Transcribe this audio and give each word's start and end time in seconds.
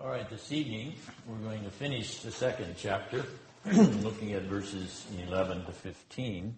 All 0.00 0.10
right, 0.10 0.30
this 0.30 0.52
evening 0.52 0.94
we're 1.26 1.38
going 1.38 1.64
to 1.64 1.70
finish 1.70 2.20
the 2.20 2.30
second 2.30 2.76
chapter, 2.78 3.24
looking 3.64 4.32
at 4.32 4.42
verses 4.42 5.04
11 5.26 5.64
to 5.64 5.72
15. 5.72 6.56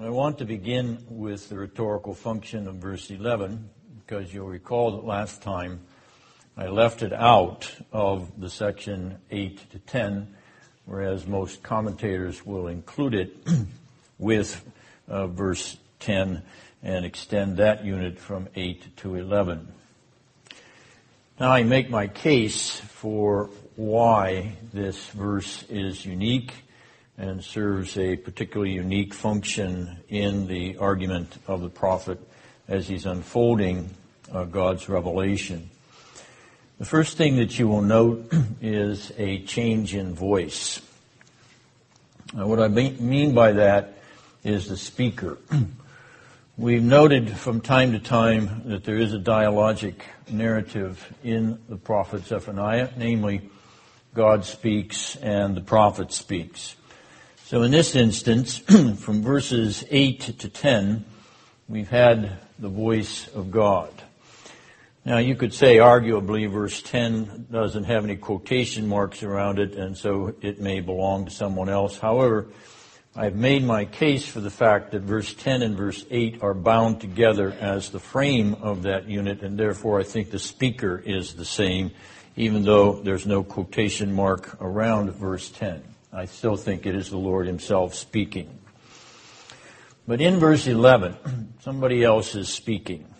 I 0.00 0.08
want 0.08 0.38
to 0.38 0.44
begin 0.44 0.98
with 1.08 1.48
the 1.48 1.56
rhetorical 1.56 2.12
function 2.12 2.66
of 2.66 2.76
verse 2.76 3.08
11 3.08 3.70
because 4.00 4.34
you'll 4.34 4.48
recall 4.48 4.90
that 4.96 5.04
last 5.04 5.42
time 5.42 5.78
I 6.56 6.66
left 6.66 7.02
it 7.02 7.12
out 7.12 7.70
of 7.92 8.40
the 8.40 8.50
section 8.50 9.18
8 9.30 9.70
to 9.70 9.78
10, 9.78 10.34
whereas 10.86 11.24
most 11.24 11.62
commentators 11.62 12.44
will 12.44 12.66
include 12.66 13.14
it 13.14 13.36
with 14.18 14.60
uh, 15.06 15.28
verse 15.28 15.76
10 16.00 16.42
and 16.82 17.04
extend 17.04 17.58
that 17.58 17.84
unit 17.84 18.18
from 18.18 18.48
8 18.56 18.96
to 18.96 19.14
11. 19.14 19.68
Now 21.42 21.50
I 21.50 21.64
make 21.64 21.90
my 21.90 22.06
case 22.06 22.78
for 22.78 23.50
why 23.74 24.52
this 24.72 25.08
verse 25.08 25.64
is 25.64 26.06
unique 26.06 26.54
and 27.18 27.42
serves 27.42 27.98
a 27.98 28.14
particularly 28.14 28.74
unique 28.74 29.12
function 29.12 29.98
in 30.08 30.46
the 30.46 30.76
argument 30.76 31.36
of 31.48 31.60
the 31.60 31.68
prophet 31.68 32.20
as 32.68 32.86
he's 32.86 33.06
unfolding 33.06 33.90
uh, 34.30 34.44
God's 34.44 34.88
revelation. 34.88 35.68
The 36.78 36.84
first 36.84 37.16
thing 37.16 37.38
that 37.38 37.58
you 37.58 37.66
will 37.66 37.82
note 37.82 38.32
is 38.62 39.10
a 39.18 39.42
change 39.42 39.96
in 39.96 40.14
voice. 40.14 40.80
Now, 42.32 42.46
what 42.46 42.60
I 42.60 42.68
mean 42.68 43.34
by 43.34 43.50
that 43.50 43.94
is 44.44 44.68
the 44.68 44.76
speaker. 44.76 45.38
We've 46.58 46.82
noted 46.82 47.34
from 47.38 47.62
time 47.62 47.92
to 47.92 47.98
time 47.98 48.64
that 48.66 48.84
there 48.84 48.98
is 48.98 49.14
a 49.14 49.18
dialogic 49.18 49.94
narrative 50.30 51.10
in 51.24 51.58
the 51.66 51.78
prophet 51.78 52.26
Zephaniah, 52.26 52.90
namely, 52.94 53.48
God 54.12 54.44
speaks 54.44 55.16
and 55.16 55.56
the 55.56 55.62
prophet 55.62 56.12
speaks. 56.12 56.76
So 57.46 57.62
in 57.62 57.70
this 57.70 57.96
instance, 57.96 58.58
from 58.98 59.22
verses 59.22 59.82
8 59.88 60.20
to 60.40 60.48
10, 60.50 61.06
we've 61.70 61.88
had 61.88 62.38
the 62.58 62.68
voice 62.68 63.28
of 63.28 63.50
God. 63.50 63.90
Now 65.06 65.16
you 65.16 65.36
could 65.36 65.54
say 65.54 65.78
arguably 65.78 66.50
verse 66.52 66.82
10 66.82 67.46
doesn't 67.50 67.84
have 67.84 68.04
any 68.04 68.16
quotation 68.16 68.86
marks 68.86 69.22
around 69.22 69.58
it 69.58 69.72
and 69.72 69.96
so 69.96 70.34
it 70.42 70.60
may 70.60 70.80
belong 70.80 71.24
to 71.24 71.30
someone 71.30 71.70
else. 71.70 71.98
However, 71.98 72.48
I've 73.14 73.36
made 73.36 73.62
my 73.62 73.84
case 73.84 74.24
for 74.24 74.40
the 74.40 74.50
fact 74.50 74.92
that 74.92 75.02
verse 75.02 75.34
10 75.34 75.60
and 75.60 75.76
verse 75.76 76.02
8 76.10 76.42
are 76.42 76.54
bound 76.54 77.02
together 77.02 77.54
as 77.60 77.90
the 77.90 78.00
frame 78.00 78.54
of 78.62 78.84
that 78.84 79.06
unit 79.06 79.42
and 79.42 79.58
therefore 79.58 80.00
I 80.00 80.02
think 80.02 80.30
the 80.30 80.38
speaker 80.38 80.96
is 80.96 81.34
the 81.34 81.44
same 81.44 81.90
even 82.36 82.62
though 82.62 82.94
there's 83.02 83.26
no 83.26 83.42
quotation 83.42 84.14
mark 84.14 84.56
around 84.62 85.12
verse 85.12 85.50
10. 85.50 85.82
I 86.10 86.24
still 86.24 86.56
think 86.56 86.86
it 86.86 86.94
is 86.94 87.10
the 87.10 87.18
Lord 87.18 87.46
Himself 87.46 87.94
speaking. 87.94 88.58
But 90.08 90.22
in 90.22 90.38
verse 90.38 90.66
11, 90.66 91.52
somebody 91.60 92.02
else 92.02 92.34
is 92.34 92.48
speaking. 92.48 93.12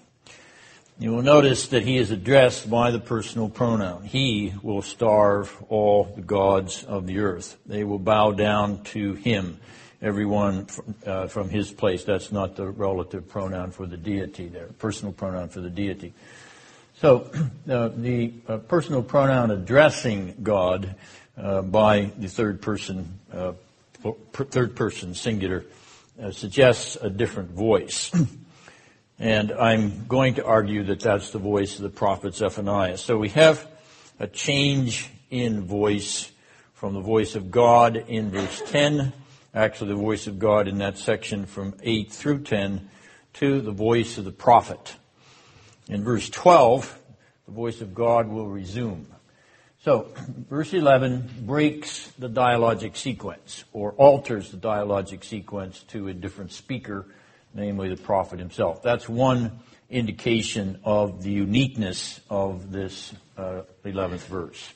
You 0.98 1.10
will 1.10 1.22
notice 1.22 1.68
that 1.68 1.84
he 1.84 1.96
is 1.96 2.10
addressed 2.10 2.70
by 2.70 2.90
the 2.90 3.00
personal 3.00 3.48
pronoun. 3.48 4.04
He 4.04 4.54
will 4.62 4.82
starve 4.82 5.52
all 5.68 6.04
the 6.04 6.22
gods 6.22 6.84
of 6.84 7.06
the 7.06 7.18
earth. 7.18 7.58
They 7.66 7.82
will 7.82 7.98
bow 7.98 8.32
down 8.32 8.84
to 8.84 9.14
him, 9.14 9.58
everyone 10.02 10.66
from, 10.66 10.94
uh, 11.06 11.26
from 11.28 11.48
his 11.48 11.70
place. 11.70 12.04
That's 12.04 12.32
not 12.32 12.56
the 12.56 12.68
relative 12.68 13.28
pronoun 13.28 13.70
for 13.70 13.86
the 13.86 13.96
deity 13.96 14.48
there, 14.48 14.66
personal 14.78 15.12
pronoun 15.12 15.48
for 15.48 15.60
the 15.60 15.70
deity. 15.70 16.12
So 16.96 17.30
uh, 17.70 17.88
the 17.96 18.32
uh, 18.48 18.58
personal 18.58 19.02
pronoun 19.02 19.50
addressing 19.50 20.36
God 20.42 20.96
uh, 21.36 21.62
by 21.62 22.10
the 22.18 22.28
third 22.28 22.60
person, 22.60 23.18
uh, 23.32 23.52
third 24.32 24.76
person 24.76 25.14
singular, 25.14 25.64
uh, 26.22 26.30
suggests 26.30 26.96
a 27.00 27.08
different 27.08 27.50
voice. 27.50 28.10
and 29.18 29.52
I'm 29.52 30.06
going 30.06 30.34
to 30.34 30.44
argue 30.44 30.82
that 30.84 31.00
that's 31.00 31.30
the 31.30 31.38
voice 31.38 31.76
of 31.76 31.82
the 31.82 31.90
prophet 31.90 32.34
Zephaniah. 32.34 32.98
So 32.98 33.16
we 33.16 33.30
have 33.30 33.66
a 34.18 34.26
change 34.26 35.08
in 35.30 35.64
voice 35.64 36.30
from 36.74 36.94
the 36.94 37.00
voice 37.00 37.36
of 37.36 37.50
God 37.50 37.96
in 37.96 38.30
verse 38.30 38.62
10, 38.66 39.12
actually 39.54 39.88
the 39.88 39.96
voice 39.96 40.26
of 40.26 40.38
God 40.38 40.68
in 40.68 40.78
that 40.78 40.98
section 40.98 41.46
from 41.46 41.74
8 41.82 42.12
through 42.12 42.42
10, 42.42 42.88
to 43.34 43.60
the 43.60 43.72
voice 43.72 44.18
of 44.18 44.24
the 44.24 44.32
prophet. 44.32 44.96
In 45.88 46.04
verse 46.04 46.28
12, 46.30 46.98
the 47.46 47.52
voice 47.52 47.80
of 47.80 47.94
God 47.94 48.28
will 48.28 48.46
resume. 48.46 49.06
So, 49.84 50.12
verse 50.48 50.72
11 50.72 51.44
breaks 51.44 52.08
the 52.18 52.28
dialogic 52.28 52.96
sequence, 52.96 53.64
or 53.72 53.92
alters 53.92 54.50
the 54.50 54.56
dialogic 54.56 55.24
sequence 55.24 55.82
to 55.88 56.08
a 56.08 56.14
different 56.14 56.52
speaker, 56.52 57.06
namely 57.52 57.88
the 57.88 58.00
prophet 58.00 58.38
himself. 58.38 58.82
That's 58.82 59.08
one 59.08 59.58
indication 59.90 60.78
of 60.84 61.22
the 61.22 61.30
uniqueness 61.30 62.20
of 62.30 62.70
this 62.70 63.12
uh, 63.36 63.62
11th 63.84 64.26
verse. 64.26 64.72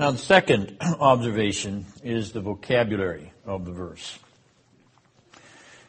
Now, 0.00 0.12
the 0.12 0.16
second 0.16 0.78
observation 0.80 1.84
is 2.02 2.32
the 2.32 2.40
vocabulary 2.40 3.34
of 3.44 3.66
the 3.66 3.70
verse. 3.70 4.18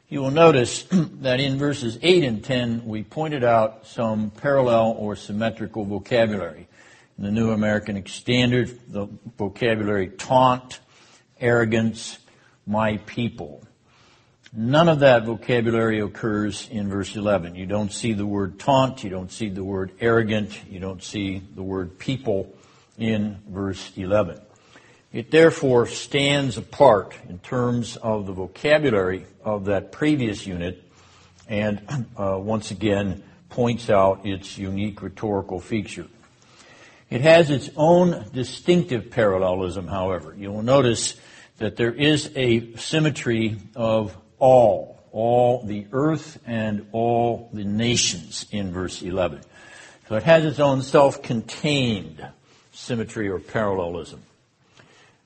You 0.10 0.20
will 0.20 0.32
notice 0.32 0.84
that 0.92 1.40
in 1.40 1.58
verses 1.58 1.98
8 2.02 2.26
and 2.26 2.44
10, 2.44 2.86
we 2.86 3.04
pointed 3.04 3.46
out 3.46 3.88
some 3.88 4.30
parallel 4.30 4.98
or 5.00 5.16
symmetrical 5.16 5.86
vocabulary 5.86 6.68
in 7.18 7.24
the 7.24 7.32
New 7.32 7.52
American 7.52 8.06
Standard, 8.06 8.78
the 8.90 9.08
vocabulary 9.38 10.10
taunt, 10.10 10.82
arrogance, 11.40 12.20
my 12.68 12.98
people. 13.06 13.64
None 14.52 14.90
of 14.90 15.00
that 15.00 15.24
vocabulary 15.24 16.02
occurs 16.02 16.68
in 16.70 16.90
verse 16.90 17.16
11. 17.16 17.56
You 17.56 17.66
don't 17.66 17.94
see 17.94 18.12
the 18.12 18.28
word 18.28 18.60
taunt, 18.60 19.06
you 19.06 19.10
don't 19.10 19.32
see 19.32 19.48
the 19.48 19.64
word 19.64 19.94
arrogant, 20.02 20.66
you 20.70 20.82
don't 20.82 21.02
see 21.02 21.42
the 21.56 21.64
word 21.64 21.98
people 21.98 22.54
in 23.02 23.40
verse 23.50 23.92
11. 23.98 24.40
It 25.12 25.32
therefore 25.32 25.88
stands 25.88 26.58
apart 26.58 27.16
in 27.28 27.40
terms 27.40 27.98
of 27.98 28.28
the 28.28 28.32
vocabulary 28.32 29.26
of 29.44 29.66
that 29.66 29.92
previous 29.92 30.46
unit 30.46 30.88
and 31.50 32.08
uh, 32.18 32.38
once 32.40 32.72
again 32.72 33.24
points 33.50 33.90
out 33.90 34.26
its 34.26 34.58
unique 34.58 35.02
rhetorical 35.02 35.60
feature. 35.60 36.06
It 37.10 37.22
has 37.22 37.50
its 37.50 37.70
own 37.76 38.30
distinctive 38.34 39.10
parallelism, 39.10 39.88
however. 39.88 40.34
You 40.38 40.52
will 40.52 40.64
notice 40.64 41.20
that 41.58 41.76
there 41.76 41.92
is 41.92 42.32
a 42.36 42.76
symmetry 42.76 43.58
of 43.76 44.16
all, 44.40 45.04
all 45.12 45.64
the 45.66 45.88
earth 45.92 46.40
and 46.46 46.88
all 46.94 47.50
the 47.52 47.66
nations 47.66 48.46
in 48.52 48.72
verse 48.72 49.02
11. 49.02 49.42
So 50.08 50.16
it 50.16 50.24
has 50.24 50.46
its 50.46 50.60
own 50.60 50.84
self-contained 50.84 52.26
symmetry 52.72 53.30
or 53.30 53.40
parallelism. 53.40 54.22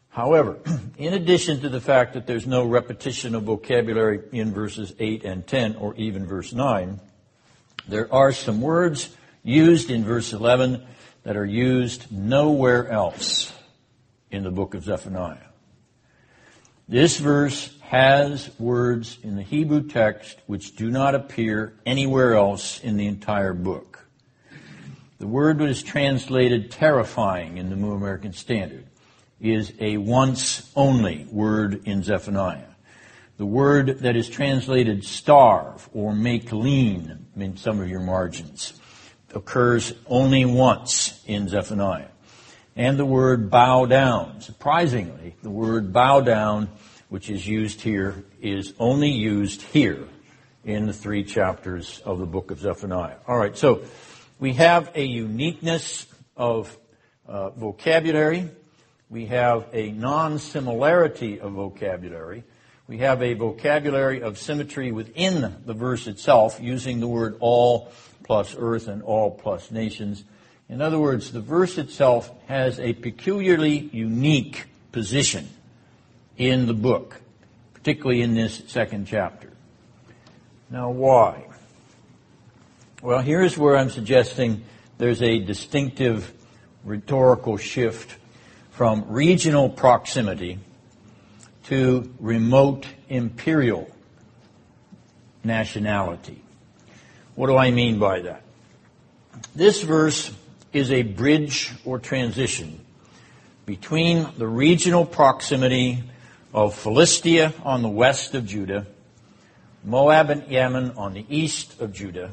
However, 0.09 0.57
in 0.97 1.13
addition 1.13 1.61
to 1.61 1.69
the 1.69 1.81
fact 1.81 2.13
that 2.13 2.25
there's 2.25 2.47
no 2.47 2.65
repetition 2.65 3.35
of 3.35 3.43
vocabulary 3.43 4.21
in 4.31 4.53
verses 4.53 4.93
8 4.97 5.23
and 5.25 5.45
10 5.45 5.75
or 5.75 5.93
even 5.95 6.25
verse 6.25 6.53
9, 6.53 6.99
there 7.87 8.11
are 8.13 8.31
some 8.31 8.61
words 8.61 9.15
used 9.43 9.91
in 9.91 10.03
verse 10.03 10.33
11 10.33 10.83
that 11.23 11.37
are 11.37 11.45
used 11.45 12.11
nowhere 12.11 12.89
else 12.89 13.53
in 14.31 14.43
the 14.43 14.51
book 14.51 14.73
of 14.73 14.83
Zephaniah. 14.83 15.37
This 16.87 17.17
verse 17.17 17.75
has 17.81 18.49
words 18.59 19.17
in 19.23 19.35
the 19.35 19.43
Hebrew 19.43 19.87
text 19.87 20.37
which 20.47 20.75
do 20.75 20.89
not 20.89 21.15
appear 21.15 21.73
anywhere 21.85 22.35
else 22.35 22.79
in 22.79 22.97
the 22.97 23.07
entire 23.07 23.53
book. 23.53 23.94
The 25.17 25.27
word 25.27 25.61
is 25.61 25.81
translated 25.81 26.71
terrifying 26.71 27.57
in 27.57 27.69
the 27.69 27.77
New 27.77 27.93
American 27.93 28.33
Standard 28.33 28.85
is 29.39 29.71
a 29.79 29.95
once 29.95 30.69
only 30.75 31.25
word 31.31 31.87
in 31.87 32.03
Zephaniah. 32.03 32.67
The 33.37 33.45
word 33.45 33.99
that 33.99 34.17
is 34.17 34.27
translated 34.27 35.05
starve 35.05 35.89
or 35.93 36.13
make 36.13 36.51
lean 36.51 37.27
in 37.37 37.55
some 37.55 37.79
of 37.79 37.87
your 37.87 38.01
margins 38.01 38.73
occurs 39.33 39.93
only 40.05 40.43
once 40.43 41.23
in 41.25 41.47
Zephaniah. 41.47 42.09
And 42.75 42.99
the 42.99 43.05
word 43.05 43.49
bow 43.49 43.85
down. 43.85 44.41
Surprisingly, 44.41 45.37
the 45.41 45.49
word 45.49 45.93
bow 45.93 46.19
down, 46.19 46.69
which 47.07 47.29
is 47.29 47.47
used 47.47 47.79
here, 47.79 48.25
is 48.41 48.73
only 48.79 49.11
used 49.11 49.61
here 49.61 50.09
in 50.65 50.87
the 50.87 50.93
three 50.93 51.23
chapters 51.23 52.01
of 52.03 52.19
the 52.19 52.25
book 52.25 52.51
of 52.51 52.59
Zephaniah. 52.59 53.17
All 53.27 53.37
right, 53.37 53.55
so 53.55 53.83
we 54.39 54.53
have 54.53 54.91
a 54.95 55.03
uniqueness 55.03 56.07
of 56.35 56.77
uh, 57.27 57.51
vocabulary. 57.51 58.49
We 59.09 59.27
have 59.27 59.67
a 59.71 59.91
non-similarity 59.91 61.39
of 61.39 61.53
vocabulary. 61.53 62.43
We 62.87 62.97
have 62.99 63.23
a 63.23 63.33
vocabulary 63.33 64.21
of 64.21 64.37
symmetry 64.37 64.91
within 64.91 65.55
the 65.65 65.73
verse 65.73 66.07
itself, 66.07 66.59
using 66.61 66.99
the 66.99 67.07
word 67.07 67.37
all 67.39 67.91
plus 68.23 68.55
earth 68.57 68.87
and 68.87 69.01
all 69.03 69.31
plus 69.31 69.71
nations. 69.71 70.23
In 70.67 70.81
other 70.81 70.99
words, 70.99 71.31
the 71.31 71.41
verse 71.41 71.77
itself 71.77 72.31
has 72.47 72.79
a 72.79 72.93
peculiarly 72.93 73.89
unique 73.93 74.65
position 74.91 75.47
in 76.37 76.65
the 76.65 76.73
book, 76.73 77.21
particularly 77.73 78.21
in 78.21 78.35
this 78.35 78.63
second 78.67 79.07
chapter. 79.07 79.51
Now, 80.69 80.89
why? 80.89 81.45
Well, 83.05 83.19
here's 83.19 83.55
where 83.55 83.77
I'm 83.77 83.91
suggesting 83.91 84.63
there's 84.97 85.21
a 85.21 85.37
distinctive 85.37 86.33
rhetorical 86.83 87.55
shift 87.57 88.15
from 88.71 89.05
regional 89.09 89.69
proximity 89.69 90.57
to 91.65 92.11
remote 92.19 92.87
imperial 93.07 93.87
nationality. 95.43 96.41
What 97.35 97.45
do 97.45 97.57
I 97.57 97.69
mean 97.69 97.99
by 97.99 98.21
that? 98.21 98.41
This 99.53 99.83
verse 99.83 100.31
is 100.73 100.91
a 100.91 101.03
bridge 101.03 101.73
or 101.85 101.99
transition 101.99 102.83
between 103.67 104.27
the 104.39 104.47
regional 104.47 105.05
proximity 105.05 106.01
of 106.55 106.73
Philistia 106.73 107.53
on 107.63 107.83
the 107.83 107.87
west 107.87 108.33
of 108.33 108.47
Judah, 108.47 108.87
Moab 109.83 110.31
and 110.31 110.51
Ammon 110.51 110.93
on 110.97 111.13
the 111.13 111.23
east 111.29 111.79
of 111.79 111.93
Judah, 111.93 112.31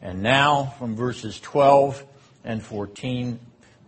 and 0.00 0.22
now 0.22 0.74
from 0.78 0.96
verses 0.96 1.40
12 1.40 2.04
and 2.44 2.62
14, 2.62 3.38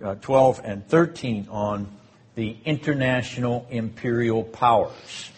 uh, 0.02 0.14
12 0.16 0.60
and 0.64 0.86
13 0.86 1.48
on 1.50 1.86
the 2.34 2.56
international 2.64 3.66
imperial 3.70 4.42
powers. 4.42 5.30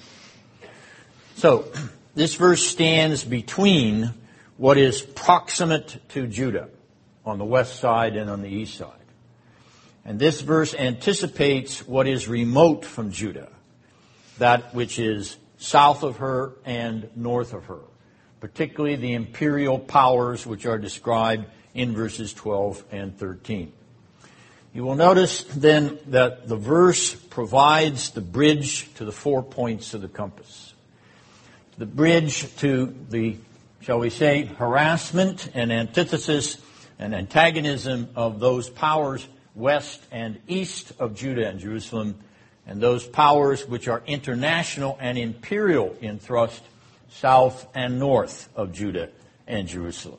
So, 1.37 1.67
this 2.15 2.35
verse 2.35 2.67
stands 2.67 3.25
between 3.25 4.13
what 4.57 4.79
is 4.79 5.03
proximate 5.03 5.99
to 6.11 6.27
Judah 6.27 6.69
on 7.25 7.39
the 7.39 7.45
west 7.45 7.81
side 7.81 8.17
and 8.17 8.29
on 8.29 8.43
the 8.43 8.49
east 8.49 8.77
side. 8.77 8.99
And 10.05 10.19
this 10.19 10.41
verse 10.41 10.75
anticipates 10.75 11.87
what 11.87 12.09
is 12.09 12.27
remote 12.29 12.85
from 12.85 13.13
Judah, 13.13 13.49
that 14.39 14.75
which 14.75 14.99
is 14.99 15.37
south 15.59 16.03
of 16.03 16.17
her 16.17 16.53
and 16.65 17.09
north 17.17 17.55
of 17.55 17.67
her, 17.67 17.81
particularly 18.43 18.97
the 18.97 19.12
imperial 19.12 19.79
powers 19.79 20.44
which 20.44 20.67
are 20.67 20.77
described 20.77 21.47
in 21.75 21.94
verses 21.94 22.35
12 22.35 22.83
and 22.91 23.17
13. 23.17 23.73
You 24.75 24.83
will 24.83 24.97
notice 24.97 25.44
then 25.44 26.00
that 26.09 26.49
the 26.49 26.56
verse 26.56 27.15
provides 27.15 28.11
the 28.11 28.21
bridge 28.21 28.93
to 28.94 29.05
the 29.05 29.12
four 29.12 29.44
points 29.44 29.94
of 29.94 30.00
the 30.00 30.09
compass. 30.09 30.75
The 31.79 31.87
bridge 31.87 32.53
to 32.56 32.93
the, 33.11 33.37
shall 33.81 34.00
we 34.00 34.11
say, 34.11 34.47
harassment 34.47 35.49
and 35.55 35.71
antithesis 35.71 36.61
and 36.99 37.15
antagonism 37.15 38.09
of 38.17 38.41
those 38.41 38.69
powers 38.69 39.25
west 39.55 40.03
and 40.11 40.41
east 40.49 40.91
of 40.99 41.15
Judah 41.15 41.49
and 41.49 41.61
Jerusalem, 41.61 42.17
and 42.67 42.81
those 42.81 43.06
powers 43.06 43.69
which 43.69 43.87
are 43.87 44.03
international 44.05 44.99
and 45.00 45.17
imperial 45.17 45.97
in 46.00 46.19
thrust 46.19 46.62
south 47.12 47.67
and 47.75 47.99
north 47.99 48.49
of 48.56 48.73
Judah 48.73 49.11
and 49.47 49.69
Jerusalem. 49.69 50.19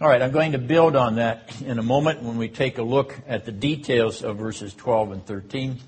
All 0.00 0.08
right, 0.08 0.20
I'm 0.20 0.30
going 0.30 0.52
to 0.52 0.58
build 0.58 0.94
on 0.94 1.16
that 1.16 1.58
in 1.62 1.78
a 1.78 1.82
moment 1.82 2.22
when 2.22 2.36
we 2.36 2.48
take 2.48 2.76
a 2.76 2.82
look 2.82 3.18
at 3.26 3.46
the 3.46 3.52
details 3.52 4.22
of 4.22 4.36
verses 4.36 4.74
12 4.74 5.12
and 5.12 5.26
13. 5.26 5.78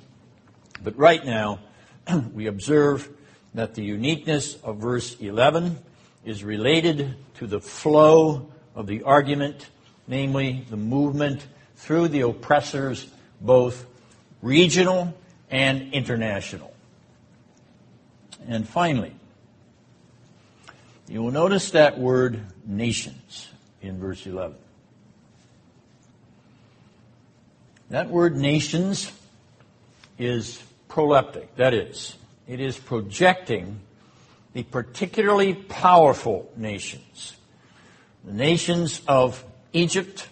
But 0.83 0.97
right 0.97 1.23
now, 1.25 1.61
we 2.33 2.47
observe 2.47 3.09
that 3.53 3.75
the 3.75 3.83
uniqueness 3.83 4.55
of 4.63 4.79
verse 4.79 5.15
11 5.21 5.79
is 6.25 6.43
related 6.43 7.17
to 7.35 7.47
the 7.47 7.61
flow 7.61 8.49
of 8.75 8.87
the 8.87 9.03
argument, 9.03 9.69
namely 10.07 10.65
the 10.71 10.77
movement 10.77 11.47
through 11.77 12.09
the 12.09 12.23
oppressors, 12.23 13.07
both 13.43 13.85
regional 14.41 15.15
and 15.51 15.93
international. 15.93 16.73
And 18.47 18.67
finally, 18.67 19.15
you 21.09 21.23
will 21.23 21.31
notice 21.31 21.71
that 21.71 21.99
word 21.99 22.41
nations 22.67 23.49
in 23.83 23.99
verse 23.99 24.27
11. 24.27 24.57
That 27.91 28.11
word 28.11 28.37
nations 28.37 29.11
is 30.19 30.63
proleptic. 30.89 31.49
That 31.57 31.73
is, 31.73 32.17
it 32.47 32.61
is 32.61 32.79
projecting 32.79 33.81
the 34.53 34.63
particularly 34.63 35.55
powerful 35.55 36.51
nations 36.57 37.37
the 38.25 38.35
nations 38.35 39.01
of 39.09 39.43
Egypt, 39.73 40.29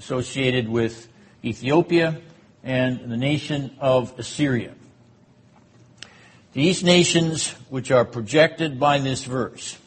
associated 0.00 0.68
with 0.68 1.08
Ethiopia, 1.44 2.20
and 2.64 3.10
the 3.10 3.16
nation 3.16 3.70
of 3.78 4.18
Assyria. 4.18 4.74
These 6.52 6.82
nations, 6.82 7.50
which 7.68 7.92
are 7.92 8.04
projected 8.04 8.80
by 8.80 8.98
this 8.98 9.22
verse, 9.22 9.78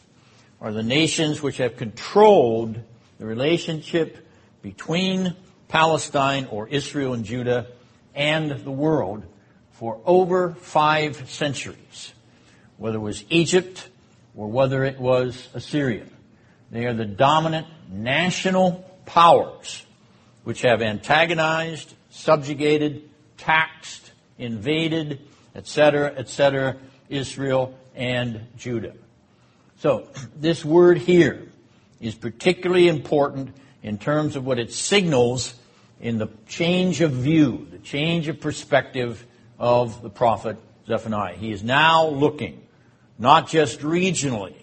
are 0.62 0.72
the 0.72 0.84
nations 0.84 1.42
which 1.42 1.58
have 1.58 1.76
controlled 1.76 2.80
the 3.18 3.26
relationship 3.26 4.26
between 4.62 5.36
Palestine 5.68 6.46
or 6.52 6.68
Israel 6.68 7.14
and 7.14 7.26
Judah 7.26 7.68
and 8.14 8.52
the 8.52 8.72
world 8.72 9.26
for 9.72 10.00
over 10.06 10.54
five 10.54 11.28
centuries, 11.30 12.14
whether 12.78 12.98
it 12.98 13.02
was 13.02 13.26
Egypt 13.30 13.90
or 14.36 14.48
whether 14.48 14.84
it 14.84 15.00
was 15.00 15.50
Assyria. 15.56 16.06
They 16.70 16.86
are 16.86 16.94
the 16.94 17.06
dominant 17.06 17.68
national 17.90 18.88
powers 19.06 19.86
which 20.44 20.62
have 20.62 20.82
antagonized, 20.82 21.94
subjugated, 22.12 23.10
taxed, 23.38 24.12
invaded, 24.38 25.20
etc., 25.56 26.14
etc., 26.16 26.78
Israel 27.10 27.78
and 27.96 28.48
Judah. 28.58 28.94
So, 29.82 30.08
this 30.36 30.64
word 30.64 31.00
here 31.00 31.48
is 32.00 32.14
particularly 32.14 32.88
important 32.88 33.56
in 33.82 33.98
terms 33.98 34.36
of 34.36 34.46
what 34.46 34.60
it 34.60 34.72
signals 34.72 35.56
in 36.00 36.20
the 36.20 36.28
change 36.48 37.02
of 37.02 37.14
view, 37.14 37.66
the 37.72 37.80
change 37.80 38.28
of 38.28 38.40
perspective 38.40 39.26
of 39.58 40.04
the 40.04 40.12
prophet 40.12 40.58
Zephaniah. 40.86 41.34
He 41.34 41.52
is 41.52 41.64
now 41.64 42.08
looking 42.10 42.62
not 43.18 43.50
just 43.50 43.80
regionally, 43.80 44.54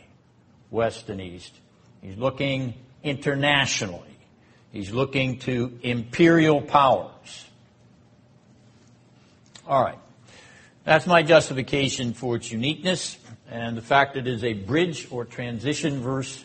west 0.71 1.11
and 1.11 1.21
east, 1.21 1.53
He's 2.01 2.17
looking 2.17 2.75
internationally. 3.03 4.17
He's 4.71 4.93
looking 4.93 5.41
to 5.41 5.81
imperial 5.83 6.63
powers. 6.63 7.45
All 9.67 9.83
right. 9.83 9.99
That's 10.85 11.09
my 11.09 11.25
justification 11.25 12.13
for 12.13 12.37
its 12.37 12.53
uniqueness 12.53 13.19
and 13.51 13.77
the 13.77 13.83
fact 13.83 14.15
that 14.15 14.27
it 14.27 14.33
is 14.33 14.45
a 14.45 14.53
bridge 14.53 15.09
or 15.11 15.25
transition 15.25 16.01
verse 16.01 16.45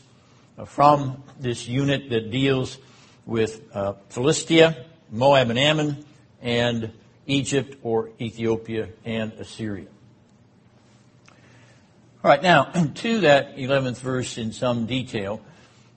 from 0.66 1.24
this 1.40 1.68
unit 1.68 2.10
that 2.10 2.32
deals 2.32 2.78
with 3.26 3.62
uh, 3.74 3.94
Philistia, 4.10 4.86
Moab 5.12 5.50
and 5.50 5.60
Ammon, 5.60 6.06
and 6.42 6.92
Egypt 7.26 7.78
or 7.84 8.10
Ethiopia 8.20 8.90
and 9.06 9.34
Assyria. 9.34 9.88
All 12.24 12.30
right, 12.30 12.42
now 12.42 12.64
to 12.96 13.22
that 13.22 13.58
11th 13.58 14.00
verse 14.00 14.38
in 14.38 14.52
some 14.52 14.86
detail, 14.86 15.42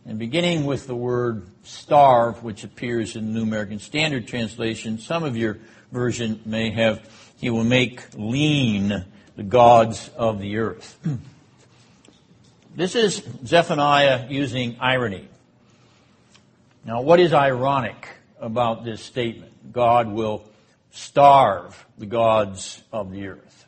and 0.05 0.19
beginning 0.19 0.65
with 0.65 0.87
the 0.87 0.95
word 0.95 1.47
starve, 1.65 2.43
which 2.43 2.65
appears 2.65 3.17
in 3.17 3.27
the 3.27 3.33
New 3.33 3.43
American 3.43 3.79
Standard 3.79 4.27
Translation, 4.27 4.99
some 4.99 5.25
of 5.25 5.37
your 5.37 5.59
version 5.91 6.41
may 6.45 6.71
have, 6.71 7.09
he 7.39 7.51
will 7.51 7.65
make 7.65 8.03
lean 8.15 9.05
the 9.37 9.43
gods 9.43 10.11
of 10.16 10.40
the 10.40 10.59
earth. 10.59 10.99
this 12.75 12.95
is 12.95 13.23
Zephaniah 13.45 14.26
using 14.28 14.76
irony. 14.81 15.28
Now, 16.85 17.02
what 17.02 17.21
is 17.21 17.33
ironic 17.33 18.09
about 18.40 18.85
this 18.85 19.02
statement? 19.02 19.73
God 19.73 20.09
will 20.09 20.49
starve 20.90 21.87
the 21.99 22.07
gods 22.07 22.83
of 22.93 23.12
the 23.12 23.28
earth. 23.28 23.66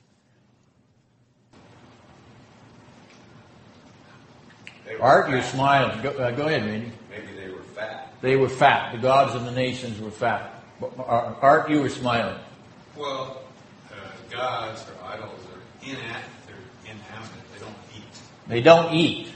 Art, 5.00 5.30
you're 5.30 5.42
smiling. 5.42 6.02
Go, 6.02 6.10
uh, 6.10 6.30
go 6.30 6.46
ahead, 6.46 6.64
Randy. 6.64 6.90
Maybe 7.10 7.26
they 7.36 7.50
were 7.50 7.62
fat. 7.62 8.12
They 8.20 8.36
were 8.36 8.48
fat. 8.48 8.92
The 8.92 8.98
gods 8.98 9.34
of 9.34 9.44
the 9.44 9.52
nations 9.52 10.00
were 10.00 10.10
fat. 10.10 10.62
Art, 10.98 11.70
you 11.70 11.82
were 11.82 11.88
smiling. 11.88 12.38
Well, 12.96 13.42
uh, 13.92 13.96
gods 14.30 14.86
or 14.88 15.06
idols 15.06 15.28
are 15.28 15.28
inactive. 15.28 15.46
They're 15.46 15.47
inanimate. 15.90 16.24
They 17.52 17.60
don't 17.60 17.74
eat. 17.94 18.20
They 18.48 18.60
don't 18.60 18.94
eat. 18.94 19.28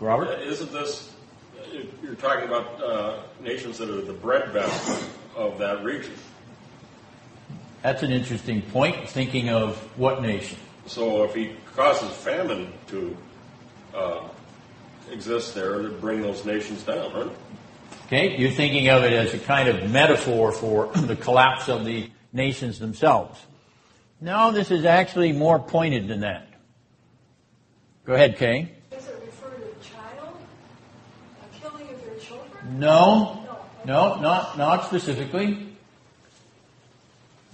Robert? 0.00 0.28
Uh, 0.28 0.40
isn't 0.42 0.72
this, 0.72 1.12
you're 2.02 2.14
talking 2.16 2.48
about 2.48 2.82
uh, 2.82 3.22
nations 3.40 3.78
that 3.78 3.88
are 3.88 4.00
the 4.00 4.12
breadbasket 4.12 5.08
of 5.36 5.58
that 5.58 5.84
region. 5.84 6.14
That's 7.82 8.02
an 8.02 8.12
interesting 8.12 8.62
point. 8.62 9.08
Thinking 9.08 9.48
of 9.48 9.76
what 9.98 10.22
nation? 10.22 10.58
So 10.86 11.24
if 11.24 11.34
he 11.34 11.54
causes 11.74 12.10
famine 12.16 12.72
to 12.88 13.16
uh, 13.94 14.28
exists 15.10 15.52
there 15.52 15.82
to 15.82 15.88
bring 15.88 16.22
those 16.22 16.44
nations 16.44 16.82
down, 16.82 17.12
right? 17.12 17.30
Okay, 18.06 18.36
you're 18.36 18.50
thinking 18.50 18.88
of 18.88 19.04
it 19.04 19.12
as 19.12 19.34
a 19.34 19.38
kind 19.38 19.68
of 19.68 19.90
metaphor 19.90 20.52
for 20.52 20.86
the 20.94 21.16
collapse 21.16 21.68
of 21.68 21.84
the 21.84 22.10
nations 22.32 22.78
themselves. 22.78 23.38
No, 24.22 24.52
this 24.52 24.70
is 24.70 24.84
actually 24.84 25.32
more 25.32 25.58
pointed 25.58 26.06
than 26.06 26.20
that. 26.20 26.46
Go 28.04 28.14
ahead, 28.14 28.36
Kay. 28.36 28.70
Does 28.88 29.08
it 29.08 29.20
refer 29.26 29.50
to 29.50 29.64
a 29.64 29.84
child? 29.84 30.36
A 31.42 31.60
killing 31.60 31.88
of 31.88 32.04
their 32.04 32.14
children? 32.14 32.78
No, 32.78 33.44
no, 33.84 34.20
not, 34.20 34.56
not 34.56 34.86
specifically. 34.86 35.66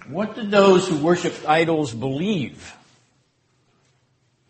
What 0.08 0.34
did 0.34 0.50
those 0.50 0.86
who 0.86 0.98
worshiped 0.98 1.48
idols 1.48 1.94
believe? 1.94 2.74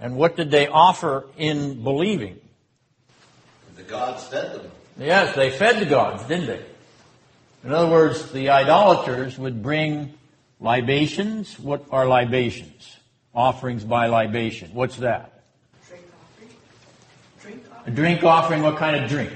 And 0.00 0.16
what 0.16 0.34
did 0.34 0.50
they 0.50 0.66
offer 0.66 1.24
in 1.36 1.84
believing? 1.84 2.40
The 3.76 3.84
gods 3.84 4.26
fed 4.26 4.56
them. 4.56 4.70
Yes, 4.98 5.36
they 5.36 5.50
fed 5.50 5.78
the 5.78 5.86
gods, 5.86 6.24
didn't 6.24 6.46
they? 6.46 6.64
In 7.62 7.72
other 7.72 7.88
words, 7.88 8.32
the 8.32 8.50
idolaters 8.50 9.38
would 9.38 9.62
bring 9.62 10.17
libations. 10.60 11.58
What 11.58 11.84
are 11.90 12.06
libations? 12.06 12.96
Offerings 13.34 13.84
by 13.84 14.06
libation. 14.06 14.70
What's 14.72 14.96
that? 14.96 15.44
Drink 17.40 17.62
offering? 17.70 17.92
A 17.92 17.96
drink 17.96 18.24
offering, 18.24 18.62
what 18.62 18.76
kind 18.76 19.02
of 19.02 19.08
drink? 19.08 19.32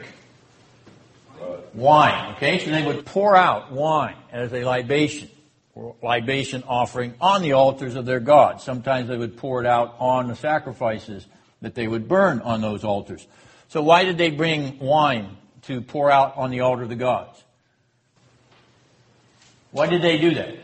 Wine. 1.74 2.34
Okay, 2.34 2.58
so 2.58 2.70
they 2.70 2.84
would 2.84 3.06
pour 3.06 3.36
out 3.36 3.72
wine 3.72 4.16
as 4.30 4.52
a 4.52 4.64
libation, 4.64 5.30
or 5.74 5.94
libation 6.02 6.62
offering 6.66 7.14
on 7.20 7.42
the 7.42 7.52
altars 7.52 7.94
of 7.94 8.04
their 8.04 8.20
gods. 8.20 8.62
Sometimes 8.64 9.08
they 9.08 9.16
would 9.16 9.36
pour 9.36 9.60
it 9.60 9.66
out 9.66 9.96
on 9.98 10.28
the 10.28 10.36
sacrifices 10.36 11.26
that 11.62 11.74
they 11.74 11.86
would 11.86 12.08
burn 12.08 12.40
on 12.40 12.60
those 12.60 12.84
altars. 12.84 13.26
So 13.68 13.82
why 13.82 14.04
did 14.04 14.18
they 14.18 14.30
bring 14.30 14.78
wine 14.80 15.36
to 15.62 15.80
pour 15.80 16.10
out 16.10 16.36
on 16.36 16.50
the 16.50 16.60
altar 16.60 16.82
of 16.82 16.88
the 16.88 16.96
gods? 16.96 17.42
Why 19.70 19.86
did 19.86 20.02
they 20.02 20.18
do 20.18 20.34
that? 20.34 20.56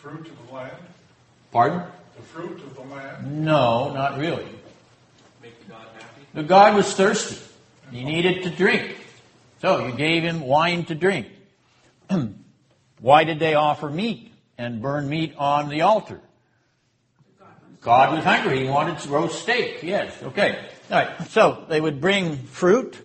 Fruit 0.00 0.28
of 0.28 0.46
the 0.46 0.54
land? 0.54 0.76
Pardon? 1.52 1.82
The 2.16 2.22
fruit 2.22 2.62
of 2.62 2.74
the 2.74 2.80
land? 2.80 3.44
No, 3.44 3.92
not 3.92 4.16
really. 4.16 4.46
Make 5.42 5.62
the 5.66 5.72
God 5.72 5.86
happy. 5.92 6.22
The 6.32 6.42
god 6.42 6.74
was 6.74 6.94
thirsty. 6.94 7.36
He 7.90 8.02
needed 8.02 8.44
to 8.44 8.50
drink. 8.50 8.96
So 9.60 9.86
you 9.86 9.92
gave 9.92 10.22
him 10.22 10.40
wine 10.40 10.86
to 10.86 10.94
drink. 10.94 11.26
Why 13.00 13.24
did 13.24 13.40
they 13.40 13.54
offer 13.54 13.90
meat 13.90 14.32
and 14.56 14.80
burn 14.80 15.06
meat 15.06 15.34
on 15.36 15.68
the 15.68 15.82
altar? 15.82 16.22
God 17.82 18.14
was 18.14 18.24
hungry. 18.24 18.64
He 18.64 18.70
wanted 18.70 19.04
roast 19.06 19.42
steak. 19.42 19.82
Yes. 19.82 20.14
Okay. 20.22 20.66
All 20.90 20.98
right. 20.98 21.28
So 21.28 21.66
they 21.68 21.80
would 21.80 22.00
bring 22.00 22.38
fruit 22.38 22.96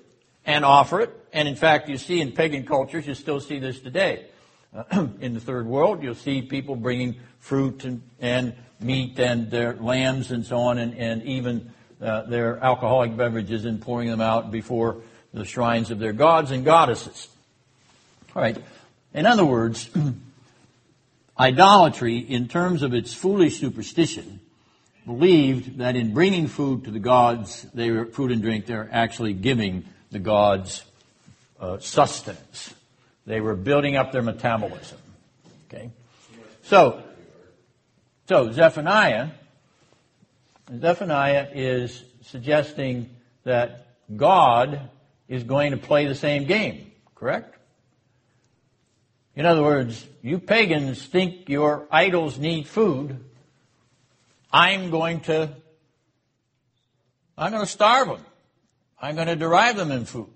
and 0.46 0.64
offer 0.64 1.02
it. 1.02 1.28
And 1.34 1.50
in 1.50 1.58
fact, 1.58 1.90
you 1.90 1.98
see 1.98 2.22
in 2.22 2.32
pagan 2.32 2.66
cultures, 2.66 3.06
you 3.06 3.16
still 3.16 3.42
see 3.42 3.60
this 3.60 3.82
today. 3.82 4.28
in 5.22 5.34
the 5.34 5.40
third 5.40 5.66
world, 5.66 6.04
you'll 6.04 6.16
see 6.16 6.42
people 6.42 6.76
bringing 6.76 7.16
fruit 7.40 7.86
and, 7.86 8.02
and 8.20 8.54
meat 8.80 9.20
and 9.20 9.50
their 9.50 9.76
lambs 9.76 10.32
and 10.32 10.46
so 10.46 10.58
on, 10.58 10.78
and, 10.78 10.98
and 10.98 11.24
even 11.24 11.72
uh, 12.02 12.24
their 12.24 12.58
alcoholic 12.64 13.16
beverages 13.16 13.66
and 13.66 13.82
pouring 13.82 14.10
them 14.10 14.22
out 14.22 14.52
before 14.52 15.02
the 15.34 15.46
shrines 15.46 15.92
of 15.92 16.00
their 16.00 16.14
gods 16.14 16.52
and 16.52 16.66
goddesses. 16.66 17.28
All 18.36 18.42
right. 18.42 18.58
In 19.14 19.26
other 19.26 19.46
words, 19.46 19.90
idolatry, 21.40 22.18
in 22.18 22.48
terms 22.48 22.84
of 22.84 22.94
its 22.94 23.14
foolish 23.14 23.60
superstition, 23.60 24.40
believed 25.06 25.78
that 25.78 25.96
in 25.96 26.14
bringing 26.14 26.48
food 26.48 26.86
to 26.86 26.92
the 26.92 27.00
gods, 27.00 27.66
they 27.74 27.92
were 27.92 28.06
food 28.06 28.32
and 28.32 28.42
drink, 28.42 28.66
they're 28.66 28.90
actually 28.92 29.34
giving 29.34 29.86
the 30.12 30.20
gods 30.20 30.84
uh, 31.60 31.78
sustenance. 31.80 32.74
They 33.26 33.42
were 33.42 33.56
building 33.56 33.96
up 33.96 34.12
their 34.12 34.22
metabolism. 34.22 35.00
Okay, 35.68 35.90
so 36.64 37.04
so 38.28 38.52
Zephaniah, 38.52 39.30
Zephaniah 40.80 41.50
is 41.54 42.04
suggesting 42.24 43.10
that 43.44 43.88
God 44.16 44.90
is 45.28 45.44
going 45.44 45.72
to 45.72 45.78
play 45.78 46.06
the 46.08 46.16
same 46.16 46.46
game. 46.46 46.92
Correct? 47.14 47.56
In 49.36 49.46
other 49.46 49.62
words, 49.62 50.06
you 50.22 50.40
pagans 50.40 51.06
think 51.06 51.50
your 51.50 51.88
idols 51.92 52.40
need 52.40 52.68
food. 52.68 53.20
I'm 54.52 54.90
going 54.90 55.20
to, 55.22 55.54
I'm 57.38 57.52
going 57.52 57.64
to 57.64 57.72
starve 57.72 58.08
them. 58.08 58.26
I'm 59.00 59.16
going 59.16 59.28
to 59.28 59.36
derive 59.36 59.76
them 59.76 59.92
in 59.92 60.06
food. 60.06 60.30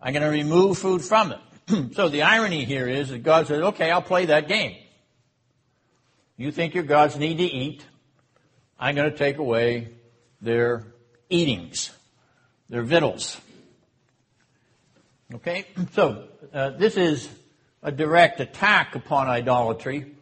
I'm 0.00 0.12
going 0.12 0.22
to 0.24 0.30
remove 0.30 0.78
food 0.78 1.02
from 1.02 1.28
them. 1.28 1.40
so 1.92 2.08
the 2.08 2.22
irony 2.22 2.64
here 2.64 2.88
is 2.88 3.10
that 3.10 3.22
God 3.22 3.46
says, 3.46 3.62
okay, 3.62 3.90
I'll 3.90 4.02
play 4.02 4.26
that 4.26 4.48
game. 4.48 4.76
You 6.36 6.50
think 6.50 6.74
your 6.74 6.84
gods 6.84 7.16
need 7.16 7.38
to 7.38 7.44
eat. 7.44 7.84
I'm 8.78 8.94
going 8.94 9.10
to 9.10 9.16
take 9.16 9.38
away 9.38 9.88
their 10.40 10.86
eatings, 11.28 11.90
their 12.68 12.82
victuals. 12.82 13.38
Okay? 15.34 15.66
So, 15.92 16.24
uh, 16.52 16.70
this 16.70 16.96
is 16.96 17.28
a 17.82 17.92
direct 17.92 18.40
attack 18.40 18.94
upon 18.94 19.28
idolatry, 19.28 20.14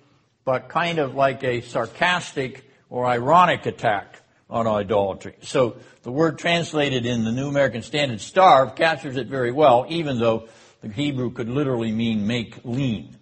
but 0.45 0.69
kind 0.69 0.99
of 0.99 1.14
like 1.14 1.45
a 1.45 1.61
sarcastic 1.61 2.69
or 2.90 3.07
ironic 3.07 3.67
attack 3.67 4.21
on 4.50 4.67
idolatry. 4.67 5.35
So, 5.43 5.76
the 6.02 6.12
word 6.12 6.38
translated 6.38 7.07
in 7.07 7.25
the 7.25 7.33
New 7.33 7.49
American 7.49 7.83
Standard 7.83 8.21
starve 8.21 8.75
captures 8.75 9.17
it 9.17 9.26
very 9.26 9.52
well, 9.52 9.87
even 9.88 10.19
though 10.19 10.49
the 10.81 10.89
Hebrew 10.89 11.31
could 11.31 11.49
literally 11.49 11.93
mean 11.93 12.27
make 12.27 12.65
lean. 12.65 13.17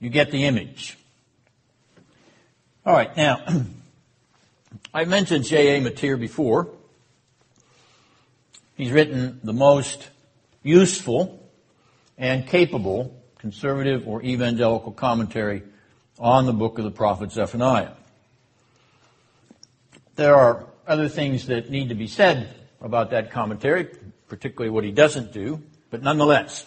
You 0.00 0.10
get 0.10 0.30
the 0.30 0.44
image. 0.44 0.96
All 2.84 2.92
right, 2.92 3.14
now, 3.16 3.44
I 4.94 5.04
mentioned 5.04 5.44
J.A. 5.44 5.80
Motyer 5.80 6.18
before. 6.18 6.68
He's 8.76 8.90
written 8.90 9.40
the 9.42 9.52
most 9.52 10.08
useful 10.62 11.50
and 12.16 12.46
capable 12.46 13.14
conservative 13.38 14.06
or 14.06 14.22
evangelical 14.22 14.92
commentary 14.92 15.62
on 16.18 16.46
the 16.46 16.52
book 16.52 16.78
of 16.78 16.84
the 16.84 16.90
prophet 16.90 17.32
Zephaniah. 17.32 17.92
There 20.16 20.34
are 20.34 20.66
other 20.86 21.08
things 21.08 21.46
that 21.46 21.70
need 21.70 21.90
to 21.90 21.94
be 21.94 22.08
said 22.08 22.54
about 22.80 23.10
that 23.10 23.30
commentary, 23.30 23.88
particularly 24.28 24.70
what 24.70 24.84
he 24.84 24.90
doesn't 24.90 25.32
do, 25.32 25.62
but 25.90 26.02
nonetheless, 26.02 26.66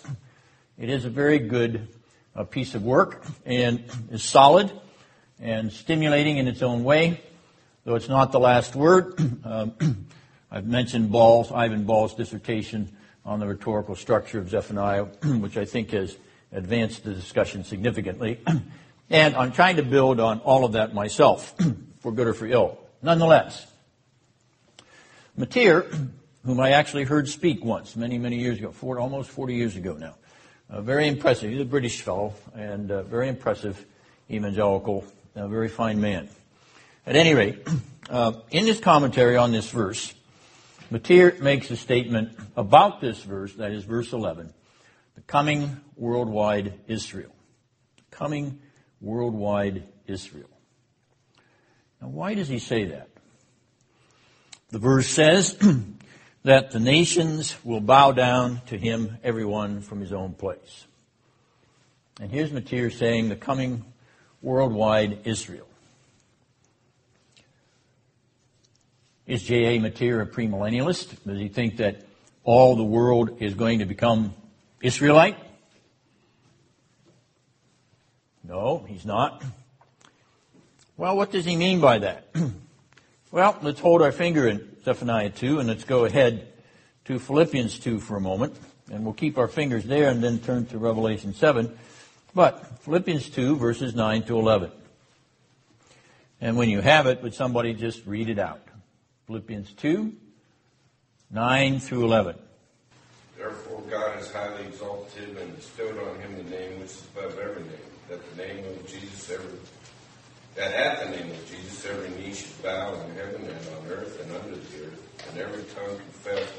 it 0.77 0.89
is 0.89 1.05
a 1.05 1.09
very 1.09 1.39
good 1.39 1.87
uh, 2.35 2.43
piece 2.43 2.75
of 2.75 2.83
work 2.83 3.23
and 3.45 3.83
is 4.09 4.23
solid 4.23 4.71
and 5.39 5.71
stimulating 5.71 6.37
in 6.37 6.47
its 6.47 6.61
own 6.61 6.83
way, 6.83 7.21
though 7.83 7.95
it's 7.95 8.09
not 8.09 8.31
the 8.31 8.39
last 8.39 8.75
word. 8.75 9.19
Um, 9.43 9.73
I've 10.51 10.67
mentioned 10.67 11.11
Ball's, 11.11 11.51
Ivan 11.51 11.85
Ball's 11.85 12.13
dissertation 12.13 12.95
on 13.25 13.39
the 13.39 13.47
rhetorical 13.47 13.95
structure 13.95 14.39
of 14.39 14.49
Zephaniah, 14.49 15.03
which 15.39 15.57
I 15.57 15.65
think 15.65 15.91
has 15.91 16.15
advanced 16.51 17.03
the 17.03 17.13
discussion 17.13 17.63
significantly. 17.63 18.39
and 19.09 19.35
I'm 19.35 19.51
trying 19.51 19.77
to 19.77 19.83
build 19.83 20.19
on 20.19 20.39
all 20.39 20.65
of 20.65 20.73
that 20.73 20.93
myself, 20.93 21.55
for 22.01 22.11
good 22.11 22.27
or 22.27 22.33
for 22.33 22.45
ill. 22.45 22.77
Nonetheless, 23.01 23.65
Motyer, 25.37 25.91
whom 26.45 26.59
I 26.59 26.71
actually 26.71 27.03
heard 27.03 27.27
speak 27.27 27.63
once, 27.63 27.95
many, 27.95 28.17
many 28.17 28.37
years 28.37 28.57
ago, 28.57 28.73
almost 28.97 29.29
40 29.29 29.55
years 29.55 29.75
ago 29.75 29.93
now, 29.93 30.15
uh, 30.69 30.81
very 30.81 31.07
impressive. 31.07 31.51
He's 31.51 31.61
a 31.61 31.65
British 31.65 32.01
fellow 32.01 32.33
and 32.55 32.91
uh, 32.91 33.03
very 33.03 33.27
impressive 33.27 33.85
evangelical, 34.29 35.05
a 35.35 35.47
very 35.47 35.67
fine 35.67 36.01
man. 36.01 36.29
At 37.05 37.15
any 37.15 37.33
rate, 37.33 37.67
uh, 38.09 38.33
in 38.49 38.65
his 38.65 38.79
commentary 38.79 39.37
on 39.37 39.51
this 39.51 39.69
verse, 39.69 40.13
Motyer 40.91 41.39
makes 41.41 41.71
a 41.71 41.77
statement 41.77 42.37
about 42.55 43.01
this 43.01 43.21
verse, 43.23 43.53
that 43.55 43.71
is 43.71 43.83
verse 43.83 44.11
11, 44.11 44.53
the 45.15 45.21
coming 45.21 45.79
worldwide 45.95 46.73
Israel. 46.87 47.33
Coming 48.09 48.59
worldwide 48.99 49.83
Israel. 50.07 50.49
Now, 52.01 52.09
why 52.09 52.33
does 52.33 52.47
he 52.47 52.59
say 52.59 52.85
that? 52.85 53.09
The 54.69 54.79
verse 54.79 55.07
says 55.07 55.57
that 56.43 56.71
the 56.71 56.79
nations 56.79 57.55
will 57.63 57.81
bow 57.81 58.11
down 58.11 58.61
to 58.67 58.77
him, 58.77 59.17
everyone 59.23 59.81
from 59.81 59.99
his 59.99 60.11
own 60.11 60.33
place. 60.33 60.85
And 62.19 62.31
here's 62.31 62.51
Motyer 62.51 62.89
saying 62.89 63.29
the 63.29 63.35
coming 63.35 63.85
worldwide 64.41 65.19
Israel. 65.25 65.67
Is 69.27 69.43
J.A. 69.43 69.79
Motyer 69.79 70.21
a 70.21 70.25
premillennialist? 70.25 71.23
Does 71.25 71.39
he 71.39 71.47
think 71.47 71.77
that 71.77 72.05
all 72.43 72.75
the 72.75 72.83
world 72.83 73.41
is 73.41 73.53
going 73.53 73.79
to 73.79 73.85
become 73.85 74.33
Israelite? 74.81 75.37
No, 78.43 78.83
he's 78.87 79.05
not. 79.05 79.43
Well, 80.97 81.15
what 81.15 81.31
does 81.31 81.45
he 81.45 81.55
mean 81.55 81.79
by 81.79 81.99
that? 81.99 82.27
Well, 83.33 83.57
let's 83.61 83.79
hold 83.79 84.01
our 84.01 84.11
finger 84.11 84.45
in 84.45 84.75
Zephaniah 84.83 85.29
2 85.29 85.59
and 85.59 85.69
let's 85.69 85.85
go 85.85 86.03
ahead 86.03 86.51
to 87.05 87.17
Philippians 87.17 87.79
2 87.79 88.01
for 88.01 88.17
a 88.17 88.19
moment. 88.19 88.57
And 88.91 89.05
we'll 89.05 89.13
keep 89.13 89.37
our 89.37 89.47
fingers 89.47 89.85
there 89.85 90.09
and 90.09 90.21
then 90.21 90.39
turn 90.39 90.65
to 90.65 90.77
Revelation 90.77 91.33
7. 91.33 91.71
But 92.35 92.81
Philippians 92.81 93.29
2 93.29 93.55
verses 93.55 93.95
9 93.95 94.23
to 94.23 94.37
11. 94.37 94.71
And 96.41 96.57
when 96.57 96.69
you 96.69 96.81
have 96.81 97.07
it, 97.07 97.23
would 97.23 97.33
somebody 97.33 97.73
just 97.73 98.05
read 98.05 98.27
it 98.27 98.37
out? 98.37 98.67
Philippians 99.27 99.71
2, 99.75 100.11
9 101.31 101.79
through 101.79 102.03
11. 102.03 102.35
Therefore 103.37 103.81
God 103.89 104.13
has 104.17 104.29
highly 104.29 104.65
exalted 104.65 105.23
him 105.23 105.37
and 105.37 105.55
bestowed 105.55 105.97
on 105.97 106.19
him 106.19 106.35
the 106.35 106.49
name 106.49 106.81
which 106.81 106.89
is 106.89 107.07
above 107.15 107.39
every 107.39 107.63
name, 107.63 107.79
that 108.09 108.35
the 108.35 108.43
name 108.43 108.65
of 108.65 108.85
Jesus 108.87 109.29
every 109.31 109.57
that 110.55 110.73
at 110.73 111.03
the 111.03 111.17
name 111.17 111.31
of 111.31 111.49
Jesus 111.49 111.85
every 111.85 112.09
knee 112.09 112.33
should 112.33 112.61
bow 112.63 112.93
in 112.93 113.15
heaven 113.15 113.41
and 113.41 113.67
on 113.75 113.87
earth 113.87 114.21
and 114.21 114.31
under 114.31 114.55
the 114.55 114.85
earth, 114.85 115.29
and 115.29 115.39
every 115.39 115.63
tongue 115.75 115.97
confess 115.97 116.49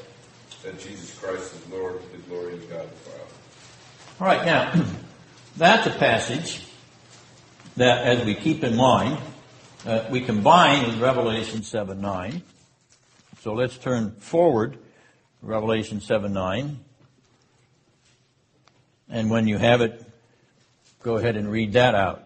that 0.63 0.79
Jesus 0.79 1.17
Christ 1.19 1.53
is 1.53 1.67
Lord 1.71 2.01
to 2.01 2.17
the 2.17 2.23
glory 2.29 2.53
of 2.53 2.69
God 2.69 2.89
the 2.89 2.95
Father. 2.95 3.23
All 4.19 4.27
right, 4.27 4.45
now, 4.45 4.73
that's 5.57 5.87
a 5.87 5.91
passage 5.91 6.65
that, 7.77 8.05
as 8.05 8.25
we 8.25 8.35
keep 8.35 8.63
in 8.63 8.75
mind, 8.75 9.19
uh, 9.85 10.05
we 10.09 10.21
combine 10.21 10.87
with 10.87 11.01
Revelation 11.01 11.63
7 11.63 11.99
9. 11.99 12.41
So 13.41 13.53
let's 13.53 13.77
turn 13.77 14.11
forward, 14.11 14.77
Revelation 15.41 15.99
7 15.99 16.31
9. 16.31 16.79
And 19.09 19.29
when 19.29 19.47
you 19.47 19.57
have 19.57 19.81
it, 19.81 20.01
go 21.01 21.17
ahead 21.17 21.35
and 21.35 21.51
read 21.51 21.73
that 21.73 21.93
out. 21.93 22.22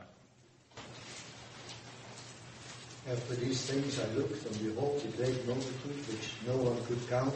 After 3.10 3.36
these 3.36 3.62
things 3.62 4.02
I 4.02 4.08
looked, 4.18 4.46
and 4.46 4.68
behold, 4.68 5.02
a 5.02 5.16
great 5.16 5.48
multitude 5.48 5.96
which 6.10 6.34
no 6.46 6.58
one 6.58 6.76
could 6.88 7.00
count, 7.08 7.34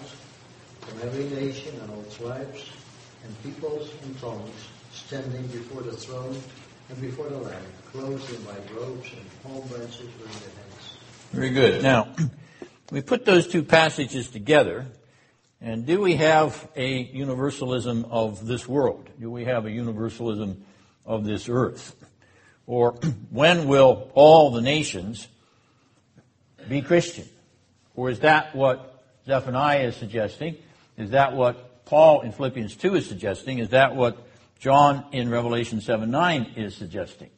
from 0.81 0.99
every 1.01 1.23
nation 1.29 1.79
and 1.81 1.89
all 1.91 2.03
tribes, 2.11 2.69
and 3.23 3.43
peoples 3.43 3.89
and 4.03 4.19
tongues, 4.19 4.67
standing 4.91 5.47
before 5.47 5.81
the 5.83 5.93
throne 5.93 6.35
and 6.89 6.99
before 6.99 7.29
the 7.29 7.37
Lamb, 7.37 7.63
clothed 7.89 8.29
in 8.31 8.45
white 8.45 8.75
robes, 8.75 9.11
and 9.13 9.43
palm 9.43 9.65
branches 9.69 10.09
were 10.19 10.25
in 10.25 10.31
their 10.31 10.55
hands. 10.59 10.97
Very 11.31 11.49
good. 11.51 11.81
Now, 11.81 12.15
we 12.91 13.01
put 13.01 13.23
those 13.23 13.47
two 13.47 13.63
passages 13.63 14.29
together, 14.29 14.87
and 15.61 15.85
do 15.85 16.01
we 16.01 16.17
have 16.17 16.67
a 16.75 17.01
universalism 17.01 18.07
of 18.09 18.45
this 18.45 18.67
world? 18.67 19.09
Do 19.21 19.31
we 19.31 19.45
have 19.45 19.65
a 19.65 19.71
universalism 19.71 20.65
of 21.05 21.23
this 21.23 21.47
earth? 21.47 21.95
Or 22.67 22.91
when 23.29 23.69
will 23.69 24.11
all 24.15 24.51
the 24.51 24.61
nations 24.61 25.29
be 26.69 26.81
Christian? 26.81 27.27
Or 27.95 28.09
is 28.09 28.19
that 28.19 28.55
what 28.55 29.03
Zephaniah 29.25 29.87
is 29.87 29.95
suggesting? 29.95 30.57
Is 30.97 31.11
that 31.11 31.33
what 31.33 31.85
Paul 31.85 32.21
in 32.21 32.31
Philippians 32.31 32.75
2 32.75 32.95
is 32.95 33.05
suggesting? 33.05 33.59
Is 33.59 33.69
that 33.69 33.95
what 33.95 34.17
John 34.59 35.05
in 35.11 35.29
Revelation 35.29 35.81
7 35.81 36.09
9 36.09 36.53
is 36.55 36.75
suggesting? 36.75 37.29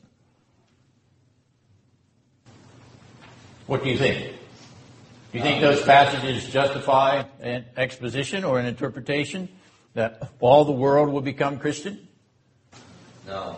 What 3.66 3.84
do 3.84 3.90
you 3.90 3.98
think? 3.98 4.36
Do 5.32 5.40
you 5.40 5.44
think 5.44 5.62
those 5.62 5.82
passages 5.82 6.48
justify 6.50 7.24
an 7.40 7.66
exposition 7.76 8.44
or 8.44 8.60
an 8.60 8.66
interpretation 8.66 9.50
that 9.94 10.30
all 10.40 10.66
the 10.66 10.72
world 10.72 11.10
will 11.10 11.22
become 11.22 11.58
Christian? 11.58 12.08
No. 13.26 13.58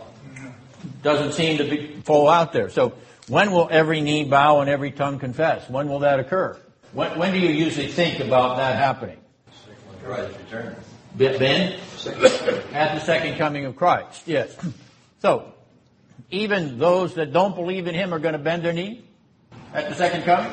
Doesn't 1.02 1.32
seem 1.32 1.58
to 1.58 1.64
be 1.64 2.00
fall 2.02 2.28
out 2.28 2.52
there. 2.52 2.70
So 2.70 2.94
when 3.28 3.50
will 3.50 3.68
every 3.70 4.00
knee 4.00 4.24
bow 4.24 4.60
and 4.60 4.70
every 4.70 4.90
tongue 4.90 5.18
confess? 5.18 5.68
When 5.68 5.88
will 5.88 6.00
that 6.00 6.20
occur? 6.20 6.58
When, 6.92 7.18
when 7.18 7.32
do 7.32 7.38
you 7.38 7.48
usually 7.48 7.88
think 7.88 8.20
about 8.20 8.56
that 8.56 8.76
happening? 8.76 9.18
Christ's 10.02 10.38
return. 10.38 10.76
Ben? 11.16 11.80
At 12.72 12.94
the 12.94 13.00
second 13.00 13.36
coming 13.38 13.64
of 13.64 13.76
Christ, 13.76 14.22
yes. 14.26 14.56
So, 15.22 15.54
even 16.30 16.78
those 16.78 17.14
that 17.14 17.32
don't 17.32 17.54
believe 17.54 17.86
in 17.86 17.94
Him 17.94 18.12
are 18.12 18.18
going 18.18 18.34
to 18.34 18.38
bend 18.38 18.62
their 18.62 18.74
knee 18.74 19.02
at 19.72 19.88
the 19.88 19.94
second 19.94 20.24
coming? 20.24 20.52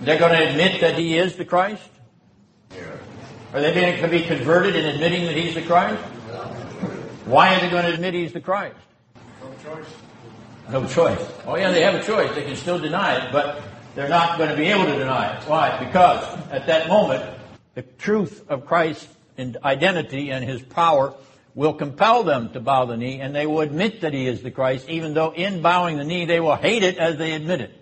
They're 0.00 0.18
going 0.18 0.32
to 0.32 0.50
admit 0.50 0.80
that 0.80 0.98
He 0.98 1.16
is 1.16 1.36
the 1.36 1.44
Christ? 1.44 1.88
Are 3.54 3.60
they 3.60 3.72
going 3.72 4.02
to 4.02 4.08
be 4.08 4.24
converted 4.24 4.74
in 4.74 4.86
admitting 4.86 5.24
that 5.26 5.36
He's 5.36 5.54
the 5.54 5.62
Christ? 5.62 6.02
Why 7.24 7.54
are 7.54 7.60
they 7.60 7.70
going 7.70 7.84
to 7.84 7.94
admit 7.94 8.12
He's 8.14 8.32
the 8.32 8.40
Christ? 8.40 8.76
No 9.40 9.52
choice. 9.62 9.86
No 10.70 10.86
choice. 10.86 11.20
Oh 11.46 11.56
yeah, 11.56 11.70
they 11.70 11.82
have 11.82 11.94
a 11.94 12.02
choice. 12.02 12.34
They 12.34 12.44
can 12.44 12.56
still 12.56 12.78
deny 12.78 13.16
it, 13.16 13.32
but 13.32 13.62
they're 13.94 14.08
not 14.08 14.36
going 14.36 14.50
to 14.50 14.56
be 14.56 14.66
able 14.66 14.84
to 14.84 14.98
deny 14.98 15.36
it. 15.36 15.42
Why? 15.44 15.84
Because 15.84 16.22
at 16.50 16.66
that 16.66 16.88
moment, 16.88 17.24
the 17.74 17.82
truth 17.82 18.44
of 18.48 18.66
Christ's 18.66 19.08
identity 19.38 20.30
and 20.30 20.44
His 20.44 20.60
power 20.62 21.14
will 21.54 21.74
compel 21.74 22.22
them 22.22 22.52
to 22.52 22.60
bow 22.60 22.84
the 22.84 22.96
knee, 22.96 23.20
and 23.20 23.34
they 23.34 23.46
will 23.46 23.60
admit 23.60 24.02
that 24.02 24.12
He 24.12 24.26
is 24.26 24.42
the 24.42 24.50
Christ, 24.50 24.88
even 24.88 25.14
though 25.14 25.32
in 25.32 25.62
bowing 25.62 25.96
the 25.96 26.04
knee 26.04 26.26
they 26.26 26.40
will 26.40 26.56
hate 26.56 26.82
it 26.82 26.98
as 26.98 27.16
they 27.16 27.32
admit 27.32 27.60
it. 27.60 27.74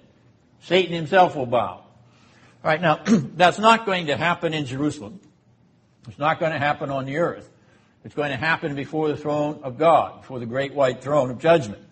Satan 0.63 0.95
himself 0.95 1.37
will 1.37 1.47
bow. 1.47 1.83
All 1.83 1.85
right, 2.65 2.81
now, 2.81 3.01
that's 3.07 3.59
not 3.59 3.87
going 3.87 4.07
to 4.07 4.17
happen 4.17 4.55
in 4.55 4.67
Jerusalem. 4.67 5.21
It's 6.09 6.19
not 6.19 6.41
going 6.41 6.53
to 6.53 6.59
happen 6.59 6.91
on 6.91 7.05
the 7.05 7.19
earth. 7.19 7.49
It's 8.05 8.15
going 8.15 8.31
to 8.31 8.37
happen 8.37 8.75
before 8.75 9.09
the 9.09 9.17
throne 9.17 9.61
of 9.63 9.79
God, 9.79 10.21
before 10.21 10.39
the 10.39 10.47
great 10.47 10.75
white 10.75 11.03
throne 11.03 11.31
of 11.31 11.39
judgment. 11.39 11.83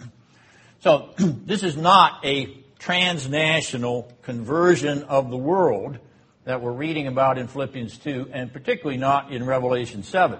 So, 0.84 1.08
this 1.16 1.62
is 1.62 1.78
not 1.78 2.22
a 2.26 2.62
transnational 2.78 4.12
conversion 4.20 5.04
of 5.04 5.30
the 5.30 5.36
world 5.38 5.98
that 6.44 6.60
we're 6.60 6.74
reading 6.74 7.06
about 7.06 7.38
in 7.38 7.48
Philippians 7.48 7.96
2, 7.96 8.28
and 8.30 8.52
particularly 8.52 8.98
not 8.98 9.32
in 9.32 9.46
Revelation 9.46 10.02
7. 10.02 10.38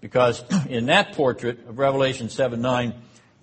Because 0.00 0.42
in 0.70 0.86
that 0.86 1.12
portrait 1.12 1.68
of 1.68 1.78
Revelation 1.78 2.30
7 2.30 2.62
9, 2.62 2.94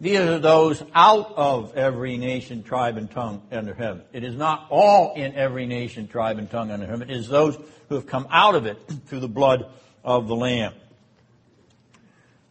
these 0.01 0.17
are 0.17 0.39
those 0.39 0.81
out 0.95 1.31
of 1.35 1.77
every 1.77 2.17
nation, 2.17 2.63
tribe, 2.63 2.97
and 2.97 3.11
tongue 3.11 3.43
under 3.51 3.75
heaven. 3.75 4.01
It 4.11 4.23
is 4.23 4.33
not 4.33 4.65
all 4.71 5.13
in 5.13 5.35
every 5.35 5.67
nation, 5.67 6.07
tribe, 6.07 6.39
and 6.39 6.49
tongue 6.49 6.71
under 6.71 6.87
heaven. 6.87 7.07
It 7.11 7.17
is 7.17 7.27
those 7.27 7.55
who 7.87 7.93
have 7.93 8.07
come 8.07 8.27
out 8.31 8.55
of 8.55 8.65
it 8.65 8.79
through 9.05 9.19
the 9.19 9.27
blood 9.27 9.71
of 10.03 10.27
the 10.27 10.35
Lamb. 10.35 10.73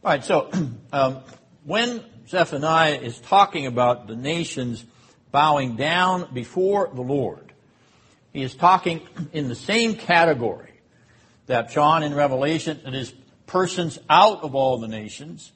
All 0.04 0.12
right, 0.12 0.24
so 0.24 0.48
um, 0.92 1.22
when 1.64 2.04
Zephaniah 2.28 2.96
is 2.96 3.18
talking 3.20 3.66
about 3.66 4.06
the 4.06 4.16
nations 4.16 4.84
bowing 5.30 5.76
down 5.76 6.28
before 6.32 6.90
the 6.92 7.02
Lord, 7.02 7.52
he 8.32 8.42
is 8.42 8.54
talking 8.54 9.00
in 9.32 9.48
the 9.48 9.54
same 9.54 9.94
category 9.94 10.72
that 11.46 11.70
John 11.70 12.02
in 12.02 12.14
Revelation, 12.14 12.80
that 12.84 12.94
is 12.94 13.12
persons 13.46 13.98
out 14.10 14.42
of 14.42 14.54
all 14.54 14.78
the 14.78 14.88
nations, 14.88 15.52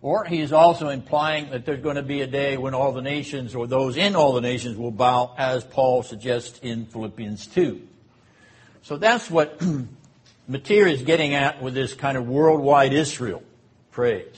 or 0.00 0.24
he 0.24 0.40
is 0.40 0.52
also 0.52 0.88
implying 0.88 1.50
that 1.50 1.66
there's 1.66 1.82
going 1.82 1.96
to 1.96 2.02
be 2.02 2.22
a 2.22 2.26
day 2.26 2.56
when 2.56 2.74
all 2.74 2.92
the 2.92 3.02
nations 3.02 3.54
or 3.54 3.66
those 3.66 3.96
in 3.96 4.16
all 4.16 4.32
the 4.32 4.40
nations 4.40 4.78
will 4.78 4.90
bow, 4.90 5.34
as 5.36 5.64
Paul 5.64 6.02
suggests 6.02 6.58
in 6.60 6.86
Philippians 6.86 7.46
2. 7.48 7.82
So 8.82 8.96
that's 8.96 9.30
what 9.30 9.60
Motyer 10.48 10.90
is 10.90 11.02
getting 11.02 11.34
at 11.34 11.62
with 11.62 11.74
this 11.74 11.92
kind 11.92 12.16
of 12.16 12.26
worldwide 12.26 12.94
Israel 12.94 13.42
phrase. 13.90 14.34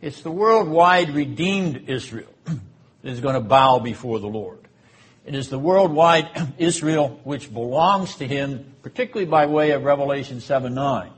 It's 0.00 0.22
the 0.22 0.30
worldwide 0.30 1.10
redeemed 1.10 1.88
Israel 1.88 2.32
that 2.44 3.10
is 3.10 3.20
going 3.20 3.34
to 3.34 3.40
bow 3.40 3.80
before 3.80 4.20
the 4.20 4.28
Lord. 4.28 4.58
It 5.26 5.34
is 5.34 5.48
the 5.48 5.58
worldwide 5.58 6.54
Israel 6.58 7.20
which 7.24 7.52
belongs 7.52 8.16
to 8.16 8.26
him, 8.26 8.74
particularly 8.82 9.28
by 9.28 9.46
way 9.46 9.72
of 9.72 9.82
Revelation 9.82 10.40
7 10.40 10.72
9, 10.72 11.10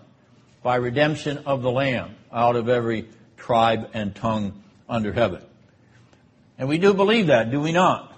by 0.63 0.77
redemption 0.77 1.39
of 1.45 1.61
the 1.61 1.71
Lamb 1.71 2.15
out 2.33 2.57
of 2.57 2.69
every 2.69 3.09
tribe 3.37 3.91
and 3.93 4.15
tongue 4.15 4.63
under 4.89 5.13
heaven. 5.13 5.43
And 6.59 6.69
we 6.69 6.79
do 6.79 6.95
believe 6.95 7.27
that, 7.27 7.51
do 7.51 7.61
we 7.61 7.73
not? 7.73 8.13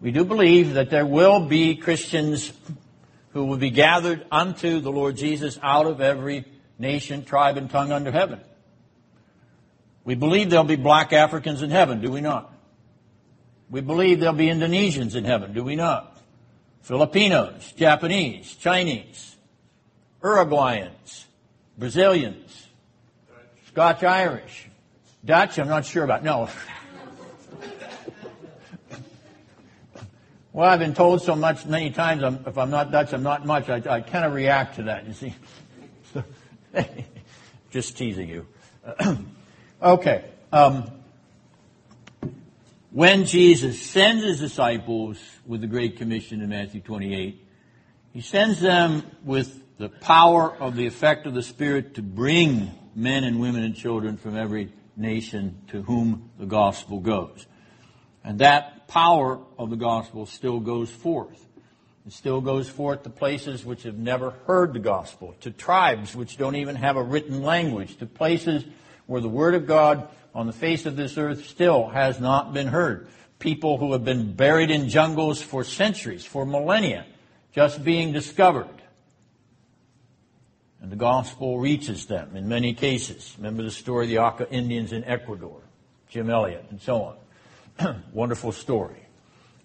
We 0.00 0.10
do 0.10 0.24
believe 0.24 0.74
that 0.74 0.90
there 0.90 1.06
will 1.06 1.46
be 1.46 1.76
Christians 1.76 2.52
who 3.30 3.44
will 3.44 3.58
be 3.58 3.70
gathered 3.70 4.26
unto 4.32 4.80
the 4.80 4.90
Lord 4.90 5.16
Jesus 5.16 5.56
out 5.62 5.86
of 5.86 6.00
every 6.00 6.44
nation, 6.80 7.24
tribe, 7.24 7.56
and 7.56 7.70
tongue 7.70 7.92
under 7.92 8.10
heaven. 8.10 8.40
We 10.08 10.14
believe 10.14 10.48
there'll 10.48 10.64
be 10.64 10.76
black 10.76 11.12
Africans 11.12 11.60
in 11.60 11.68
heaven, 11.68 12.00
do 12.00 12.10
we 12.10 12.22
not? 12.22 12.50
We 13.68 13.82
believe 13.82 14.20
there'll 14.20 14.34
be 14.34 14.46
Indonesians 14.46 15.14
in 15.14 15.24
heaven, 15.24 15.52
do 15.52 15.62
we 15.62 15.76
not? 15.76 16.16
Filipinos, 16.80 17.74
Japanese, 17.76 18.56
Chinese, 18.56 19.36
Uruguayans, 20.22 21.26
Brazilians, 21.76 22.68
Scotch 23.66 24.02
Irish, 24.02 24.70
Dutch, 25.22 25.58
I'm 25.58 25.68
not 25.68 25.84
sure 25.84 26.04
about. 26.04 26.24
No. 26.24 26.48
Well, 30.54 30.68
I've 30.68 30.80
been 30.80 30.94
told 30.94 31.22
so 31.22 31.36
much 31.36 31.66
many 31.66 31.90
times, 31.90 32.24
I'm, 32.24 32.42
if 32.46 32.56
I'm 32.56 32.70
not 32.70 32.90
Dutch, 32.90 33.12
I'm 33.12 33.22
not 33.22 33.46
much. 33.46 33.68
I, 33.68 33.76
I 33.76 34.00
kind 34.00 34.24
of 34.24 34.32
react 34.32 34.76
to 34.76 34.84
that, 34.84 35.06
you 35.06 35.12
see. 35.12 35.34
Just 37.70 37.96
teasing 37.96 38.28
you. 38.28 38.46
okay. 39.82 40.24
Um, 40.52 40.90
when 42.90 43.26
Jesus 43.26 43.80
sends 43.80 44.24
his 44.24 44.40
disciples 44.40 45.18
with 45.46 45.60
the 45.60 45.66
Great 45.66 45.98
Commission 45.98 46.40
in 46.40 46.48
Matthew 46.48 46.80
28, 46.80 47.44
he 48.12 48.20
sends 48.20 48.60
them 48.60 49.04
with 49.22 49.62
the 49.78 49.88
power 49.88 50.52
of 50.52 50.74
the 50.74 50.86
effect 50.86 51.26
of 51.26 51.34
the 51.34 51.42
Spirit 51.42 51.94
to 51.94 52.02
bring 52.02 52.72
men 52.94 53.24
and 53.24 53.40
women 53.40 53.62
and 53.62 53.76
children 53.76 54.16
from 54.16 54.36
every 54.36 54.72
nation 54.96 55.62
to 55.68 55.82
whom 55.82 56.30
the 56.38 56.46
gospel 56.46 56.98
goes. 56.98 57.46
And 58.24 58.40
that 58.40 58.88
power 58.88 59.38
of 59.58 59.70
the 59.70 59.76
gospel 59.76 60.26
still 60.26 60.58
goes 60.58 60.90
forth. 60.90 61.46
It 62.06 62.12
still 62.12 62.40
goes 62.40 62.68
forth 62.68 63.02
to 63.02 63.10
places 63.10 63.64
which 63.64 63.82
have 63.82 63.98
never 63.98 64.30
heard 64.46 64.72
the 64.72 64.80
gospel, 64.80 65.36
to 65.40 65.50
tribes 65.50 66.16
which 66.16 66.38
don't 66.38 66.56
even 66.56 66.74
have 66.74 66.96
a 66.96 67.02
written 67.02 67.42
language, 67.42 67.98
to 67.98 68.06
places 68.06 68.64
where 69.08 69.22
the 69.22 69.28
word 69.28 69.54
of 69.54 69.66
God 69.66 70.06
on 70.34 70.46
the 70.46 70.52
face 70.52 70.86
of 70.86 70.94
this 70.94 71.18
earth 71.18 71.46
still 71.46 71.88
has 71.88 72.20
not 72.20 72.52
been 72.52 72.68
heard. 72.68 73.08
People 73.38 73.78
who 73.78 73.92
have 73.92 74.04
been 74.04 74.34
buried 74.34 74.70
in 74.70 74.88
jungles 74.88 75.42
for 75.42 75.64
centuries, 75.64 76.24
for 76.24 76.44
millennia, 76.44 77.06
just 77.52 77.82
being 77.82 78.12
discovered. 78.12 78.68
And 80.82 80.92
the 80.92 80.96
gospel 80.96 81.58
reaches 81.58 82.06
them 82.06 82.36
in 82.36 82.48
many 82.48 82.74
cases. 82.74 83.34
Remember 83.38 83.62
the 83.62 83.70
story 83.70 84.04
of 84.04 84.10
the 84.10 84.18
Auca 84.18 84.48
Indians 84.52 84.92
in 84.92 85.02
Ecuador, 85.04 85.60
Jim 86.10 86.28
Elliot, 86.28 86.66
and 86.70 86.80
so 86.80 87.16
on. 87.78 88.04
Wonderful 88.12 88.52
story. 88.52 89.06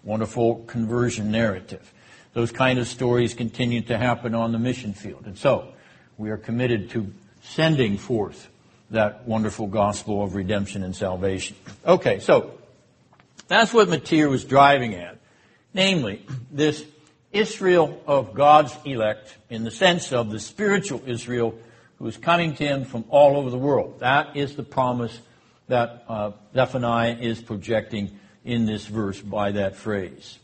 Wonderful 0.02 0.64
conversion 0.64 1.30
narrative. 1.30 1.92
Those 2.32 2.50
kind 2.50 2.78
of 2.78 2.88
stories 2.88 3.34
continue 3.34 3.82
to 3.82 3.98
happen 3.98 4.34
on 4.34 4.52
the 4.52 4.58
mission 4.58 4.94
field. 4.94 5.26
And 5.26 5.36
so, 5.36 5.68
we 6.16 6.30
are 6.30 6.38
committed 6.38 6.90
to 6.90 7.12
sending 7.42 7.98
forth 7.98 8.48
that 8.90 9.26
wonderful 9.26 9.66
gospel 9.66 10.22
of 10.22 10.34
redemption 10.34 10.82
and 10.82 10.94
salvation. 10.94 11.56
Okay, 11.86 12.20
so 12.20 12.58
that's 13.48 13.72
what 13.72 13.88
Motyer 13.88 14.28
was 14.28 14.44
driving 14.44 14.94
at. 14.94 15.18
Namely, 15.72 16.24
this 16.50 16.84
Israel 17.32 18.00
of 18.06 18.34
God's 18.34 18.74
elect 18.84 19.36
in 19.50 19.64
the 19.64 19.70
sense 19.70 20.12
of 20.12 20.30
the 20.30 20.38
spiritual 20.38 21.02
Israel 21.06 21.58
who 21.98 22.06
is 22.06 22.16
coming 22.16 22.54
to 22.54 22.64
him 22.64 22.84
from 22.84 23.04
all 23.08 23.36
over 23.36 23.50
the 23.50 23.58
world. 23.58 24.00
That 24.00 24.36
is 24.36 24.56
the 24.56 24.62
promise 24.62 25.18
that 25.68 26.04
uh, 26.08 26.32
Zephaniah 26.52 27.16
is 27.20 27.40
projecting 27.40 28.18
in 28.44 28.66
this 28.66 28.86
verse 28.86 29.20
by 29.20 29.52
that 29.52 29.76
phrase. 29.76 30.38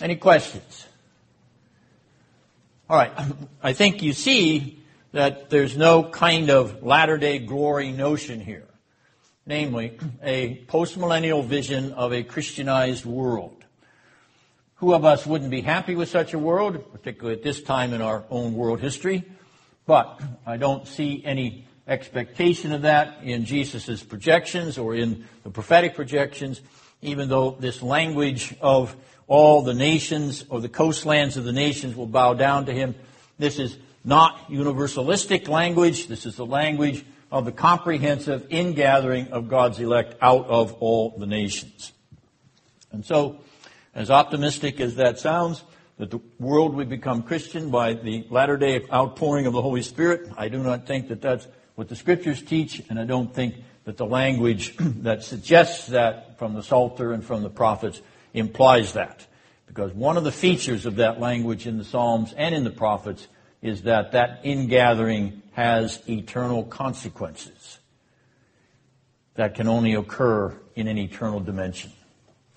Any 0.00 0.16
questions? 0.16 0.86
All 2.88 2.96
right. 2.96 3.12
I 3.62 3.72
think 3.72 4.02
you 4.02 4.12
see 4.12 4.79
that 5.12 5.50
there's 5.50 5.76
no 5.76 6.04
kind 6.04 6.50
of 6.50 6.82
latter 6.82 7.18
day 7.18 7.38
glory 7.38 7.92
notion 7.92 8.40
here. 8.40 8.66
Namely, 9.46 9.98
a 10.22 10.64
postmillennial 10.66 11.44
vision 11.44 11.92
of 11.92 12.12
a 12.12 12.22
Christianized 12.22 13.04
world. 13.04 13.64
Who 14.76 14.94
of 14.94 15.04
us 15.04 15.26
wouldn't 15.26 15.50
be 15.50 15.60
happy 15.60 15.94
with 15.94 16.08
such 16.08 16.32
a 16.32 16.38
world, 16.38 16.92
particularly 16.92 17.36
at 17.36 17.42
this 17.42 17.62
time 17.62 17.92
in 17.92 18.00
our 18.00 18.24
own 18.30 18.54
world 18.54 18.80
history? 18.80 19.24
But 19.86 20.22
I 20.46 20.56
don't 20.56 20.86
see 20.86 21.22
any 21.24 21.66
expectation 21.88 22.72
of 22.72 22.82
that 22.82 23.22
in 23.24 23.44
Jesus' 23.44 24.02
projections 24.02 24.78
or 24.78 24.94
in 24.94 25.24
the 25.42 25.50
prophetic 25.50 25.96
projections, 25.96 26.60
even 27.02 27.28
though 27.28 27.56
this 27.58 27.82
language 27.82 28.54
of 28.60 28.94
all 29.26 29.62
the 29.62 29.74
nations 29.74 30.44
or 30.48 30.60
the 30.60 30.68
coastlands 30.68 31.36
of 31.36 31.44
the 31.44 31.52
nations 31.52 31.96
will 31.96 32.06
bow 32.06 32.34
down 32.34 32.66
to 32.66 32.72
him. 32.72 32.94
This 33.38 33.58
is 33.58 33.76
not 34.04 34.48
universalistic 34.48 35.48
language. 35.48 36.08
This 36.08 36.26
is 36.26 36.36
the 36.36 36.46
language 36.46 37.04
of 37.30 37.44
the 37.44 37.52
comprehensive 37.52 38.46
ingathering 38.50 39.28
of 39.28 39.48
God's 39.48 39.78
elect 39.78 40.16
out 40.20 40.46
of 40.46 40.72
all 40.74 41.14
the 41.18 41.26
nations. 41.26 41.92
And 42.92 43.04
so, 43.04 43.40
as 43.94 44.10
optimistic 44.10 44.80
as 44.80 44.96
that 44.96 45.18
sounds, 45.18 45.62
that 45.98 46.10
the 46.10 46.20
world 46.38 46.74
would 46.74 46.88
become 46.88 47.22
Christian 47.22 47.70
by 47.70 47.92
the 47.92 48.26
latter 48.30 48.56
day 48.56 48.84
outpouring 48.92 49.46
of 49.46 49.52
the 49.52 49.62
Holy 49.62 49.82
Spirit, 49.82 50.30
I 50.36 50.48
do 50.48 50.62
not 50.62 50.86
think 50.86 51.08
that 51.08 51.20
that's 51.20 51.46
what 51.74 51.88
the 51.88 51.96
scriptures 51.96 52.42
teach, 52.42 52.82
and 52.88 52.98
I 52.98 53.04
don't 53.04 53.32
think 53.32 53.56
that 53.84 53.96
the 53.96 54.06
language 54.06 54.76
that 54.78 55.22
suggests 55.22 55.88
that 55.88 56.38
from 56.38 56.54
the 56.54 56.62
Psalter 56.62 57.12
and 57.12 57.24
from 57.24 57.42
the 57.42 57.50
prophets 57.50 58.00
implies 58.34 58.94
that. 58.94 59.26
Because 59.66 59.92
one 59.92 60.16
of 60.16 60.24
the 60.24 60.32
features 60.32 60.84
of 60.84 60.96
that 60.96 61.20
language 61.20 61.66
in 61.66 61.78
the 61.78 61.84
Psalms 61.84 62.34
and 62.36 62.54
in 62.54 62.64
the 62.64 62.70
prophets 62.70 63.28
is 63.62 63.82
that 63.82 64.12
that 64.12 64.40
ingathering 64.44 65.42
has 65.52 66.02
eternal 66.08 66.64
consequences 66.64 67.78
that 69.34 69.54
can 69.54 69.68
only 69.68 69.94
occur 69.94 70.54
in 70.74 70.86
an 70.88 70.98
eternal 70.98 71.40
dimension. 71.40 71.92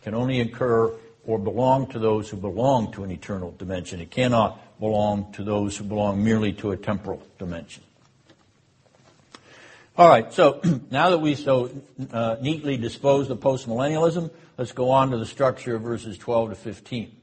Can 0.02 0.14
only 0.14 0.42
occur 0.42 0.94
or 1.26 1.40
belong 1.40 1.88
to 1.88 2.00
those 2.00 2.30
who 2.30 2.38
belong 2.38 2.92
to 2.94 3.04
an 3.04 3.12
eternal 3.12 3.52
dimension. 3.52 4.02
It 4.02 4.12
cannot 4.12 4.80
belong 4.80 5.32
to 5.34 5.44
those 5.44 5.78
who 5.78 5.86
belong 5.86 6.24
merely 6.24 6.52
to 6.54 6.72
a 6.72 6.78
temporal 6.78 7.26
dimension. 7.40 7.84
All 9.98 10.10
right, 10.10 10.34
so 10.34 10.60
now 10.92 11.12
that 11.12 11.20
we 11.20 11.36
so 11.36 11.70
uh, 12.12 12.38
neatly 12.42 12.78
disposed 12.78 13.32
of 13.32 13.40
postmillennialism, 13.40 14.32
let's 14.58 14.72
go 14.72 14.90
on 14.90 15.12
to 15.12 15.18
the 15.18 15.26
structure 15.26 15.76
of 15.76 15.84
verses 15.84 16.18
12 16.18 16.50
to 16.50 16.56
15. 16.56 17.16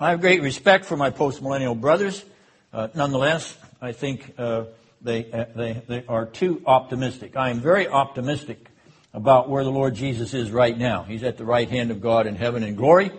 I 0.00 0.10
have 0.10 0.20
great 0.20 0.42
respect 0.42 0.84
for 0.84 0.96
my 0.96 1.10
postmillennial 1.10 1.78
brothers. 1.80 2.24
Uh, 2.72 2.86
nonetheless, 2.94 3.58
I 3.82 3.90
think 3.90 4.32
uh, 4.38 4.66
they, 5.02 5.28
uh, 5.32 5.46
they, 5.56 5.82
they 5.88 6.04
are 6.06 6.24
too 6.24 6.62
optimistic. 6.66 7.36
I 7.36 7.50
am 7.50 7.58
very 7.58 7.88
optimistic 7.88 8.68
about 9.12 9.48
where 9.48 9.64
the 9.64 9.72
Lord 9.72 9.96
Jesus 9.96 10.34
is 10.34 10.52
right 10.52 10.78
now. 10.78 11.02
He's 11.02 11.24
at 11.24 11.36
the 11.36 11.44
right 11.44 11.68
hand 11.68 11.90
of 11.90 12.00
God 12.00 12.28
in 12.28 12.36
heaven 12.36 12.62
in 12.62 12.76
glory. 12.76 13.10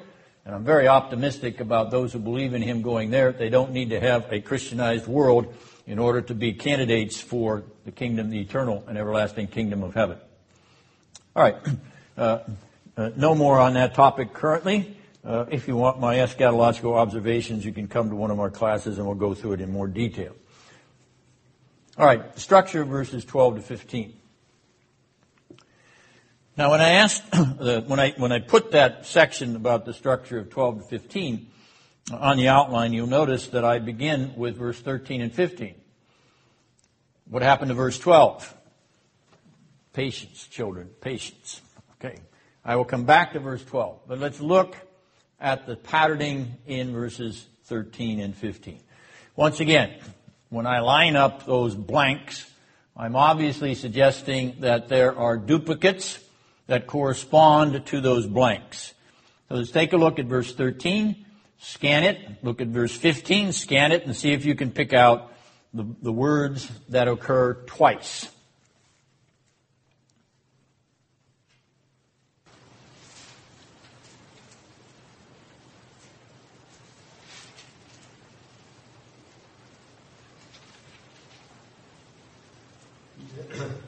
And 0.46 0.56
I'm 0.56 0.63
very 0.63 0.88
optimistic 0.88 1.60
about 1.60 1.92
those 1.92 2.13
who 2.13 2.20
believe 2.20 2.54
in 2.54 2.62
Him 2.62 2.82
going 2.82 3.12
there. 3.12 3.34
They 3.34 3.50
don't 3.50 3.74
need 3.74 3.89
to 3.89 4.00
have 4.00 4.32
a 4.32 4.39
Christianized 4.39 5.06
world 5.06 5.54
in 5.86 6.00
order 6.00 6.22
to 6.22 6.34
be 6.34 6.54
candidates 6.54 7.20
for 7.20 7.63
the 7.84 7.92
kingdom, 7.92 8.30
the 8.30 8.39
eternal 8.39 8.86
and 8.88 8.98
everlasting 8.98 9.48
kingdom 9.48 9.84
of 9.84 9.96
heaven. 9.96 10.18
All 11.36 11.44
right. 11.44 11.58
Uh, 12.18 12.44
uh, 12.98 13.12
no 13.15 13.34
more 13.34 13.62
on 13.62 13.76
that 13.76 13.96
topic 13.96 14.34
currently. 14.34 14.98
Uh, 15.23 15.45
if 15.51 15.67
you 15.67 15.75
want 15.75 15.99
my 15.99 16.15
eschatological 16.15 16.95
observations, 16.95 17.65
you 17.65 17.73
can 17.73 17.88
come 17.88 18.10
to 18.10 18.15
one 18.15 18.32
of 18.32 18.39
our 18.39 18.49
classes 18.49 18.97
and 18.97 19.05
we'll 19.05 19.15
go 19.15 19.34
through 19.34 19.53
it 19.53 19.62
in 19.62 19.71
more 19.71 19.88
detail. 19.88 20.34
All 21.97 22.05
right, 22.05 22.38
structure 22.39 22.86
verses 22.86 23.25
12 23.25 23.58
to 23.58 23.62
15. 23.62 24.13
Now, 26.55 26.71
when 26.71 26.79
I 26.79 26.89
asked, 26.91 27.23
when 27.60 27.99
I 27.99 28.12
when 28.12 28.32
I 28.32 28.39
put 28.39 28.71
that 28.71 29.05
section 29.05 29.55
about 29.58 29.86
the 29.86 29.93
structure 29.93 30.39
of 30.39 30.49
12 30.49 30.84
to 30.84 30.84
15 30.88 31.47
on 32.13 32.38
the 32.38 32.47
outline, 32.47 32.93
you'll 32.93 33.08
notice 33.08 33.47
that 33.47 33.65
I 33.65 33.79
begin 33.79 34.34
with 34.38 34.58
verse 34.58 34.79
13 34.79 35.21
and 35.21 35.34
15. 35.34 35.75
What 37.29 37.43
happened 37.43 37.69
to 37.69 37.75
verse 37.75 37.99
12? 37.99 38.55
Patience, 39.91 40.47
children, 40.47 40.89
patience. 41.01 41.62
Okay. 41.93 42.19
I 42.63 42.77
will 42.77 42.86
come 42.86 43.03
back 43.03 43.34
to 43.34 43.39
verse 43.39 43.63
12, 43.63 44.01
but 44.08 44.19
let's 44.19 44.39
look 44.39 44.75
at 45.39 45.65
the 45.65 45.75
patterning 45.75 46.58
in 46.67 46.93
verses 46.93 47.45
13 47.65 48.19
and 48.19 48.36
15. 48.36 48.80
Once 49.36 49.60
again, 49.60 49.93
when 50.49 50.65
I 50.65 50.80
line 50.80 51.15
up 51.15 51.45
those 51.45 51.75
blanks, 51.75 52.49
I'm 52.95 53.15
obviously 53.15 53.75
suggesting 53.75 54.58
that 54.60 54.89
there 54.89 55.17
are 55.17 55.38
duplicates 55.38 56.19
that 56.67 56.88
correspond 56.88 57.86
to 57.88 58.02
those 58.02 58.28
blanks. 58.28 58.93
So 59.47 59.56
let's 59.56 59.71
take 59.71 59.93
a 59.93 59.97
look 59.97 60.19
at 60.19 60.25
verse 60.25 60.54
13, 60.54 61.25
scan 61.60 62.04
it, 62.04 62.43
look 62.43 62.62
at 62.62 62.67
verse 62.67 62.95
15, 62.95 63.54
scan 63.54 63.91
it, 63.91 64.06
and 64.06 64.15
see 64.15 64.34
if 64.34 64.45
you 64.45 64.56
can 64.56 64.71
pick 64.71 64.93
out 64.93 65.34
the, 65.73 65.86
the 66.02 66.12
words 66.12 66.69
that 66.89 67.08
occur 67.08 67.54
twice. 67.65 68.30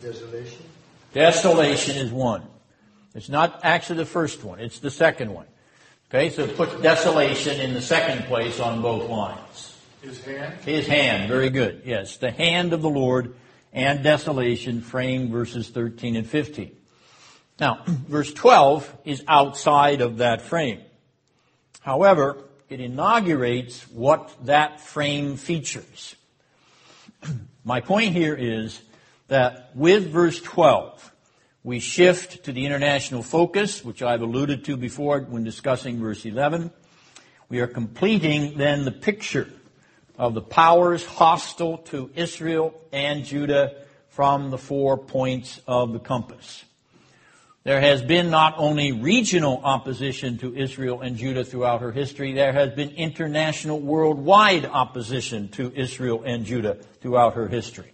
Desolation. 0.02 0.64
Desolation 1.14 1.98
is 1.98 2.12
one. 2.12 2.44
It's 3.14 3.30
not 3.30 3.60
actually 3.64 3.98
the 3.98 4.06
first 4.06 4.44
one, 4.44 4.60
it's 4.60 4.80
the 4.80 4.92
second 4.92 5.34
one. 5.34 5.46
Okay, 6.10 6.30
so 6.30 6.44
it 6.44 6.58
puts 6.58 6.76
desolation 6.82 7.60
in 7.62 7.74
the 7.74 7.82
second 7.82 8.26
place 8.26 8.60
on 8.60 8.82
both 8.82 9.10
lines. 9.10 9.78
His 10.02 10.24
hand, 10.24 10.54
His 10.66 10.88
hand, 10.88 11.30
very 11.30 11.50
good. 11.50 11.84
Yes, 11.86 12.18
the 12.18 12.32
hand 12.32 12.74
of 12.74 12.82
the 12.82 12.90
Lord 12.90 13.36
and 13.72 14.04
desolation 14.04 14.82
frame 14.82 15.32
verses 15.32 15.70
13 15.70 16.16
and 16.16 16.28
15. 16.28 16.76
Now, 17.60 17.84
verse 17.86 18.34
12 18.34 18.98
is 19.06 19.24
outside 19.28 20.02
of 20.02 20.18
that 20.18 20.42
frame. 20.42 20.82
However, 21.82 22.38
it 22.70 22.80
inaugurates 22.80 23.84
what 23.90 24.34
that 24.46 24.82
frame 24.82 25.38
features. 25.38 26.16
My 27.64 27.82
point 27.82 28.14
here 28.14 28.36
is 28.36 28.82
that 29.32 29.72
with 29.74 30.12
verse 30.12 30.41
12, 30.41 31.13
we 31.63 31.80
shift 31.80 32.44
to 32.44 32.52
the 32.52 32.65
international 32.65 33.24
focus, 33.24 33.82
which 33.84 34.02
I've 34.02 34.20
alluded 34.20 34.65
to 34.65 34.76
before 34.76 35.22
when 35.22 35.46
discussing 35.46 36.02
verse 36.02 36.26
11. 36.26 36.70
We 37.48 37.62
are 37.62 37.67
completing 37.67 38.58
then 38.58 38.84
the 38.84 38.91
picture 38.91 39.48
of 40.17 40.34
the 40.34 40.41
powers 40.41 41.06
hostile 41.06 41.78
to 41.78 42.12
Israel 42.13 42.74
and 42.91 43.24
Judah 43.24 43.76
from 44.10 44.52
the 44.52 44.58
four 44.58 44.98
points 44.98 45.62
of 45.65 45.94
the 45.94 46.00
compass. 46.00 46.65
There 47.63 47.80
has 47.80 48.02
been 48.02 48.32
not 48.32 48.56
only 48.58 48.91
regional 48.91 49.62
opposition 49.63 50.39
to 50.39 50.54
Israel 50.54 51.00
and 51.00 51.15
Judah 51.15 51.46
throughout 51.46 51.80
her 51.80 51.94
history, 51.94 52.34
there 52.34 52.52
has 52.52 52.72
been 52.72 52.89
international 52.89 53.80
worldwide 53.80 54.65
opposition 54.65 55.48
to 55.52 55.72
Israel 55.74 56.22
and 56.26 56.44
Judah 56.44 56.74
throughout 57.00 57.36
her 57.36 57.48
history. 57.48 57.94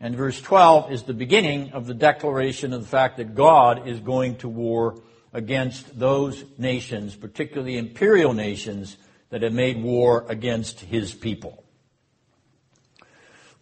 And 0.00 0.16
verse 0.16 0.40
12 0.40 0.92
is 0.92 1.02
the 1.02 1.12
beginning 1.12 1.72
of 1.72 1.86
the 1.86 1.92
declaration 1.92 2.72
of 2.72 2.80
the 2.80 2.88
fact 2.88 3.18
that 3.18 3.34
God 3.34 3.86
is 3.86 4.00
going 4.00 4.36
to 4.36 4.48
war 4.48 5.02
against 5.32 5.98
those 5.98 6.42
nations, 6.56 7.14
particularly 7.14 7.76
imperial 7.76 8.32
nations, 8.32 8.96
that 9.28 9.42
have 9.42 9.52
made 9.52 9.82
war 9.82 10.24
against 10.28 10.80
his 10.80 11.12
people. 11.12 11.62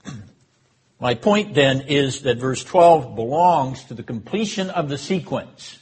My 1.00 1.14
point 1.14 1.54
then 1.54 1.82
is 1.82 2.22
that 2.22 2.38
verse 2.38 2.62
12 2.62 3.16
belongs 3.16 3.84
to 3.84 3.94
the 3.94 4.04
completion 4.04 4.70
of 4.70 4.88
the 4.88 4.96
sequence, 4.96 5.78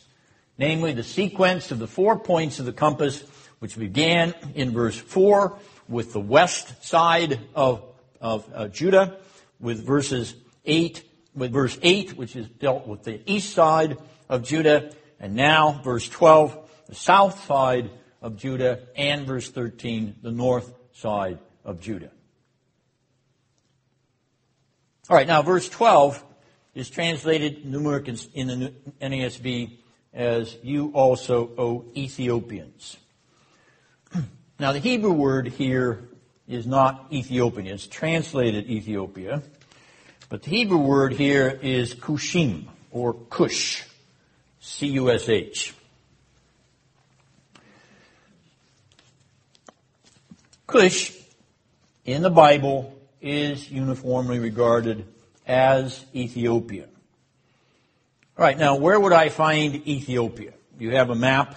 namely 0.56 0.94
the 0.94 1.02
sequence 1.02 1.70
of 1.70 1.78
the 1.78 1.86
four 1.86 2.18
points 2.18 2.58
of 2.58 2.64
the 2.64 2.72
compass, 2.72 3.22
which 3.58 3.78
began 3.78 4.34
in 4.54 4.72
verse 4.72 4.96
4 4.96 5.58
with 5.86 6.14
the 6.14 6.20
west 6.20 6.82
side 6.82 7.40
of, 7.54 7.82
of 8.22 8.48
uh, 8.54 8.68
Judah, 8.68 9.18
with 9.60 9.86
verses 9.86 10.34
8, 10.66 11.02
with 11.34 11.52
verse 11.52 11.78
8, 11.82 12.16
which 12.16 12.36
is 12.36 12.48
dealt 12.48 12.86
with 12.86 13.04
the 13.04 13.20
east 13.30 13.52
side 13.52 13.98
of 14.28 14.42
Judah, 14.42 14.92
and 15.20 15.34
now 15.34 15.80
verse 15.84 16.08
12, 16.08 16.56
the 16.88 16.94
south 16.94 17.44
side 17.46 17.90
of 18.22 18.36
Judah, 18.36 18.80
and 18.96 19.26
verse 19.26 19.48
13, 19.50 20.16
the 20.22 20.30
north 20.30 20.72
side 20.92 21.38
of 21.64 21.80
Judah. 21.80 22.10
All 25.08 25.16
right, 25.16 25.26
now 25.26 25.42
verse 25.42 25.68
12 25.68 26.22
is 26.74 26.90
translated 26.90 27.64
numeric 27.64 28.28
in 28.34 28.46
the 28.48 28.72
NASB 29.00 29.78
as 30.12 30.56
you 30.62 30.90
also, 30.94 31.50
O 31.58 31.84
Ethiopians. 31.96 32.96
Now 34.58 34.72
the 34.72 34.78
Hebrew 34.78 35.12
word 35.12 35.48
here 35.48 36.08
is 36.48 36.66
not 36.66 37.08
Ethiopian, 37.12 37.66
it's 37.66 37.86
translated 37.86 38.70
Ethiopia, 38.70 39.42
but 40.28 40.42
the 40.42 40.50
Hebrew 40.50 40.78
word 40.78 41.12
here 41.12 41.58
is 41.62 41.94
Kushim 41.94 42.64
or 42.90 43.14
Cush, 43.14 43.84
C-U-S-H. 44.60 45.74
Cush 50.66 51.12
in 52.04 52.22
the 52.22 52.30
Bible 52.30 52.98
is 53.20 53.70
uniformly 53.70 54.38
regarded 54.38 55.06
as 55.46 56.04
Ethiopia. 56.14 56.86
All 58.36 58.44
right, 58.44 58.58
now 58.58 58.76
where 58.76 58.98
would 58.98 59.12
I 59.12 59.28
find 59.28 59.86
Ethiopia? 59.86 60.52
You 60.78 60.90
have 60.96 61.10
a 61.10 61.14
map, 61.14 61.54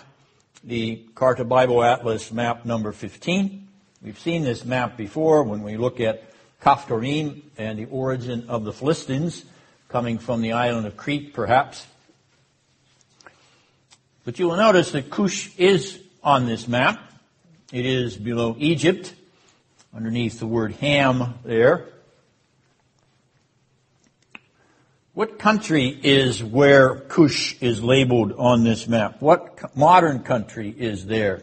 the 0.63 1.03
Carta 1.15 1.43
Bible 1.43 1.83
Atlas 1.83 2.31
map 2.31 2.65
number 2.65 2.91
15. 2.91 3.67
We've 4.01 4.19
seen 4.19 4.43
this 4.43 4.63
map 4.63 4.95
before 4.95 5.43
when 5.43 5.63
we 5.63 5.75
look 5.75 5.99
at 5.99 6.28
Caphtorim 6.61 7.41
and 7.57 7.79
the 7.79 7.85
origin 7.85 8.49
of 8.49 8.65
the 8.65 8.73
Philistines 8.73 9.45
coming 9.87 10.17
from 10.17 10.41
the 10.41 10.53
island 10.53 10.85
of 10.85 10.97
Crete, 10.97 11.33
perhaps. 11.33 11.85
But 14.25 14.39
you 14.39 14.47
will 14.47 14.57
notice 14.57 14.91
that 14.91 15.09
Cush 15.09 15.55
is 15.57 15.99
on 16.23 16.45
this 16.45 16.67
map. 16.67 17.01
It 17.71 17.85
is 17.85 18.17
below 18.17 18.55
Egypt 18.59 19.13
underneath 19.95 20.39
the 20.39 20.47
word 20.47 20.73
Ham 20.73 21.35
there. 21.43 21.87
What 25.13 25.39
country 25.39 25.87
is 25.89 26.43
where 26.43 26.95
Cush 26.95 27.55
is 27.61 27.83
labeled 27.83 28.33
on 28.33 28.63
this 28.63 28.87
map? 28.87 29.21
What 29.21 29.75
modern 29.75 30.19
country 30.19 30.69
is 30.69 31.05
there 31.05 31.41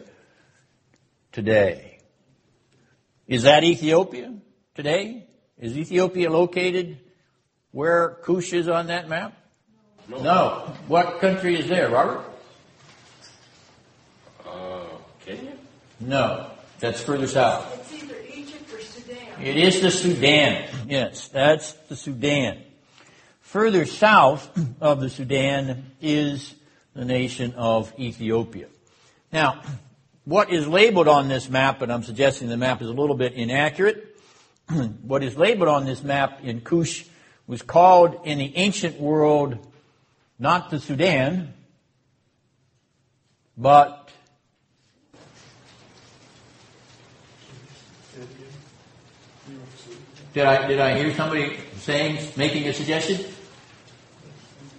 today? 1.31 1.99
Is 3.27 3.43
that 3.43 3.63
Ethiopia 3.63 4.33
today? 4.77 5.25
Is 5.57 5.75
Ethiopia 5.75 6.29
located 6.29 6.99
where 7.71 8.19
Cush 8.21 8.53
is 8.53 8.69
on 8.69 8.87
that 8.87 9.09
map? 9.09 9.33
No. 10.07 10.21
no. 10.21 10.73
What 10.87 11.19
country 11.19 11.59
is 11.59 11.67
there, 11.67 11.89
Robert? 11.89 12.23
Uh, 14.45 14.85
Kenya? 15.25 15.53
No. 15.99 16.51
That's 16.79 17.01
further 17.01 17.27
south. 17.27 17.73
It 19.41 19.57
is 19.57 19.81
the 19.81 19.89
Sudan. 19.91 20.69
Yes, 20.87 21.27
that's 21.27 21.73
the 21.89 21.95
Sudan. 21.95 22.61
Further 23.41 23.85
south 23.85 24.47
of 24.81 24.99
the 25.01 25.09
Sudan 25.09 25.91
is 26.01 26.53
the 26.93 27.03
nation 27.03 27.53
of 27.55 27.91
Ethiopia. 27.99 28.67
Now, 29.33 29.61
what 30.25 30.51
is 30.51 30.67
labeled 30.67 31.07
on 31.07 31.29
this 31.29 31.49
map, 31.49 31.81
and 31.81 31.91
I'm 31.91 32.03
suggesting 32.03 32.47
the 32.47 32.57
map 32.57 32.81
is 32.81 32.89
a 32.89 32.93
little 32.93 33.15
bit 33.15 33.33
inaccurate, 33.33 34.16
what 35.01 35.23
is 35.23 35.37
labeled 35.37 35.69
on 35.69 35.85
this 35.85 36.03
map 36.03 36.43
in 36.43 36.61
Cush 36.61 37.05
was 37.45 37.61
called 37.61 38.25
in 38.25 38.37
the 38.37 38.55
ancient 38.57 38.99
world 38.99 39.57
not 40.39 40.69
the 40.69 40.79
Sudan, 40.79 41.53
but 43.57 44.03
Did 50.33 50.45
I, 50.45 50.67
did 50.67 50.79
I 50.79 50.95
hear 50.95 51.15
somebody 51.15 51.57
saying, 51.77 52.33
making 52.37 52.67
a 52.67 52.73
suggestion? 52.73 53.25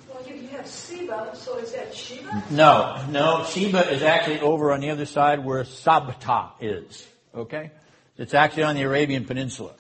Well, 0.09 0.23
you, 0.25 0.37
you 0.37 0.47
have 0.51 0.69
Seba, 0.69 1.31
so 1.35 1.57
is 1.57 1.73
that 1.73 1.93
Sheba? 1.93 2.45
No, 2.53 3.05
no. 3.11 3.45
Sheba 3.45 3.91
is 3.91 4.05
actually 4.05 4.39
over 4.39 4.71
on 4.71 4.79
the 4.79 4.91
other 4.91 5.05
side 5.05 5.45
where 5.45 5.65
Sabta 5.65 6.51
is. 6.61 7.09
Okay? 7.35 7.73
It's 8.19 8.35
actually 8.35 8.65
on 8.65 8.75
the 8.75 8.83
Arabian 8.83 9.25
Peninsula. 9.25 9.73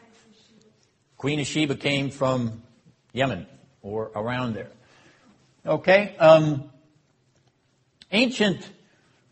Queen 1.16 1.40
of 1.40 1.46
Sheba 1.46 1.74
came 1.74 2.11
from 2.11 2.62
Yemen 3.12 3.48
or 3.83 4.12
around 4.14 4.55
there. 4.55 4.70
Okay? 5.66 6.14
Um, 6.18 6.70
ancient, 8.12 8.64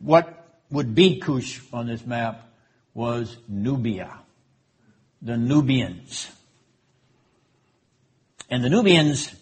what 0.00 0.58
would 0.70 0.96
be 0.96 1.20
Cush 1.20 1.60
on 1.72 1.86
this 1.86 2.04
map 2.04 2.48
was 2.94 3.36
Nubia. 3.46 4.12
The 5.22 5.36
Nubians. 5.36 6.28
And 8.50 8.64
the 8.64 8.68
Nubians 8.68 9.32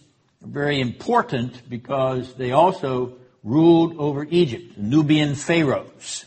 are 0.42 0.48
very 0.48 0.82
important 0.82 1.68
because 1.70 2.34
they 2.34 2.52
also 2.52 3.14
ruled 3.42 3.96
over 3.96 4.26
Egypt, 4.28 4.76
the 4.76 4.82
Nubian 4.82 5.34
pharaohs, 5.34 6.26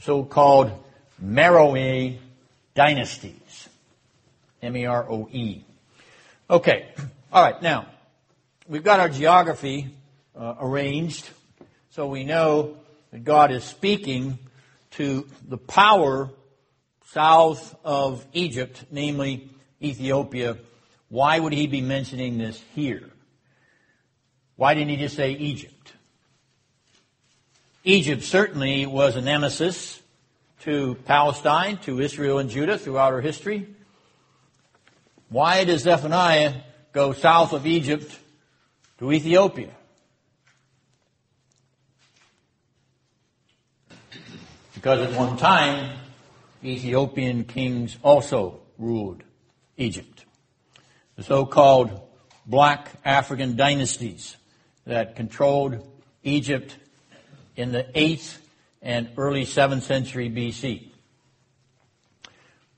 so-called 0.00 0.83
Meroe 1.24 2.18
dynasties. 2.74 3.68
M-E-R-O-E. 4.62 5.64
Okay. 6.50 6.88
All 7.32 7.42
right. 7.42 7.60
Now, 7.62 7.86
we've 8.68 8.84
got 8.84 9.00
our 9.00 9.08
geography 9.08 9.94
uh, 10.38 10.56
arranged, 10.60 11.28
so 11.90 12.06
we 12.06 12.24
know 12.24 12.76
that 13.10 13.24
God 13.24 13.52
is 13.52 13.64
speaking 13.64 14.38
to 14.92 15.26
the 15.48 15.58
power 15.58 16.30
south 17.06 17.74
of 17.84 18.24
Egypt, 18.32 18.84
namely 18.90 19.48
Ethiopia, 19.82 20.56
why 21.08 21.38
would 21.38 21.52
he 21.52 21.66
be 21.66 21.80
mentioning 21.80 22.38
this 22.38 22.60
here? 22.74 23.08
Why 24.56 24.74
didn't 24.74 24.90
he 24.90 24.96
just 24.96 25.16
say 25.16 25.32
Egypt? 25.32 25.92
Egypt 27.84 28.22
certainly 28.22 28.86
was 28.86 29.14
a 29.14 29.20
nemesis 29.20 30.00
to 30.64 30.96
Palestine, 31.04 31.78
to 31.78 32.00
Israel 32.00 32.38
and 32.38 32.50
Judah 32.50 32.78
throughout 32.78 33.12
our 33.12 33.20
history. 33.20 33.66
Why 35.28 35.64
does 35.64 35.82
Zephaniah 35.82 36.54
go 36.92 37.12
south 37.12 37.52
of 37.52 37.66
Egypt 37.66 38.18
to 38.98 39.12
Ethiopia? 39.12 39.70
Because 44.74 45.00
at 45.00 45.18
one 45.18 45.36
time, 45.36 45.96
Ethiopian 46.62 47.44
kings 47.44 47.96
also 48.02 48.60
ruled 48.78 49.22
Egypt 49.76 50.24
the 51.16 51.22
so-called 51.22 52.00
black 52.46 52.90
African 53.04 53.56
dynasties 53.56 54.36
that 54.86 55.16
controlled 55.16 55.86
Egypt 56.22 56.76
in 57.56 57.72
the 57.72 57.84
8th 57.94 58.38
and 58.84 59.08
early 59.16 59.46
7th 59.46 59.82
century 59.82 60.30
BC. 60.30 60.90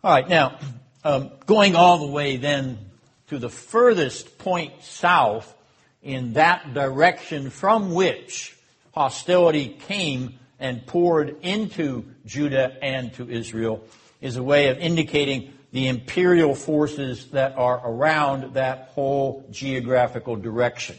All 0.02 0.12
right, 0.12 0.28
now, 0.28 0.58
um, 1.04 1.32
going 1.46 1.74
all 1.74 1.98
the 1.98 2.12
way 2.12 2.36
then 2.36 2.78
to 3.26 3.38
the 3.38 3.50
furthest 3.50 4.38
point 4.38 4.72
south 4.82 5.52
in 6.02 6.34
that 6.34 6.72
direction 6.72 7.50
from 7.50 7.92
which 7.92 8.56
hostility 8.94 9.68
came 9.68 10.38
and 10.60 10.86
poured 10.86 11.36
into 11.42 12.04
Judah 12.24 12.76
and 12.80 13.12
to 13.14 13.28
Israel 13.28 13.84
is 14.20 14.36
a 14.36 14.42
way 14.42 14.68
of 14.68 14.78
indicating 14.78 15.52
the 15.72 15.88
imperial 15.88 16.54
forces 16.54 17.26
that 17.32 17.56
are 17.56 17.82
around 17.84 18.54
that 18.54 18.90
whole 18.94 19.44
geographical 19.50 20.36
direction. 20.36 20.96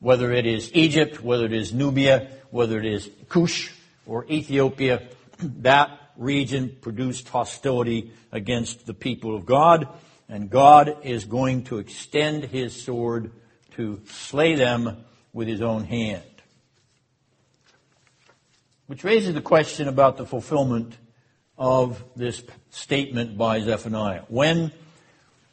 Whether 0.00 0.30
it 0.32 0.46
is 0.46 0.70
Egypt, 0.74 1.24
whether 1.24 1.46
it 1.46 1.54
is 1.54 1.72
Nubia, 1.72 2.28
whether 2.50 2.78
it 2.78 2.84
is 2.84 3.10
Cush 3.28 3.72
or 4.06 4.24
Ethiopia, 4.26 5.02
that 5.38 5.90
region 6.16 6.76
produced 6.80 7.28
hostility 7.28 8.12
against 8.32 8.86
the 8.86 8.94
people 8.94 9.34
of 9.34 9.44
God, 9.44 9.88
and 10.28 10.50
God 10.50 10.98
is 11.04 11.24
going 11.24 11.64
to 11.64 11.78
extend 11.78 12.44
his 12.44 12.80
sword 12.82 13.32
to 13.72 14.00
slay 14.06 14.54
them 14.54 15.04
with 15.32 15.48
his 15.48 15.60
own 15.60 15.84
hand. 15.84 16.22
Which 18.86 19.04
raises 19.04 19.34
the 19.34 19.40
question 19.40 19.88
about 19.88 20.16
the 20.16 20.26
fulfillment 20.26 20.96
of 21.58 22.02
this 22.14 22.42
statement 22.70 23.36
by 23.36 23.60
Zephaniah. 23.60 24.22
When 24.28 24.72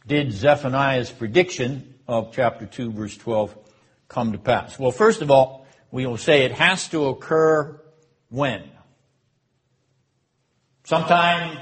did 0.08 0.32
Zephaniah's 0.32 1.10
prediction 1.10 1.96
of 2.08 2.34
chapter 2.34 2.66
2, 2.66 2.92
verse 2.92 3.18
12 3.18 3.56
come 4.08 4.34
to 4.34 4.38
pass? 4.38 4.78
Well, 4.78 4.92
first 4.92 5.22
of 5.22 5.32
all, 5.32 5.66
we 5.92 6.06
will 6.06 6.18
say 6.18 6.44
it 6.44 6.52
has 6.52 6.88
to 6.90 7.08
occur 7.08 7.80
when? 8.34 8.64
Sometime 10.86 11.56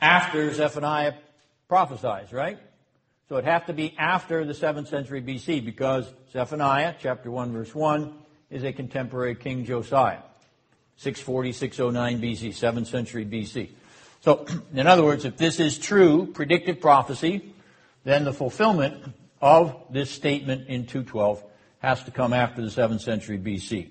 after 0.00 0.54
Zephaniah 0.54 1.14
prophesies, 1.68 2.32
right? 2.32 2.56
So 3.28 3.36
it 3.36 3.44
has 3.44 3.64
to 3.66 3.72
be 3.72 3.96
after 3.98 4.44
the 4.44 4.52
7th 4.52 4.86
century 4.86 5.20
BC 5.20 5.64
because 5.64 6.06
Zephaniah, 6.32 6.94
chapter 7.00 7.32
1, 7.32 7.52
verse 7.52 7.74
1, 7.74 8.14
is 8.48 8.62
a 8.62 8.72
contemporary 8.72 9.34
King 9.34 9.64
Josiah. 9.64 10.20
640, 10.98 11.52
609 11.52 12.22
BC, 12.22 12.48
7th 12.50 12.86
century 12.86 13.26
BC. 13.26 13.70
So, 14.20 14.46
in 14.72 14.86
other 14.86 15.02
words, 15.02 15.24
if 15.24 15.36
this 15.36 15.58
is 15.58 15.78
true, 15.78 16.26
predictive 16.32 16.80
prophecy, 16.80 17.54
then 18.04 18.22
the 18.22 18.32
fulfillment 18.32 19.14
of 19.40 19.74
this 19.90 20.12
statement 20.12 20.68
in 20.68 20.86
212 20.86 21.42
has 21.80 22.04
to 22.04 22.12
come 22.12 22.32
after 22.32 22.62
the 22.62 22.68
7th 22.68 23.00
century 23.00 23.38
BC. 23.38 23.90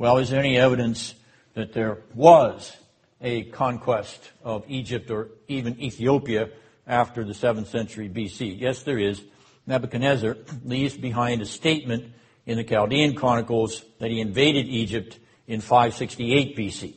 Well, 0.00 0.16
is 0.16 0.30
there 0.30 0.40
any 0.40 0.56
evidence 0.56 1.14
that 1.52 1.74
there 1.74 1.98
was 2.14 2.74
a 3.20 3.42
conquest 3.42 4.30
of 4.42 4.64
Egypt 4.66 5.10
or 5.10 5.28
even 5.46 5.78
Ethiopia 5.78 6.48
after 6.86 7.22
the 7.22 7.34
7th 7.34 7.66
century 7.66 8.08
BC? 8.08 8.58
Yes, 8.58 8.82
there 8.82 8.98
is. 8.98 9.22
Nebuchadnezzar 9.66 10.38
leaves 10.64 10.96
behind 10.96 11.42
a 11.42 11.44
statement 11.44 12.14
in 12.46 12.56
the 12.56 12.64
Chaldean 12.64 13.14
Chronicles 13.14 13.84
that 13.98 14.10
he 14.10 14.22
invaded 14.22 14.68
Egypt 14.68 15.18
in 15.46 15.60
568 15.60 16.56
BC. 16.56 16.94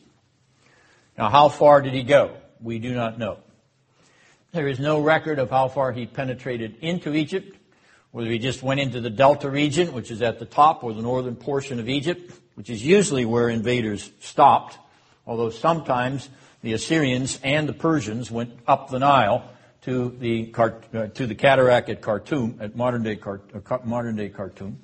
Now, 1.18 1.30
how 1.30 1.50
far 1.50 1.82
did 1.82 1.94
he 1.94 2.04
go? 2.04 2.38
We 2.62 2.80
do 2.80 2.96
not 2.96 3.20
know. 3.20 3.40
There 4.54 4.70
is 4.70 4.80
no 4.80 5.02
record 5.02 5.40
of 5.40 5.50
how 5.50 5.68
far 5.68 5.92
he 5.92 6.06
penetrated 6.06 6.78
into 6.80 7.14
Egypt, 7.14 7.58
whether 8.12 8.30
he 8.30 8.40
just 8.40 8.64
went 8.64 8.80
into 8.80 9.02
the 9.02 9.10
Delta 9.10 9.50
region, 9.50 9.92
which 9.92 10.10
is 10.10 10.22
at 10.22 10.40
the 10.40 10.46
top, 10.46 10.86
or 10.86 10.94
the 10.94 11.02
northern 11.02 11.36
portion 11.36 11.82
of 11.82 11.90
Egypt, 11.90 12.40
which 12.56 12.70
is 12.70 12.86
usually 12.86 13.26
where 13.26 13.50
invaders 13.50 14.12
stopped, 14.20 14.78
although 15.26 15.50
sometimes 15.50 16.30
the 16.62 16.74
Assyrians 16.74 17.40
and 17.44 17.68
the 17.68 17.74
Persians 17.74 18.32
went 18.32 18.52
up 18.68 18.90
the 18.90 19.00
Nile 19.00 19.50
to 19.82 20.16
the, 20.20 20.54
uh, 20.58 21.08
to 21.08 21.28
the 21.28 21.36
cataract 21.36 21.90
at 21.90 22.02
Khartoum, 22.02 22.58
at 22.62 22.76
modern 22.76 23.04
day, 23.04 23.20
uh, 23.26 23.78
modern 23.84 24.16
day 24.16 24.30
Khartoum. 24.30 24.80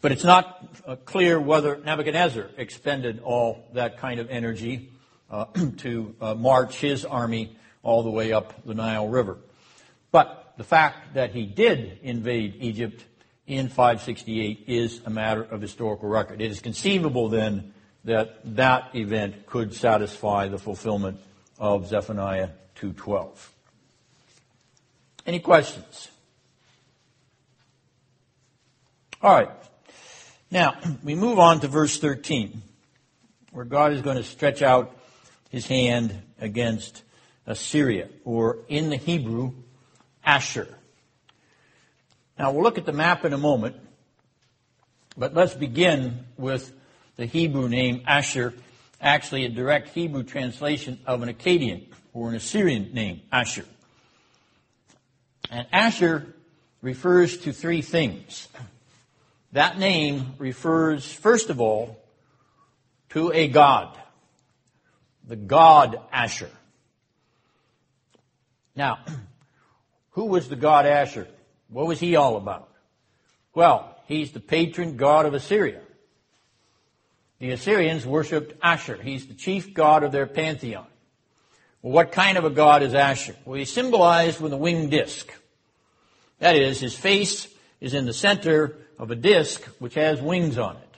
But 0.00 0.12
it's 0.12 0.24
not 0.24 0.68
uh, 0.86 0.96
clear 0.96 1.40
whether 1.40 1.76
Nebuchadnezzar 1.78 2.50
expended 2.58 3.20
all 3.24 3.66
that 3.72 3.98
kind 3.98 4.20
of 4.20 4.30
energy 4.30 4.90
uh, 5.30 5.46
to 5.78 6.14
uh, 6.20 6.34
march 6.34 6.76
his 6.76 7.04
army 7.04 7.56
all 7.82 8.02
the 8.02 8.10
way 8.10 8.32
up 8.32 8.64
the 8.64 8.74
Nile 8.74 9.08
River. 9.08 9.38
But 10.12 10.52
the 10.56 10.64
fact 10.64 11.14
that 11.14 11.32
he 11.32 11.46
did 11.46 11.98
invade 12.02 12.56
Egypt 12.60 13.04
in 13.46 13.68
568 13.68 14.64
is 14.66 15.00
a 15.04 15.10
matter 15.10 15.42
of 15.42 15.60
historical 15.60 16.08
record. 16.08 16.40
It 16.40 16.50
is 16.50 16.60
conceivable 16.60 17.28
then 17.28 17.74
that 18.04 18.40
that 18.56 18.94
event 18.94 19.46
could 19.46 19.74
satisfy 19.74 20.48
the 20.48 20.58
fulfillment 20.58 21.18
of 21.58 21.86
Zephaniah 21.88 22.50
2:12. 22.76 23.52
Any 25.26 25.40
questions? 25.40 26.08
All 29.22 29.34
right. 29.34 29.50
Now, 30.50 30.76
we 31.02 31.14
move 31.14 31.38
on 31.38 31.60
to 31.60 31.68
verse 31.68 31.98
13, 31.98 32.62
where 33.52 33.64
God 33.64 33.92
is 33.92 34.02
going 34.02 34.18
to 34.18 34.22
stretch 34.22 34.60
out 34.60 34.94
his 35.50 35.66
hand 35.66 36.22
against 36.38 37.02
Assyria, 37.46 38.08
or 38.24 38.58
in 38.68 38.90
the 38.90 38.96
Hebrew, 38.96 39.52
Ashur. 40.24 40.68
Now, 42.38 42.50
we'll 42.50 42.62
look 42.62 42.78
at 42.78 42.86
the 42.86 42.92
map 42.92 43.24
in 43.24 43.32
a 43.32 43.38
moment, 43.38 43.76
but 45.16 45.34
let's 45.34 45.54
begin 45.54 46.24
with 46.36 46.72
the 47.16 47.26
Hebrew 47.26 47.68
name 47.68 48.02
Asher, 48.06 48.54
actually 49.00 49.44
a 49.44 49.48
direct 49.48 49.90
Hebrew 49.90 50.24
translation 50.24 50.98
of 51.06 51.22
an 51.22 51.32
Akkadian 51.32 51.86
or 52.12 52.30
an 52.30 52.34
Assyrian 52.34 52.92
name, 52.92 53.22
Asher. 53.30 53.64
And 55.50 55.66
Asher 55.72 56.34
refers 56.82 57.38
to 57.38 57.52
three 57.52 57.82
things. 57.82 58.48
That 59.52 59.78
name 59.78 60.34
refers, 60.38 61.10
first 61.12 61.50
of 61.50 61.60
all, 61.60 62.02
to 63.10 63.30
a 63.32 63.46
god, 63.46 63.96
the 65.24 65.36
god 65.36 66.00
Asher. 66.12 66.50
Now, 68.74 68.98
who 70.10 70.24
was 70.24 70.48
the 70.48 70.56
god 70.56 70.86
Asher? 70.86 71.28
What 71.74 71.88
was 71.88 71.98
he 71.98 72.14
all 72.14 72.36
about? 72.36 72.68
Well, 73.52 73.96
he's 74.06 74.30
the 74.30 74.38
patron 74.38 74.96
god 74.96 75.26
of 75.26 75.34
Assyria. 75.34 75.80
The 77.40 77.50
Assyrians 77.50 78.06
worshipped 78.06 78.56
Asher. 78.62 78.96
He's 79.02 79.26
the 79.26 79.34
chief 79.34 79.74
god 79.74 80.04
of 80.04 80.12
their 80.12 80.28
pantheon. 80.28 80.86
Well, 81.82 81.92
what 81.92 82.12
kind 82.12 82.38
of 82.38 82.44
a 82.44 82.50
god 82.50 82.84
is 82.84 82.94
Asher? 82.94 83.34
Well, 83.44 83.58
he's 83.58 83.72
symbolized 83.72 84.40
with 84.40 84.52
a 84.52 84.56
winged 84.56 84.92
disc. 84.92 85.28
That 86.38 86.54
is, 86.54 86.78
his 86.78 86.96
face 86.96 87.48
is 87.80 87.92
in 87.92 88.06
the 88.06 88.12
center 88.12 88.76
of 88.96 89.10
a 89.10 89.16
disc 89.16 89.60
which 89.80 89.94
has 89.94 90.22
wings 90.22 90.58
on 90.58 90.76
it. 90.76 90.96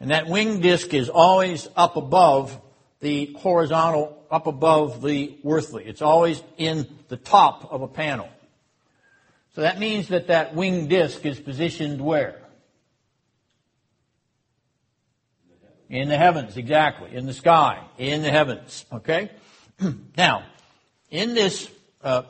And 0.00 0.10
that 0.10 0.26
winged 0.26 0.62
disc 0.62 0.92
is 0.92 1.08
always 1.08 1.66
up 1.74 1.96
above 1.96 2.60
the 3.00 3.34
horizontal, 3.38 4.22
up 4.30 4.46
above 4.48 5.00
the 5.00 5.38
earthly. 5.46 5.84
It's 5.86 6.02
always 6.02 6.42
in 6.58 6.86
the 7.08 7.16
top 7.16 7.72
of 7.72 7.80
a 7.80 7.88
panel. 7.88 8.28
So 9.56 9.62
that 9.62 9.78
means 9.78 10.08
that 10.08 10.26
that 10.26 10.54
wing 10.54 10.86
disc 10.86 11.24
is 11.24 11.40
positioned 11.40 11.98
where? 11.98 12.42
In 15.88 16.10
the 16.10 16.18
heavens, 16.18 16.58
exactly. 16.58 17.16
In 17.16 17.24
the 17.24 17.32
sky. 17.32 17.82
In 17.96 18.20
the 18.20 18.30
heavens. 18.30 18.84
Okay? 18.92 19.30
now, 20.18 20.44
in 21.10 21.32
this 21.32 21.70
uh, 22.04 22.24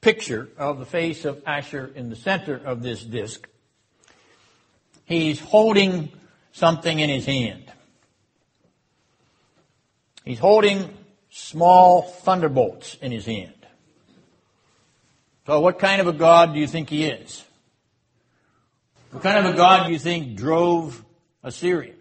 picture 0.00 0.50
of 0.56 0.78
the 0.78 0.86
face 0.86 1.24
of 1.24 1.42
Asher 1.44 1.90
in 1.96 2.10
the 2.10 2.16
center 2.16 2.54
of 2.54 2.80
this 2.80 3.02
disc, 3.02 3.48
he's 5.04 5.40
holding 5.40 6.12
something 6.52 7.00
in 7.00 7.10
his 7.10 7.26
hand. 7.26 7.64
He's 10.24 10.38
holding 10.38 10.96
small 11.28 12.02
thunderbolts 12.02 12.94
in 13.02 13.10
his 13.10 13.26
hand. 13.26 13.57
So, 15.48 15.60
what 15.60 15.78
kind 15.78 16.02
of 16.02 16.06
a 16.06 16.12
God 16.12 16.52
do 16.52 16.60
you 16.60 16.66
think 16.66 16.90
he 16.90 17.06
is? 17.06 17.42
What 19.12 19.22
kind 19.22 19.46
of 19.46 19.54
a 19.54 19.56
God 19.56 19.86
do 19.86 19.92
you 19.94 19.98
think 19.98 20.36
drove 20.36 21.02
Assyria? 21.42 21.94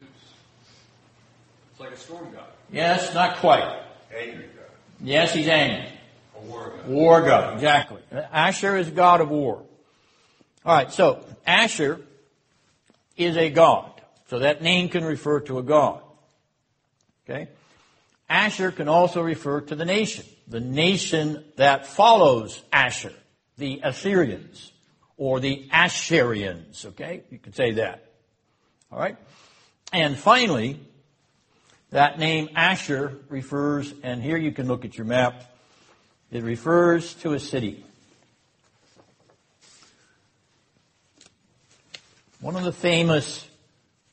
It's 0.00 1.78
like 1.78 1.92
a 1.92 1.96
storm 1.96 2.32
god. 2.32 2.46
Yes, 2.72 3.14
not 3.14 3.36
quite. 3.36 3.62
Angry 4.12 4.46
God. 4.56 4.64
Yes, 5.00 5.32
he's 5.32 5.46
angry. 5.46 5.88
A 6.36 6.40
war 6.46 6.72
god. 6.76 6.88
War 6.88 7.22
God, 7.22 7.54
exactly. 7.54 8.02
Asher 8.10 8.76
is 8.76 8.88
a 8.88 8.90
God 8.90 9.20
of 9.20 9.30
war. 9.30 9.62
All 10.64 10.74
right, 10.74 10.90
so 10.90 11.24
Asher 11.46 12.00
is 13.16 13.36
a 13.36 13.50
god. 13.50 13.92
So 14.30 14.40
that 14.40 14.62
name 14.62 14.88
can 14.88 15.04
refer 15.04 15.38
to 15.42 15.58
a 15.58 15.62
god. 15.62 16.02
Okay? 17.24 17.50
Asher 18.28 18.72
can 18.72 18.88
also 18.88 19.22
refer 19.22 19.60
to 19.60 19.76
the 19.76 19.84
nation, 19.84 20.24
the 20.46 20.60
nation 20.60 21.44
that 21.56 21.86
follows 21.86 22.62
Asher, 22.72 23.12
the 23.58 23.80
Assyrians, 23.82 24.72
or 25.16 25.40
the 25.40 25.68
Asherians. 25.72 26.86
Okay? 26.86 27.22
You 27.30 27.38
could 27.38 27.54
say 27.54 27.72
that. 27.72 28.04
All 28.90 28.98
right? 28.98 29.16
And 29.92 30.16
finally, 30.16 30.80
that 31.90 32.18
name 32.18 32.50
Asher 32.56 33.18
refers, 33.28 33.92
and 34.02 34.22
here 34.22 34.36
you 34.36 34.52
can 34.52 34.66
look 34.66 34.84
at 34.84 34.98
your 34.98 35.06
map, 35.06 35.42
it 36.30 36.42
refers 36.42 37.14
to 37.14 37.32
a 37.32 37.38
city. 37.38 37.84
one 42.44 42.56
of 42.56 42.64
the 42.64 42.72
famous 42.72 43.48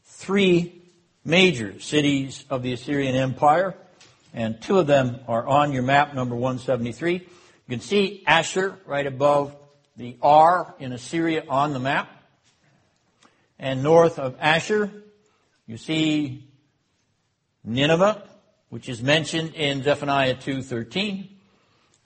three 0.06 0.82
major 1.26 1.78
cities 1.82 2.46
of 2.50 2.64
the 2.64 2.72
Assyrian 2.72 3.14
Empire, 3.14 3.76
and 4.34 4.62
two 4.62 4.80
of 4.80 4.88
them 4.88 5.20
are 5.28 5.46
on 5.46 5.72
your 5.72 5.84
map, 5.84 6.14
number 6.14 6.36
173. 6.36 7.14
You 7.14 7.22
can 7.70 7.82
see 7.82 8.24
Ashur 8.26 8.78
right 8.86 9.06
above 9.06 9.56
the 9.98 10.18
R 10.22 10.74
in 10.80 10.94
Assyria 10.94 11.44
on 11.48 11.74
the 11.74 11.80
map. 11.80 12.10
And 13.60 13.84
north 13.84 14.18
of 14.18 14.36
Ashur, 14.40 14.92
you 15.68 15.78
see 15.78 16.48
Nineveh, 17.64 18.24
which 18.70 18.90
is 18.90 19.02
mentioned 19.02 19.54
in 19.54 19.84
Zephaniah 19.84 20.36
2:13. 20.36 21.28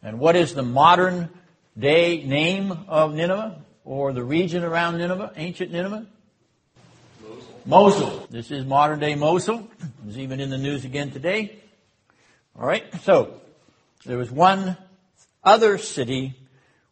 And 0.03 0.19
what 0.19 0.35
is 0.35 0.53
the 0.53 0.63
modern 0.63 1.29
day 1.77 2.23
name 2.23 2.85
of 2.87 3.13
Nineveh 3.13 3.61
or 3.85 4.13
the 4.13 4.23
region 4.23 4.63
around 4.63 4.97
Nineveh, 4.97 5.31
ancient 5.35 5.71
Nineveh? 5.71 6.05
Mosul. 7.65 8.01
Mosul. 8.01 8.27
This 8.29 8.51
is 8.51 8.65
modern 8.65 8.99
day 8.99 9.15
Mosul. 9.15 9.67
It's 10.07 10.17
even 10.17 10.39
in 10.39 10.49
the 10.49 10.57
news 10.57 10.85
again 10.85 11.11
today. 11.11 11.59
All 12.57 12.65
right. 12.65 12.85
So 13.01 13.41
there 14.05 14.17
was 14.17 14.31
one 14.31 14.77
other 15.43 15.77
city 15.77 16.35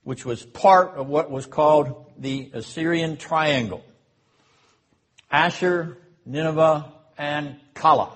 which 0.03 0.25
was 0.25 0.43
part 0.43 0.95
of 0.97 1.07
what 1.07 1.31
was 1.31 1.45
called 1.45 2.11
the 2.17 2.51
Assyrian 2.53 3.15
Triangle. 3.15 3.81
Ashur, 5.31 5.97
Nineveh, 6.25 6.91
and 7.17 7.59
Calah. 7.73 8.11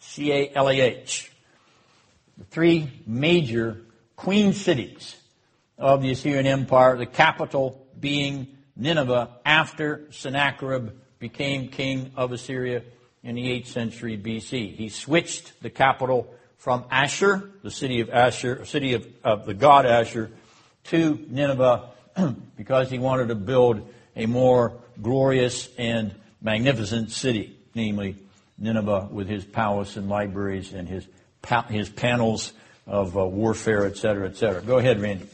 C-A-L-A-H. 0.00 1.30
The 2.36 2.44
three 2.44 2.90
major 3.06 3.82
queen 4.16 4.52
cities 4.52 5.16
of 5.78 6.02
the 6.02 6.10
Assyrian 6.10 6.46
Empire, 6.46 6.96
the 6.96 7.06
capital 7.06 7.86
being 7.98 8.48
Nineveh 8.74 9.36
after 9.44 10.08
Sennacherib 10.10 10.90
became 11.20 11.68
king 11.68 12.10
of 12.16 12.32
Assyria 12.32 12.82
in 13.22 13.36
the 13.36 13.44
8th 13.60 13.66
century 13.66 14.18
BC. 14.18 14.74
He 14.74 14.88
switched 14.88 15.62
the 15.62 15.70
capital 15.70 16.34
from 16.58 16.84
Asher, 16.90 17.50
the 17.62 17.70
city 17.70 18.00
of 18.00 18.10
Ashur, 18.10 18.64
city 18.64 18.94
of, 18.94 19.06
of 19.22 19.46
the 19.46 19.54
god 19.54 19.86
Asher, 19.86 20.30
to 20.84 21.24
Nineveh 21.28 21.90
because 22.56 22.90
he 22.90 22.98
wanted 22.98 23.28
to 23.28 23.34
build 23.34 23.88
a 24.14 24.26
more 24.26 24.72
glorious 25.00 25.68
and 25.76 26.14
magnificent 26.40 27.10
city, 27.10 27.56
namely 27.74 28.16
Nineveh 28.58 29.08
with 29.10 29.28
his 29.28 29.44
palace 29.44 29.96
and 29.96 30.08
libraries 30.08 30.72
and 30.72 30.88
his, 30.88 31.06
pa- 31.42 31.66
his 31.68 31.88
panels 31.88 32.52
of 32.86 33.16
uh, 33.16 33.24
warfare, 33.24 33.84
etc., 33.86 34.28
etc. 34.28 34.62
Go 34.62 34.78
ahead, 34.78 35.00
Randy. 35.00 35.26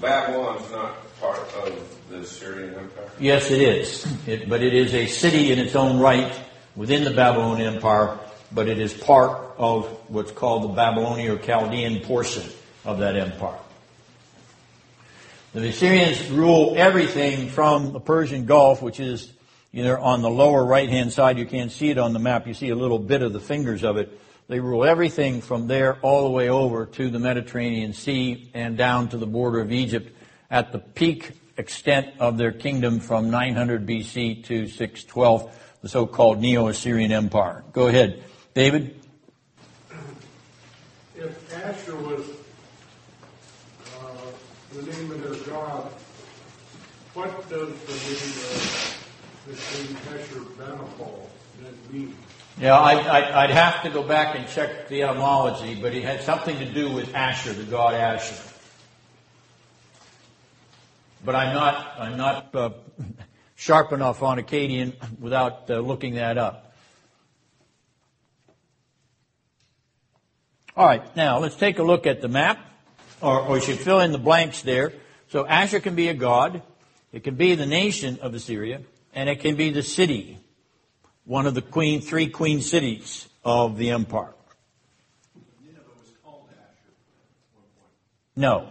Babylon's 0.00 0.70
not 0.70 0.96
part 1.20 1.38
of 1.38 1.98
the 2.10 2.18
Assyrian 2.18 2.74
Empire. 2.74 3.10
Yes, 3.18 3.50
it 3.50 3.60
is. 3.60 4.06
It, 4.26 4.48
but 4.48 4.62
it 4.62 4.74
is 4.74 4.94
a 4.94 5.06
city 5.06 5.52
in 5.52 5.58
its 5.58 5.74
own 5.74 5.98
right 5.98 6.32
within 6.76 7.04
the 7.04 7.10
Babylonian 7.10 7.74
Empire, 7.74 8.18
but 8.52 8.68
it 8.68 8.78
is 8.78 8.94
part 8.94 9.54
of 9.58 9.86
what's 10.08 10.32
called 10.32 10.64
the 10.64 10.68
Babylonian 10.68 11.30
or 11.32 11.38
Chaldean 11.38 12.00
portion 12.00 12.44
of 12.84 12.98
that 12.98 13.16
empire. 13.16 13.58
The 15.54 15.68
Assyrians 15.68 16.30
rule 16.30 16.74
everything 16.76 17.48
from 17.48 17.92
the 17.92 18.00
Persian 18.00 18.44
Gulf, 18.44 18.82
which 18.82 19.00
is 19.00 19.32
either 19.72 19.98
on 19.98 20.22
the 20.22 20.30
lower 20.30 20.64
right 20.64 20.88
hand 20.88 21.12
side. 21.12 21.38
You 21.38 21.46
can't 21.46 21.72
see 21.72 21.90
it 21.90 21.98
on 21.98 22.12
the 22.12 22.18
map. 22.18 22.46
You 22.46 22.54
see 22.54 22.68
a 22.68 22.76
little 22.76 22.98
bit 22.98 23.22
of 23.22 23.32
the 23.32 23.40
fingers 23.40 23.82
of 23.82 23.96
it. 23.96 24.20
They 24.48 24.60
rule 24.60 24.84
everything 24.84 25.40
from 25.42 25.66
there 25.66 25.98
all 26.00 26.24
the 26.24 26.30
way 26.30 26.48
over 26.48 26.86
to 26.86 27.10
the 27.10 27.18
Mediterranean 27.18 27.92
Sea 27.92 28.50
and 28.54 28.78
down 28.78 29.08
to 29.10 29.18
the 29.18 29.26
border 29.26 29.60
of 29.60 29.72
Egypt 29.72 30.14
at 30.50 30.72
the 30.72 30.78
peak 30.78 31.32
extent 31.58 32.14
of 32.18 32.38
their 32.38 32.52
kingdom 32.52 33.00
from 33.00 33.30
900 33.30 33.86
BC 33.86 34.44
to 34.44 34.68
612, 34.68 35.76
the 35.82 35.88
so-called 35.88 36.40
Neo-Assyrian 36.40 37.12
Empire. 37.12 37.64
Go 37.72 37.88
ahead. 37.88 38.22
David? 38.54 39.00
If 41.16 41.54
Asher 41.64 41.96
was 41.96 42.24
uh, 43.98 44.08
the 44.72 44.82
name 44.82 45.10
of 45.10 45.22
their 45.22 45.54
god, 45.54 45.90
what 47.14 47.48
does 47.48 47.72
the 47.80 47.92
name 47.92 48.34
of 48.52 48.88
the 49.46 49.54
king 49.54 49.96
Asher 50.12 50.40
Banapal 50.56 51.26
mean? 51.90 52.16
Yeah, 52.60 52.76
I, 52.76 52.94
I, 52.94 53.44
I'd 53.44 53.50
have 53.50 53.82
to 53.84 53.90
go 53.90 54.02
back 54.02 54.36
and 54.36 54.48
check 54.48 54.88
the 54.88 55.02
etymology, 55.04 55.80
but 55.80 55.94
it 55.94 56.02
had 56.02 56.22
something 56.22 56.58
to 56.58 56.64
do 56.64 56.92
with 56.92 57.14
Asher, 57.14 57.52
the 57.52 57.64
god 57.64 57.94
Asher. 57.94 58.36
But 61.24 61.34
I'm 61.34 61.54
not, 61.54 61.94
I'm 61.98 62.16
not 62.16 62.54
uh, 62.54 62.70
sharp 63.56 63.92
enough 63.92 64.22
on 64.22 64.38
Akkadian 64.38 64.94
without 65.20 65.70
uh, 65.70 65.78
looking 65.78 66.14
that 66.14 66.38
up. 66.38 66.67
All 70.78 70.86
right, 70.86 71.16
now 71.16 71.40
let's 71.40 71.56
take 71.56 71.80
a 71.80 71.82
look 71.82 72.06
at 72.06 72.20
the 72.20 72.28
map, 72.28 72.56
or, 73.20 73.40
or 73.40 73.56
you 73.56 73.64
should 73.64 73.80
fill 73.80 73.98
in 73.98 74.12
the 74.12 74.18
blanks 74.18 74.62
there. 74.62 74.92
So 75.26 75.44
Asher 75.44 75.80
can 75.80 75.96
be 75.96 76.06
a 76.06 76.14
god, 76.14 76.62
it 77.12 77.24
can 77.24 77.34
be 77.34 77.56
the 77.56 77.66
nation 77.66 78.20
of 78.22 78.32
Assyria, 78.32 78.82
and 79.12 79.28
it 79.28 79.40
can 79.40 79.56
be 79.56 79.70
the 79.70 79.82
city, 79.82 80.38
one 81.24 81.48
of 81.48 81.54
the 81.54 81.62
queen, 81.62 82.00
three 82.00 82.28
queen 82.28 82.60
cities 82.60 83.28
of 83.44 83.76
the 83.76 83.90
empire. 83.90 84.32
No. 88.36 88.68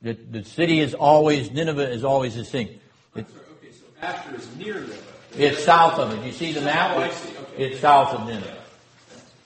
The, 0.00 0.14
the 0.14 0.44
city 0.44 0.80
is 0.80 0.94
always, 0.94 1.50
Nineveh 1.50 1.90
is 1.90 2.04
always 2.04 2.36
the 2.36 2.44
thing. 2.44 2.80
It, 3.14 3.26
Okay, 3.58 3.70
so 3.70 3.84
Asher 4.00 4.34
is 4.34 4.56
near 4.56 4.80
Nineveh. 4.80 4.96
it's 5.36 5.62
south 5.62 5.98
of 5.98 6.14
it. 6.14 6.24
You 6.24 6.32
see 6.32 6.52
the 6.52 6.62
map? 6.62 6.96
Oh, 6.96 7.02
I 7.02 7.10
see. 7.10 7.36
Okay. 7.36 7.64
It's 7.64 7.80
south 7.80 8.14
of 8.14 8.26
Nineveh. 8.26 8.63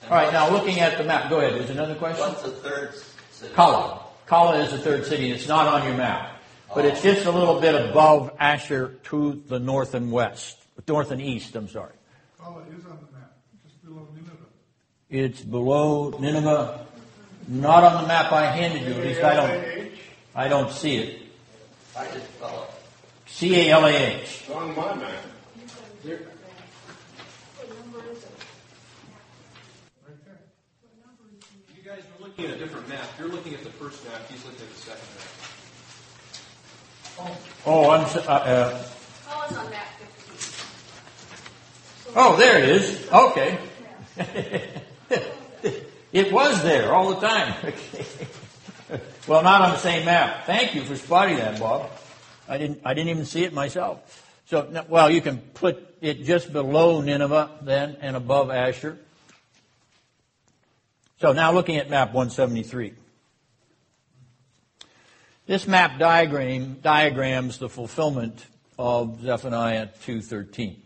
All 0.09 0.15
right, 0.15 0.33
now 0.33 0.49
looking 0.49 0.79
at 0.79 0.97
the 0.97 1.03
map, 1.03 1.29
go 1.29 1.39
ahead. 1.39 1.53
There's 1.53 1.69
another 1.69 1.93
question? 1.93 2.27
What's 2.27 2.41
the 2.41 2.49
third 2.49 2.95
city? 3.31 3.53
Calah. 3.53 4.01
Calah 4.27 4.63
is 4.63 4.71
the 4.71 4.79
third 4.79 5.05
city. 5.05 5.31
It's 5.31 5.47
not 5.47 5.67
on 5.67 5.85
your 5.87 5.95
map. 5.95 6.41
But 6.73 6.85
it's 6.85 7.03
just 7.03 7.25
a 7.25 7.31
little 7.31 7.61
bit 7.61 7.75
above 7.89 8.31
Asher 8.39 8.95
to 9.05 9.43
the 9.47 9.59
north 9.59 9.93
and 9.93 10.11
west. 10.11 10.57
North 10.87 11.11
and 11.11 11.21
east, 11.21 11.55
I'm 11.55 11.67
sorry. 11.67 11.93
Calah 12.41 12.67
is 12.69 12.85
on 12.85 12.97
the 13.05 13.19
map, 13.19 13.37
just 13.63 13.85
below 13.85 14.07
Nineveh. 14.15 14.35
It's 15.09 15.41
below 15.41 16.09
Nineveh. 16.19 16.87
Not 17.47 17.83
on 17.83 18.01
the 18.01 18.07
map 18.07 18.31
I 18.31 18.47
handed 18.47 18.87
you. 18.87 18.93
At 18.95 19.05
least 19.05 19.23
I 19.23 19.35
don't, 19.35 19.91
I 20.33 20.47
don't 20.47 20.71
see 20.71 20.95
it. 20.97 21.21
I 21.95 22.05
just 22.05 22.25
spell 22.33 22.63
it. 22.63 23.29
C-A-L-A-H. 23.31 24.21
It's 24.23 24.49
on 24.49 24.75
my 24.75 24.95
map. 24.95 25.11
What 26.01 27.69
number 27.77 28.11
is 28.11 28.23
it? 28.23 28.31
right 30.09 30.25
there. 30.25 30.39
You 31.75 31.83
guys 31.83 32.03
are 32.19 32.23
looking 32.39 32.51
at 32.55 32.57
a 32.57 32.59
different 32.63 32.87
map. 32.87 33.05
You're 33.17 33.27
looking 33.27 33.53
at 33.53 33.63
the 33.63 33.69
first 33.71 34.03
map. 34.05 34.21
He's 34.29 34.43
looking 34.45 34.61
at 34.61 34.69
the 34.73 34.79
second 34.81 35.07
map. 37.27 37.37
Oh, 37.65 37.89
I'm, 37.89 38.01
s- 38.05 38.15
uh, 38.15 38.19
uh, 38.31 38.83
Oh, 39.31 39.45
it's 39.49 39.57
on 39.57 39.69
map 39.69 39.87
fifteen. 39.99 40.55
oh, 42.15 42.37
there 42.37 42.57
it 42.63 42.69
is. 42.69 43.07
Okay. 43.11 43.59
it 46.13 46.31
was 46.31 46.63
there 46.63 46.93
all 46.93 47.13
the 47.13 47.27
time. 47.27 47.53
well, 49.27 49.43
not 49.43 49.61
on 49.61 49.71
the 49.71 49.77
same 49.79 50.05
map. 50.05 50.45
Thank 50.45 50.75
you 50.75 50.83
for 50.83 50.95
spotting 50.95 51.37
that, 51.37 51.59
Bob. 51.59 51.89
I 52.47 52.57
didn't, 52.57 52.81
I 52.85 52.93
didn't 52.93 53.09
even 53.09 53.25
see 53.25 53.43
it 53.43 53.53
myself. 53.53 54.25
So, 54.45 54.67
no- 54.71 54.85
well, 54.87 55.09
you 55.11 55.19
can 55.21 55.39
put 55.39 55.85
it 56.01 56.23
just 56.23 56.53
below 56.53 57.01
Nineveh 57.01 57.51
then 57.63 57.97
and 58.01 58.15
above 58.15 58.49
Asher. 58.49 58.97
So 61.19 61.33
now 61.33 61.51
looking 61.51 61.75
at 61.75 61.89
map 61.89 62.13
173. 62.13 62.93
This 65.47 65.67
map 65.67 65.99
diagram 65.99 66.75
diagrams 66.81 67.57
the 67.57 67.67
fulfillment 67.67 68.45
of 68.77 69.21
Zephaniah 69.21 69.89
2:13, 70.05 70.81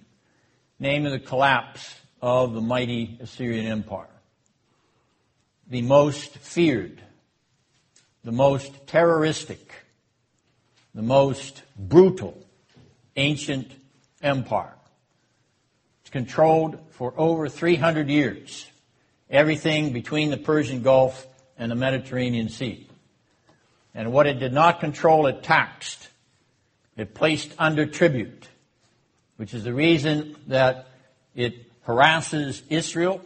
namely 0.79 1.11
the 1.11 1.19
collapse 1.19 2.01
of 2.19 2.53
the 2.53 2.61
mighty 2.61 3.19
Assyrian 3.21 3.67
Empire. 3.67 4.09
The 5.67 5.83
most 5.83 6.31
feared, 6.39 7.03
the 8.23 8.31
most 8.31 8.87
terroristic, 8.87 9.85
the 10.95 11.03
most 11.03 11.61
brutal 11.77 12.43
ancient 13.15 13.71
empire. 14.23 14.77
It's 16.01 16.09
controlled 16.09 16.79
for 16.89 17.13
over 17.17 17.47
300 17.49 18.09
years 18.09 18.65
everything 19.33 19.91
between 19.91 20.29
the 20.29 20.37
Persian 20.37 20.83
Gulf 20.83 21.27
and 21.57 21.71
the 21.71 21.75
Mediterranean 21.75 22.49
Sea. 22.49 22.87
And 23.95 24.13
what 24.13 24.27
it 24.27 24.35
did 24.35 24.53
not 24.53 24.79
control, 24.79 25.27
it 25.27 25.43
taxed. 25.43 26.07
It 26.95 27.15
placed 27.15 27.53
under 27.57 27.85
tribute, 27.87 28.47
which 29.37 29.53
is 29.53 29.63
the 29.63 29.73
reason 29.73 30.35
that 30.47 30.87
it 31.35 31.71
harasses 31.81 32.61
Israel 32.69 33.21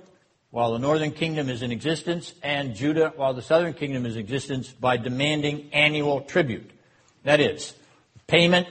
while 0.49 0.71
the 0.71 0.79
northern 0.79 1.11
kingdom 1.11 1.49
is 1.49 1.61
in 1.61 1.71
existence 1.71 2.33
and 2.41 2.73
Judah 2.73 3.11
while 3.15 3.33
the 3.33 3.41
southern 3.41 3.73
kingdom 3.73 4.05
is 4.05 4.15
in 4.15 4.21
existence 4.21 4.69
by 4.69 4.95
demanding 4.95 5.69
annual 5.73 6.21
tribute. 6.21 6.71
That 7.23 7.41
is, 7.41 7.73
payment 8.27 8.67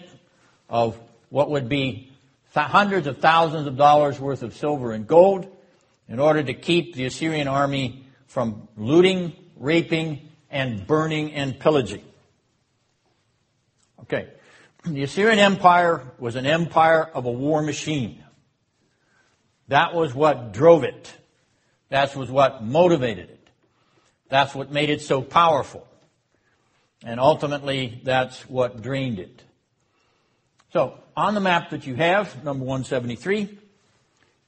of 0.70 0.98
what 1.28 1.50
would 1.50 1.68
be 1.68 2.10
hundreds 2.54 3.06
of 3.06 3.18
thousands 3.18 3.66
of 3.66 3.76
dollars 3.76 4.18
worth 4.18 4.42
of 4.42 4.56
silver 4.56 4.92
and 4.92 5.06
gold 5.06 5.55
in 6.08 6.18
order 6.18 6.42
to 6.42 6.54
keep 6.54 6.94
the 6.94 7.06
Assyrian 7.06 7.48
army 7.48 8.06
from 8.26 8.68
looting, 8.76 9.32
raping, 9.56 10.28
and 10.50 10.86
burning 10.86 11.32
and 11.32 11.58
pillaging. 11.58 12.04
Okay. 14.02 14.28
The 14.84 15.02
Assyrian 15.02 15.40
Empire 15.40 16.02
was 16.18 16.36
an 16.36 16.46
empire 16.46 17.02
of 17.02 17.24
a 17.24 17.30
war 17.30 17.60
machine. 17.60 18.22
That 19.68 19.94
was 19.94 20.14
what 20.14 20.52
drove 20.52 20.84
it. 20.84 21.12
That 21.88 22.14
was 22.14 22.30
what 22.30 22.62
motivated 22.62 23.30
it. 23.30 23.48
That's 24.28 24.54
what 24.54 24.70
made 24.70 24.90
it 24.90 25.02
so 25.02 25.22
powerful. 25.22 25.86
And 27.04 27.20
ultimately, 27.20 28.00
that's 28.04 28.48
what 28.48 28.82
drained 28.82 29.18
it. 29.18 29.42
So, 30.72 30.98
on 31.16 31.34
the 31.34 31.40
map 31.40 31.70
that 31.70 31.86
you 31.86 31.94
have, 31.94 32.44
number 32.44 32.64
173, 32.64 33.58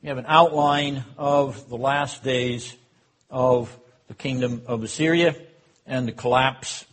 you 0.02 0.08
have 0.10 0.18
an 0.18 0.26
outline 0.28 1.04
of 1.16 1.68
the 1.68 1.76
last 1.76 2.22
days 2.22 2.76
of 3.30 3.76
the 4.06 4.14
kingdom 4.14 4.62
of 4.66 4.84
Assyria 4.84 5.34
and 5.86 6.06
the 6.06 6.12
collapse 6.12 6.84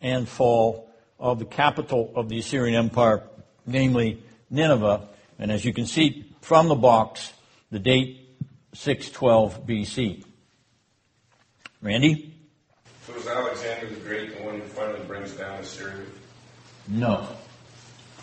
and 0.00 0.28
fall 0.28 0.88
of 1.18 1.38
the 1.40 1.44
capital 1.44 2.12
of 2.14 2.28
the 2.28 2.38
Assyrian 2.38 2.76
Empire, 2.76 3.24
namely 3.66 4.22
Nineveh. 4.48 5.08
And 5.38 5.50
as 5.50 5.64
you 5.64 5.72
can 5.72 5.86
see 5.86 6.32
from 6.40 6.68
the 6.68 6.76
box, 6.76 7.32
the 7.72 7.80
date 7.80 8.28
612 8.74 9.66
BC. 9.66 10.24
Randy? 11.80 12.32
So 13.06 13.14
is 13.14 13.26
Alexander 13.26 13.86
the 13.88 14.00
Great 14.00 14.38
the 14.38 14.44
one 14.44 14.60
who 14.60 14.62
finally 14.62 15.04
brings 15.06 15.32
down 15.32 15.58
Assyria? 15.58 16.06
No. 16.86 17.26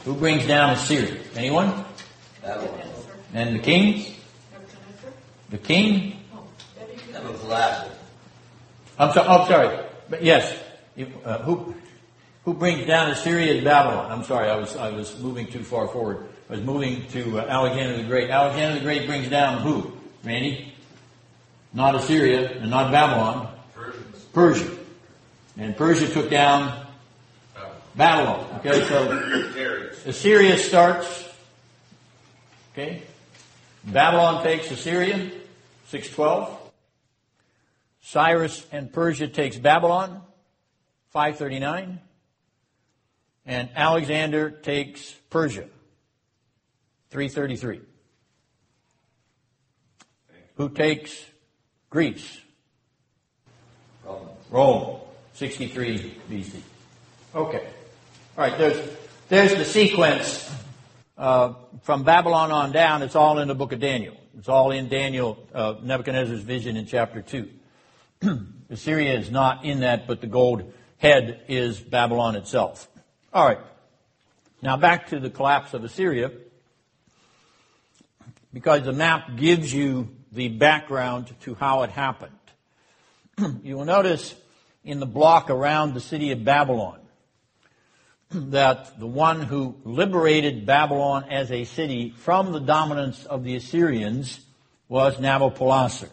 Who 0.05 0.15
brings 0.15 0.47
down 0.47 0.71
Assyria? 0.71 1.19
Anyone? 1.35 1.83
Babylon. 2.41 2.79
And 3.33 3.55
the 3.55 3.59
king? 3.59 4.15
The 5.49 5.57
king? 5.57 6.15
I'm 7.15 9.13
sorry. 9.13 9.27
Oh, 9.29 9.47
sorry. 9.47 9.79
But 10.09 10.23
yes. 10.23 10.57
You, 10.95 11.07
uh, 11.23 11.39
who 11.39 11.75
who 12.45 12.53
brings 12.53 12.85
down 12.85 13.11
Assyria 13.11 13.55
and 13.55 13.63
Babylon? 13.63 14.11
I'm 14.11 14.23
sorry. 14.23 14.49
I 14.49 14.55
was 14.55 14.75
I 14.75 14.89
was 14.89 15.17
moving 15.19 15.47
too 15.47 15.63
far 15.63 15.87
forward. 15.87 16.29
I 16.49 16.53
was 16.53 16.61
moving 16.61 17.07
to 17.09 17.39
uh, 17.39 17.45
Alexander 17.47 17.97
the 17.97 18.03
Great. 18.03 18.29
Alexander 18.29 18.79
the 18.79 18.85
Great 18.85 19.07
brings 19.07 19.29
down 19.29 19.61
who? 19.61 19.91
Randy? 20.23 20.73
Not 21.73 21.95
Assyria 21.95 22.59
and 22.59 22.69
not 22.69 22.91
Babylon. 22.91 23.53
Persians. 23.73 24.23
Persia. 24.33 24.71
And 25.57 25.77
Persia 25.77 26.07
took 26.07 26.29
down 26.29 26.87
Babylon. 27.95 28.59
Okay, 28.59 28.83
so 28.85 29.91
Assyria 30.05 30.57
starts. 30.57 31.27
Okay. 32.73 33.03
Babylon 33.85 34.43
takes 34.43 34.69
Assyria, 34.71 35.31
612. 35.89 36.71
Cyrus 38.01 38.65
and 38.71 38.93
Persia 38.93 39.27
takes 39.27 39.57
Babylon, 39.57 40.21
539. 41.09 41.99
And 43.45 43.69
Alexander 43.75 44.51
takes 44.51 45.11
Persia, 45.29 45.65
333. 47.09 47.81
Who 50.55 50.69
takes 50.69 51.25
Greece? 51.89 52.39
Romans. 54.05 54.29
Rome, 54.51 54.99
63 55.33 56.15
BC. 56.29 56.55
Okay. 57.33 57.67
All 58.37 58.43
right, 58.43 58.57
there's, 58.57 58.89
there's 59.29 59.55
the 59.55 59.65
sequence 59.65 60.49
uh, 61.17 61.53
from 61.81 62.03
Babylon 62.03 62.51
on 62.51 62.71
down. 62.71 63.01
It's 63.01 63.15
all 63.15 63.39
in 63.39 63.47
the 63.47 63.55
book 63.55 63.71
of 63.71 63.79
Daniel. 63.79 64.18
It's 64.37 64.47
all 64.47 64.71
in 64.71 64.89
Daniel, 64.89 65.37
uh, 65.53 65.75
Nebuchadnezzar's 65.81 66.41
vision 66.41 66.77
in 66.77 66.85
chapter 66.85 67.21
2. 67.21 67.49
Assyria 68.69 69.17
is 69.17 69.31
not 69.31 69.65
in 69.65 69.79
that, 69.81 70.07
but 70.07 70.21
the 70.21 70.27
gold 70.27 70.71
head 70.97 71.41
is 71.47 71.79
Babylon 71.79 72.35
itself. 72.35 72.87
All 73.33 73.45
right. 73.45 73.59
Now 74.61 74.77
back 74.77 75.07
to 75.07 75.19
the 75.19 75.29
collapse 75.29 75.73
of 75.73 75.83
Assyria, 75.83 76.31
because 78.53 78.83
the 78.83 78.93
map 78.93 79.35
gives 79.37 79.73
you 79.73 80.09
the 80.31 80.49
background 80.49 81.33
to 81.41 81.55
how 81.55 81.83
it 81.83 81.89
happened. 81.89 82.33
you 83.63 83.77
will 83.77 83.85
notice 83.85 84.35
in 84.83 84.99
the 84.99 85.05
block 85.05 85.49
around 85.49 85.93
the 85.93 86.01
city 86.01 86.31
of 86.31 86.43
Babylon 86.43 86.99
that 88.31 88.99
the 88.99 89.07
one 89.07 89.41
who 89.41 89.75
liberated 89.83 90.65
Babylon 90.65 91.25
as 91.29 91.51
a 91.51 91.63
city 91.63 92.11
from 92.11 92.51
the 92.51 92.59
dominance 92.59 93.25
of 93.25 93.43
the 93.43 93.55
Assyrians 93.55 94.39
was 94.87 95.17
Nabopolassar. 95.17 96.09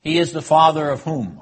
He 0.00 0.18
is 0.18 0.32
the 0.32 0.42
father 0.42 0.90
of 0.90 1.02
whom? 1.02 1.40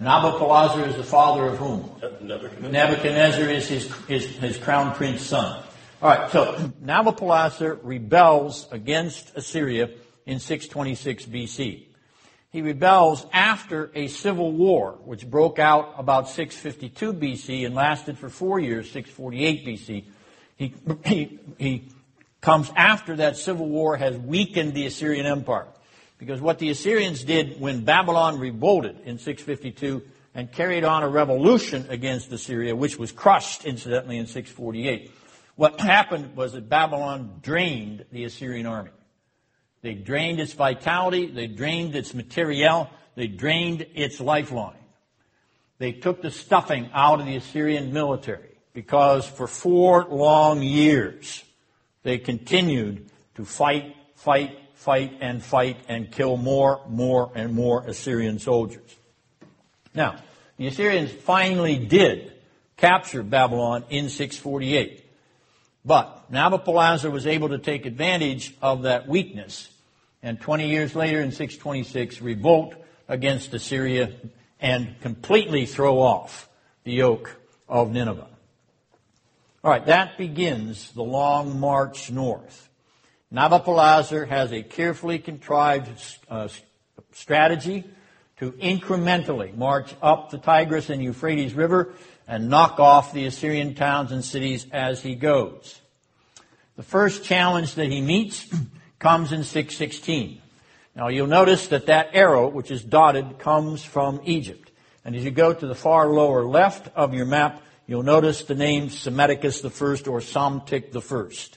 Nabopolassar 0.00 0.86
is 0.88 0.96
the 0.96 1.02
father 1.02 1.46
of 1.46 1.58
whom? 1.58 1.90
Nebuchadnezzar. 2.20 2.70
Nebuchadnezzar 2.70 3.48
is 3.48 3.66
his, 3.66 3.94
his, 4.06 4.26
his 4.36 4.58
crown 4.58 4.94
prince 4.94 5.22
son. 5.22 5.62
All 6.02 6.10
right, 6.10 6.30
so 6.30 6.72
Nabopolassar 6.84 7.80
rebels 7.82 8.68
against 8.70 9.34
Assyria 9.34 9.90
in 10.26 10.38
626 10.38 11.24
BC. 11.24 11.85
He 12.50 12.62
rebels 12.62 13.26
after 13.32 13.90
a 13.94 14.08
civil 14.08 14.52
war, 14.52 14.98
which 15.04 15.28
broke 15.28 15.58
out 15.58 15.94
about 15.98 16.28
652 16.28 17.12
BC 17.12 17.66
and 17.66 17.74
lasted 17.74 18.18
for 18.18 18.28
four 18.28 18.60
years, 18.60 18.90
648 18.90 19.66
BC. 19.66 20.04
He, 20.56 20.74
he, 21.04 21.38
he 21.58 21.88
comes 22.40 22.70
after 22.76 23.16
that 23.16 23.36
civil 23.36 23.68
war 23.68 23.96
has 23.96 24.16
weakened 24.16 24.74
the 24.74 24.86
Assyrian 24.86 25.26
Empire. 25.26 25.66
Because 26.18 26.40
what 26.40 26.58
the 26.58 26.70
Assyrians 26.70 27.24
did 27.24 27.60
when 27.60 27.84
Babylon 27.84 28.38
revolted 28.38 29.00
in 29.04 29.18
652 29.18 30.02
and 30.34 30.50
carried 30.50 30.84
on 30.84 31.02
a 31.02 31.08
revolution 31.08 31.86
against 31.88 32.32
Assyria, 32.32 32.74
which 32.74 32.98
was 32.98 33.12
crushed, 33.12 33.64
incidentally, 33.64 34.16
in 34.16 34.26
648, 34.26 35.10
what 35.56 35.80
happened 35.80 36.36
was 36.36 36.52
that 36.52 36.68
Babylon 36.68 37.40
drained 37.42 38.04
the 38.12 38.24
Assyrian 38.24 38.66
army. 38.66 38.90
They 39.82 39.94
drained 39.94 40.40
its 40.40 40.52
vitality, 40.52 41.26
they 41.26 41.46
drained 41.46 41.94
its 41.94 42.14
materiel, 42.14 42.90
they 43.14 43.26
drained 43.26 43.86
its 43.94 44.20
lifeline. 44.20 44.74
They 45.78 45.92
took 45.92 46.22
the 46.22 46.30
stuffing 46.30 46.90
out 46.92 47.20
of 47.20 47.26
the 47.26 47.36
Assyrian 47.36 47.92
military 47.92 48.56
because 48.72 49.26
for 49.26 49.46
four 49.46 50.04
long 50.04 50.62
years 50.62 51.44
they 52.02 52.18
continued 52.18 53.10
to 53.34 53.44
fight, 53.44 53.94
fight, 54.14 54.58
fight, 54.74 55.18
and 55.20 55.42
fight 55.42 55.76
and 55.88 56.10
kill 56.10 56.36
more, 56.36 56.80
more, 56.88 57.32
and 57.34 57.54
more 57.54 57.84
Assyrian 57.86 58.38
soldiers. 58.38 58.96
Now, 59.94 60.16
the 60.56 60.66
Assyrians 60.66 61.10
finally 61.10 61.78
did 61.78 62.32
capture 62.76 63.22
Babylon 63.22 63.84
in 63.90 64.08
648. 64.08 65.05
But 65.86 66.32
Nabopolassar 66.32 67.12
was 67.12 67.28
able 67.28 67.50
to 67.50 67.58
take 67.58 67.86
advantage 67.86 68.52
of 68.60 68.82
that 68.82 69.06
weakness, 69.06 69.70
and 70.20 70.40
20 70.40 70.68
years 70.68 70.96
later, 70.96 71.20
in 71.20 71.30
626, 71.30 72.20
revolt 72.20 72.74
against 73.06 73.54
Assyria 73.54 74.12
and 74.60 75.00
completely 75.00 75.64
throw 75.64 76.00
off 76.00 76.48
the 76.82 76.90
yoke 76.90 77.36
of 77.68 77.92
Nineveh. 77.92 78.26
All 79.62 79.70
right, 79.70 79.86
that 79.86 80.18
begins 80.18 80.90
the 80.90 81.04
long 81.04 81.60
march 81.60 82.10
north. 82.10 82.68
Nabopolassar 83.32 84.26
has 84.26 84.52
a 84.52 84.64
carefully 84.64 85.20
contrived 85.20 85.88
uh, 86.28 86.48
strategy 87.12 87.84
to 88.38 88.50
incrementally 88.52 89.56
march 89.56 89.94
up 90.02 90.30
the 90.30 90.38
Tigris 90.38 90.90
and 90.90 91.00
Euphrates 91.00 91.54
River 91.54 91.94
and 92.26 92.48
knock 92.48 92.80
off 92.80 93.12
the 93.12 93.26
Assyrian 93.26 93.74
towns 93.74 94.12
and 94.12 94.24
cities 94.24 94.66
as 94.72 95.02
he 95.02 95.14
goes. 95.14 95.80
The 96.76 96.82
first 96.82 97.24
challenge 97.24 97.74
that 97.74 97.90
he 97.90 98.00
meets 98.00 98.46
comes 98.98 99.32
in 99.32 99.44
616. 99.44 100.40
Now 100.94 101.08
you'll 101.08 101.26
notice 101.26 101.68
that 101.68 101.86
that 101.86 102.10
arrow, 102.12 102.48
which 102.48 102.70
is 102.70 102.82
dotted, 102.82 103.38
comes 103.38 103.84
from 103.84 104.20
Egypt. 104.24 104.70
And 105.04 105.14
as 105.14 105.24
you 105.24 105.30
go 105.30 105.52
to 105.52 105.66
the 105.66 105.74
far 105.74 106.08
lower 106.08 106.44
left 106.44 106.88
of 106.96 107.14
your 107.14 107.26
map, 107.26 107.62
you'll 107.86 108.02
notice 108.02 108.42
the 108.42 108.54
name 108.54 108.88
Psammetichus 108.88 109.64
I 109.64 110.10
or 110.10 110.20
Psamtik 110.20 110.94
I. 110.96 111.56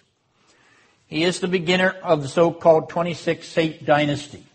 He 1.07 1.24
is 1.24 1.39
the 1.39 1.47
beginner 1.47 1.89
of 2.03 2.22
the 2.22 2.28
so-called 2.28 2.89
26th 2.91 3.43
Saite 3.45 3.86
dynasty. 3.86 4.45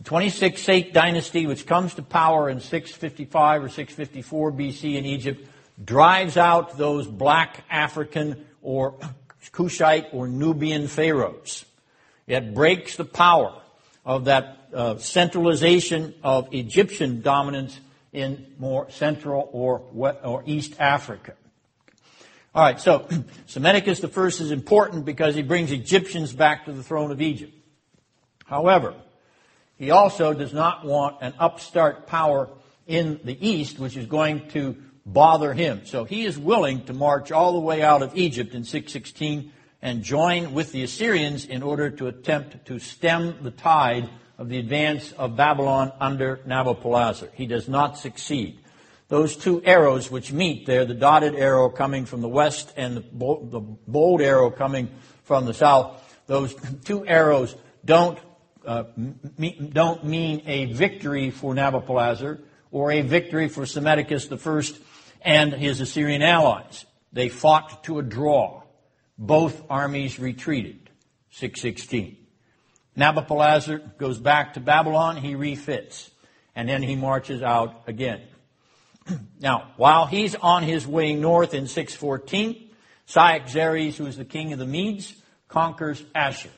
The 0.00 0.04
26 0.04 0.62
Saite 0.62 0.92
dynasty, 0.94 1.46
which 1.46 1.66
comes 1.66 1.94
to 1.94 2.02
power 2.02 2.48
in 2.48 2.60
655 2.60 3.64
or 3.64 3.68
654 3.68 4.52
BC 4.52 4.94
in 4.94 5.04
Egypt, 5.04 5.46
drives 5.84 6.38
out 6.38 6.78
those 6.78 7.06
black 7.06 7.64
African 7.70 8.46
or 8.62 8.94
Cushite 9.52 10.06
or 10.12 10.26
Nubian 10.26 10.88
pharaohs. 10.88 11.66
It 12.26 12.54
breaks 12.54 12.96
the 12.96 13.04
power 13.04 13.60
of 14.06 14.24
that 14.24 14.56
uh, 14.72 14.96
centralization 14.96 16.14
of 16.22 16.48
Egyptian 16.54 17.20
dominance 17.20 17.78
in 18.10 18.54
more 18.58 18.90
central 18.90 19.50
or, 19.52 19.82
or 19.92 20.42
East 20.46 20.80
Africa. 20.80 21.34
All 22.54 22.62
right, 22.62 22.80
so 22.80 23.00
Psammetichus 23.48 24.02
I 24.02 24.26
is 24.26 24.50
important 24.50 25.04
because 25.04 25.34
he 25.34 25.42
brings 25.42 25.70
Egyptians 25.72 26.32
back 26.32 26.64
to 26.64 26.72
the 26.72 26.82
throne 26.82 27.10
of 27.10 27.20
Egypt. 27.20 27.52
However, 28.46 28.94
he 29.80 29.90
also 29.90 30.34
does 30.34 30.52
not 30.52 30.84
want 30.84 31.16
an 31.22 31.32
upstart 31.38 32.06
power 32.06 32.50
in 32.86 33.18
the 33.24 33.48
east, 33.48 33.78
which 33.78 33.96
is 33.96 34.04
going 34.04 34.46
to 34.50 34.76
bother 35.06 35.54
him. 35.54 35.86
So 35.86 36.04
he 36.04 36.26
is 36.26 36.38
willing 36.38 36.84
to 36.84 36.92
march 36.92 37.32
all 37.32 37.54
the 37.54 37.60
way 37.60 37.80
out 37.80 38.02
of 38.02 38.14
Egypt 38.14 38.54
in 38.54 38.64
616 38.64 39.50
and 39.80 40.02
join 40.02 40.52
with 40.52 40.70
the 40.72 40.82
Assyrians 40.82 41.46
in 41.46 41.62
order 41.62 41.88
to 41.92 42.08
attempt 42.08 42.66
to 42.66 42.78
stem 42.78 43.38
the 43.40 43.50
tide 43.50 44.10
of 44.36 44.50
the 44.50 44.58
advance 44.58 45.12
of 45.12 45.34
Babylon 45.34 45.92
under 45.98 46.36
Nabopolassar. 46.46 47.30
He 47.32 47.46
does 47.46 47.66
not 47.66 47.96
succeed. 47.96 48.60
Those 49.08 49.34
two 49.34 49.62
arrows 49.64 50.10
which 50.10 50.30
meet 50.30 50.66
there, 50.66 50.84
the 50.84 50.92
dotted 50.92 51.34
arrow 51.36 51.70
coming 51.70 52.04
from 52.04 52.20
the 52.20 52.28
west 52.28 52.70
and 52.76 52.98
the 52.98 53.00
bold, 53.00 53.50
the 53.50 53.60
bold 53.60 54.20
arrow 54.20 54.50
coming 54.50 54.90
from 55.24 55.46
the 55.46 55.54
south, 55.54 56.18
those 56.26 56.54
two 56.84 57.06
arrows 57.06 57.56
don't, 57.82 58.18
uh, 58.70 58.84
me, 59.36 59.68
don't 59.72 60.04
mean 60.04 60.42
a 60.46 60.66
victory 60.66 61.32
for 61.32 61.54
Nabopolassar 61.54 62.40
or 62.70 62.92
a 62.92 63.02
victory 63.02 63.48
for 63.48 63.64
Psammetichus 63.64 64.30
I 64.30 64.78
and 65.22 65.52
his 65.52 65.80
Assyrian 65.80 66.22
allies. 66.22 66.86
They 67.12 67.28
fought 67.28 67.82
to 67.84 67.98
a 67.98 68.02
draw. 68.04 68.62
Both 69.18 69.60
armies 69.68 70.20
retreated. 70.20 70.88
616. 71.32 72.16
Nabopolassar 72.96 73.98
goes 73.98 74.20
back 74.20 74.54
to 74.54 74.60
Babylon, 74.60 75.16
he 75.16 75.34
refits, 75.34 76.08
and 76.54 76.68
then 76.68 76.84
he 76.84 76.94
marches 76.94 77.42
out 77.42 77.82
again. 77.88 78.22
now, 79.40 79.72
while 79.78 80.06
he's 80.06 80.36
on 80.36 80.62
his 80.62 80.86
way 80.86 81.12
north 81.12 81.54
in 81.54 81.66
614, 81.66 82.70
Cyaxares, 83.06 83.96
who 83.96 84.06
is 84.06 84.16
the 84.16 84.24
king 84.24 84.52
of 84.52 84.60
the 84.60 84.66
Medes, 84.66 85.12
conquers 85.48 86.04
Ashur. 86.14 86.50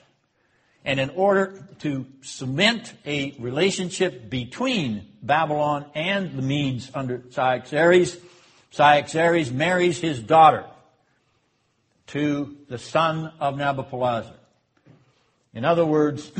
And 0.84 0.98
in 0.98 1.10
order 1.10 1.66
to 1.80 2.06
cement 2.22 2.92
a 3.06 3.34
relationship 3.38 4.28
between 4.28 5.06
Babylon 5.22 5.86
and 5.94 6.36
the 6.36 6.42
Medes 6.42 6.90
under 6.94 7.22
Cyaxares, 7.30 8.16
Cyaxares 8.72 9.52
marries 9.52 9.98
his 9.98 10.20
daughter 10.20 10.64
to 12.08 12.56
the 12.68 12.78
son 12.78 13.32
of 13.38 13.54
Nabopolassar. 13.54 14.34
In 15.54 15.64
other 15.64 15.84
words, 15.84 16.30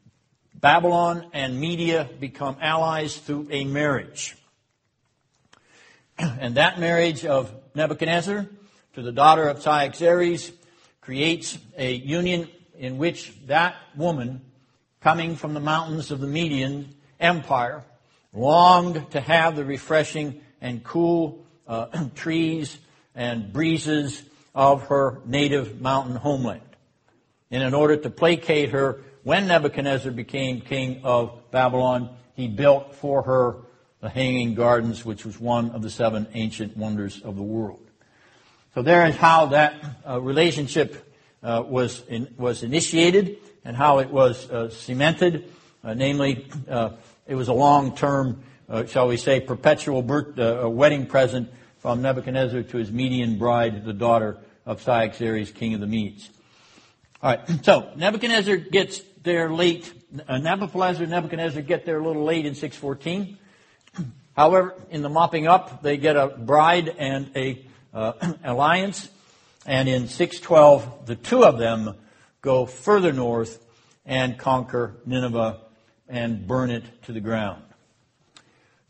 Babylon 0.54 1.30
and 1.32 1.58
Media 1.58 2.08
become 2.20 2.56
allies 2.60 3.16
through 3.16 3.48
a 3.50 3.64
marriage. 3.64 4.36
And 6.18 6.54
that 6.56 6.80
marriage 6.80 7.24
of 7.26 7.52
Nebuchadnezzar 7.74 8.46
to 8.94 9.02
the 9.02 9.12
daughter 9.12 9.48
of 9.48 9.62
Cyaxares 9.62 10.50
creates 11.02 11.58
a 11.76 11.92
union 11.92 12.48
in 12.78 12.98
which 12.98 13.32
that 13.46 13.76
woman, 13.96 14.40
coming 15.00 15.36
from 15.36 15.54
the 15.54 15.60
mountains 15.60 16.10
of 16.10 16.20
the 16.20 16.26
Median 16.26 16.94
Empire, 17.20 17.84
longed 18.32 19.10
to 19.12 19.20
have 19.20 19.56
the 19.56 19.64
refreshing 19.64 20.40
and 20.60 20.84
cool 20.84 21.44
uh, 21.66 21.86
trees 22.14 22.78
and 23.14 23.52
breezes 23.52 24.22
of 24.54 24.88
her 24.88 25.20
native 25.24 25.80
mountain 25.80 26.16
homeland. 26.16 26.60
And 27.50 27.62
in 27.62 27.74
order 27.74 27.96
to 27.96 28.10
placate 28.10 28.70
her, 28.70 29.00
when 29.22 29.48
Nebuchadnezzar 29.48 30.12
became 30.12 30.60
king 30.60 31.00
of 31.04 31.50
Babylon, 31.50 32.10
he 32.34 32.48
built 32.48 32.94
for 32.94 33.22
her 33.22 33.56
the 34.00 34.08
Hanging 34.08 34.54
Gardens, 34.54 35.04
which 35.04 35.24
was 35.24 35.40
one 35.40 35.70
of 35.70 35.82
the 35.82 35.90
seven 35.90 36.26
ancient 36.34 36.76
wonders 36.76 37.20
of 37.22 37.36
the 37.36 37.42
world. 37.42 37.80
So 38.74 38.82
there 38.82 39.06
is 39.06 39.16
how 39.16 39.46
that 39.46 39.82
uh, 40.06 40.20
relationship 40.20 41.05
uh, 41.46 41.62
was 41.62 42.02
in, 42.08 42.34
was 42.36 42.62
initiated 42.62 43.38
and 43.64 43.76
how 43.76 44.00
it 44.00 44.10
was 44.10 44.50
uh, 44.50 44.68
cemented. 44.68 45.52
Uh, 45.84 45.94
namely, 45.94 46.48
uh, 46.68 46.90
it 47.26 47.36
was 47.36 47.48
a 47.48 47.52
long-term, 47.52 48.42
uh, 48.68 48.84
shall 48.86 49.06
we 49.06 49.16
say, 49.16 49.38
perpetual 49.40 50.02
birth, 50.02 50.36
wedding 50.66 51.06
present 51.06 51.48
from 51.78 52.02
Nebuchadnezzar 52.02 52.64
to 52.64 52.76
his 52.76 52.90
Median 52.90 53.38
bride, 53.38 53.84
the 53.84 53.92
daughter 53.92 54.38
of 54.64 54.82
Cyaxares, 54.82 55.52
king 55.52 55.74
of 55.74 55.80
the 55.80 55.86
Medes. 55.86 56.28
All 57.22 57.30
right, 57.30 57.64
so 57.64 57.92
Nebuchadnezzar 57.96 58.56
gets 58.56 59.00
there 59.22 59.50
late. 59.52 59.92
Uh, 60.28 60.34
Nabopolassar 60.34 61.00
and 61.00 61.10
Nebuchadnezzar 61.10 61.62
get 61.62 61.86
there 61.86 62.00
a 62.00 62.04
little 62.04 62.24
late 62.24 62.44
in 62.44 62.54
614. 62.54 63.38
However, 64.36 64.74
in 64.90 65.02
the 65.02 65.08
mopping 65.08 65.46
up, 65.46 65.82
they 65.82 65.96
get 65.96 66.16
a 66.16 66.26
bride 66.26 66.88
and 66.98 67.30
a 67.34 67.64
uh, 67.94 68.12
alliance, 68.44 69.08
and 69.66 69.88
in 69.88 70.08
612, 70.08 71.06
the 71.06 71.16
two 71.16 71.44
of 71.44 71.58
them 71.58 71.94
go 72.40 72.64
further 72.64 73.12
north 73.12 73.60
and 74.06 74.38
conquer 74.38 74.94
Nineveh 75.04 75.58
and 76.08 76.46
burn 76.46 76.70
it 76.70 76.84
to 77.02 77.12
the 77.12 77.20
ground. 77.20 77.62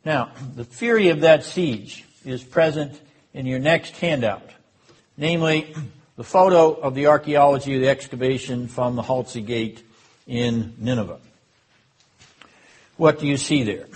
Now, 0.04 0.32
the 0.54 0.64
fury 0.64 1.08
of 1.08 1.22
that 1.22 1.42
siege 1.42 2.04
is 2.24 2.44
present 2.44 3.00
in 3.32 3.46
your 3.46 3.58
next 3.58 3.96
handout, 3.96 4.50
namely 5.16 5.74
the 6.16 6.24
photo 6.24 6.72
of 6.72 6.94
the 6.94 7.06
archaeology 7.06 7.74
of 7.74 7.80
the 7.80 7.88
excavation 7.88 8.68
from 8.68 8.96
the 8.96 9.02
Halzi 9.02 9.44
Gate 9.44 9.82
in 10.26 10.74
Nineveh. 10.78 11.18
What 12.96 13.18
do 13.18 13.26
you 13.26 13.36
see 13.36 13.62
there? 13.62 13.86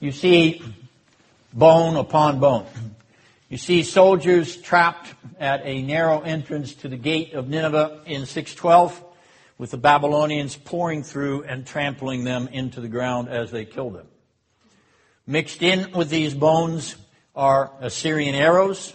You 0.00 0.12
see 0.12 0.62
bone 1.52 1.96
upon 1.96 2.40
bone. 2.40 2.66
You 3.52 3.58
see 3.58 3.82
soldiers 3.82 4.56
trapped 4.56 5.14
at 5.38 5.60
a 5.66 5.82
narrow 5.82 6.22
entrance 6.22 6.72
to 6.76 6.88
the 6.88 6.96
gate 6.96 7.34
of 7.34 7.50
Nineveh 7.50 8.00
in 8.06 8.24
612 8.24 9.04
with 9.58 9.72
the 9.72 9.76
Babylonians 9.76 10.56
pouring 10.56 11.02
through 11.02 11.42
and 11.42 11.66
trampling 11.66 12.24
them 12.24 12.48
into 12.48 12.80
the 12.80 12.88
ground 12.88 13.28
as 13.28 13.50
they 13.50 13.66
kill 13.66 13.90
them. 13.90 14.06
Mixed 15.26 15.62
in 15.62 15.92
with 15.92 16.08
these 16.08 16.32
bones 16.32 16.96
are 17.36 17.70
Assyrian 17.80 18.34
arrows, 18.34 18.94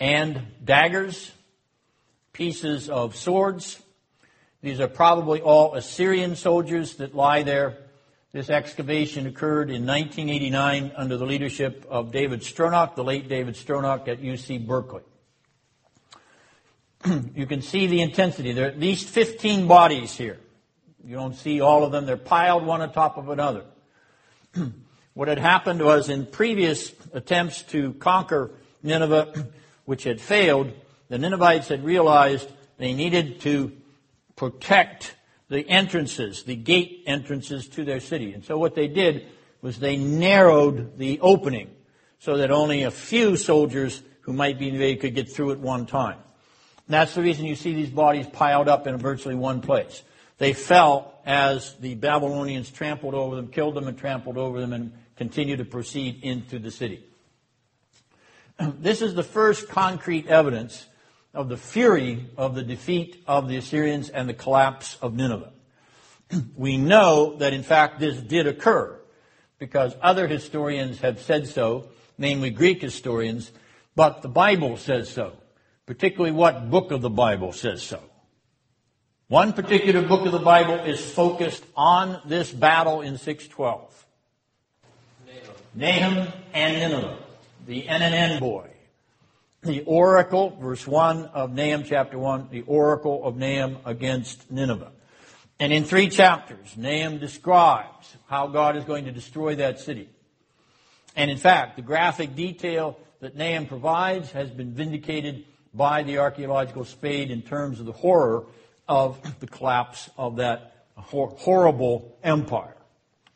and 0.00 0.46
daggers, 0.64 1.30
pieces 2.32 2.88
of 2.88 3.14
swords. 3.14 3.78
These 4.62 4.80
are 4.80 4.88
probably 4.88 5.42
all 5.42 5.74
Assyrian 5.74 6.34
soldiers 6.34 6.94
that 6.94 7.14
lie 7.14 7.42
there. 7.42 7.76
This 8.38 8.50
excavation 8.50 9.26
occurred 9.26 9.68
in 9.68 9.84
1989 9.84 10.92
under 10.94 11.16
the 11.16 11.26
leadership 11.26 11.84
of 11.90 12.12
David 12.12 12.42
Stronach, 12.42 12.94
the 12.94 13.02
late 13.02 13.28
David 13.28 13.56
Stronach 13.56 14.06
at 14.06 14.22
UC 14.22 14.64
Berkeley. 14.64 15.02
you 17.34 17.46
can 17.46 17.62
see 17.62 17.88
the 17.88 18.00
intensity. 18.00 18.52
There 18.52 18.66
are 18.66 18.68
at 18.68 18.78
least 18.78 19.08
15 19.08 19.66
bodies 19.66 20.14
here. 20.14 20.38
You 21.04 21.16
don't 21.16 21.34
see 21.34 21.60
all 21.60 21.82
of 21.82 21.90
them. 21.90 22.06
They're 22.06 22.16
piled 22.16 22.64
one 22.64 22.80
on 22.80 22.92
top 22.92 23.16
of 23.16 23.28
another. 23.28 23.64
what 25.14 25.26
had 25.26 25.40
happened 25.40 25.82
was 25.82 26.08
in 26.08 26.24
previous 26.24 26.92
attempts 27.12 27.62
to 27.72 27.94
conquer 27.94 28.52
Nineveh, 28.84 29.48
which 29.84 30.04
had 30.04 30.20
failed, 30.20 30.70
the 31.08 31.18
Ninevites 31.18 31.66
had 31.66 31.84
realized 31.84 32.48
they 32.76 32.94
needed 32.94 33.40
to 33.40 33.72
protect 34.36 35.16
the 35.48 35.68
entrances, 35.68 36.42
the 36.42 36.56
gate 36.56 37.04
entrances 37.06 37.68
to 37.68 37.84
their 37.84 38.00
city. 38.00 38.32
And 38.34 38.44
so 38.44 38.58
what 38.58 38.74
they 38.74 38.88
did 38.88 39.26
was 39.62 39.78
they 39.78 39.96
narrowed 39.96 40.98
the 40.98 41.20
opening 41.20 41.70
so 42.18 42.36
that 42.38 42.50
only 42.50 42.82
a 42.82 42.90
few 42.90 43.36
soldiers 43.36 44.02
who 44.22 44.32
might 44.32 44.58
be 44.58 44.68
invaded 44.68 45.00
could 45.00 45.14
get 45.14 45.30
through 45.30 45.52
at 45.52 45.58
one 45.58 45.86
time. 45.86 46.18
And 46.86 46.94
that's 46.94 47.14
the 47.14 47.22
reason 47.22 47.46
you 47.46 47.54
see 47.54 47.74
these 47.74 47.90
bodies 47.90 48.26
piled 48.26 48.68
up 48.68 48.86
in 48.86 48.96
virtually 48.98 49.34
one 49.34 49.60
place. 49.60 50.02
They 50.38 50.52
fell 50.52 51.20
as 51.24 51.74
the 51.76 51.94
Babylonians 51.94 52.70
trampled 52.70 53.14
over 53.14 53.36
them, 53.36 53.48
killed 53.48 53.74
them 53.74 53.88
and 53.88 53.98
trampled 53.98 54.38
over 54.38 54.60
them 54.60 54.72
and 54.72 54.92
continued 55.16 55.58
to 55.58 55.64
proceed 55.64 56.22
into 56.22 56.58
the 56.58 56.70
city. 56.70 57.04
this 58.58 59.02
is 59.02 59.14
the 59.14 59.22
first 59.22 59.68
concrete 59.68 60.26
evidence 60.26 60.86
of 61.34 61.48
the 61.48 61.56
fury 61.56 62.26
of 62.36 62.54
the 62.54 62.62
defeat 62.62 63.22
of 63.26 63.48
the 63.48 63.56
Assyrians 63.56 64.08
and 64.08 64.28
the 64.28 64.34
collapse 64.34 64.96
of 65.00 65.14
Nineveh. 65.14 65.52
we 66.56 66.76
know 66.76 67.36
that 67.36 67.52
in 67.52 67.62
fact 67.62 68.00
this 68.00 68.18
did 68.20 68.46
occur 68.46 68.98
because 69.58 69.94
other 70.00 70.26
historians 70.26 71.00
have 71.00 71.20
said 71.20 71.48
so, 71.48 71.88
namely 72.16 72.50
Greek 72.50 72.80
historians, 72.80 73.50
but 73.94 74.22
the 74.22 74.28
Bible 74.28 74.76
says 74.76 75.08
so. 75.08 75.36
Particularly 75.86 76.32
what 76.32 76.70
book 76.70 76.90
of 76.90 77.00
the 77.00 77.10
Bible 77.10 77.52
says 77.52 77.82
so. 77.82 78.02
One 79.28 79.52
particular 79.52 80.06
book 80.06 80.26
of 80.26 80.32
the 80.32 80.38
Bible 80.38 80.74
is 80.74 81.00
focused 81.12 81.64
on 81.76 82.20
this 82.26 82.50
battle 82.50 83.00
in 83.00 83.18
612. 83.18 84.06
Nahum 85.74 86.32
and 86.54 86.78
Nineveh 86.78 87.18
the 87.68 87.82
NNN 87.82 88.40
boy. 88.40 88.66
The 89.62 89.82
oracle, 89.82 90.56
verse 90.60 90.86
1 90.86 91.26
of 91.26 91.52
Nahum 91.52 91.82
chapter 91.82 92.16
1, 92.16 92.48
the 92.50 92.62
oracle 92.62 93.24
of 93.24 93.36
Nahum 93.36 93.78
against 93.84 94.50
Nineveh. 94.50 94.92
And 95.58 95.72
in 95.72 95.82
three 95.82 96.08
chapters, 96.08 96.76
Nahum 96.76 97.18
describes 97.18 98.14
how 98.28 98.46
God 98.46 98.76
is 98.76 98.84
going 98.84 99.06
to 99.06 99.12
destroy 99.12 99.56
that 99.56 99.80
city. 99.80 100.08
And 101.16 101.28
in 101.28 101.38
fact, 101.38 101.74
the 101.74 101.82
graphic 101.82 102.36
detail 102.36 102.98
that 103.18 103.36
Nahum 103.36 103.66
provides 103.66 104.30
has 104.30 104.48
been 104.48 104.72
vindicated 104.72 105.44
by 105.74 106.04
the 106.04 106.18
archaeological 106.18 106.84
spade 106.84 107.32
in 107.32 107.42
terms 107.42 107.80
of 107.80 107.86
the 107.86 107.92
horror 107.92 108.46
of 108.86 109.18
the 109.40 109.48
collapse 109.48 110.08
of 110.16 110.36
that 110.36 110.86
hor- 110.96 111.34
horrible 111.36 112.16
empire. 112.22 112.76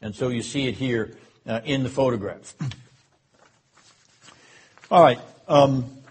And 0.01 0.14
so 0.14 0.29
you 0.29 0.43
see 0.43 0.68
it 0.68 0.75
here 0.77 1.16
uh, 1.47 1.61
in 1.64 1.83
the 1.83 1.89
photograph. 1.89 2.55
All 4.89 5.03
right. 5.03 5.18
Um, 5.49 6.01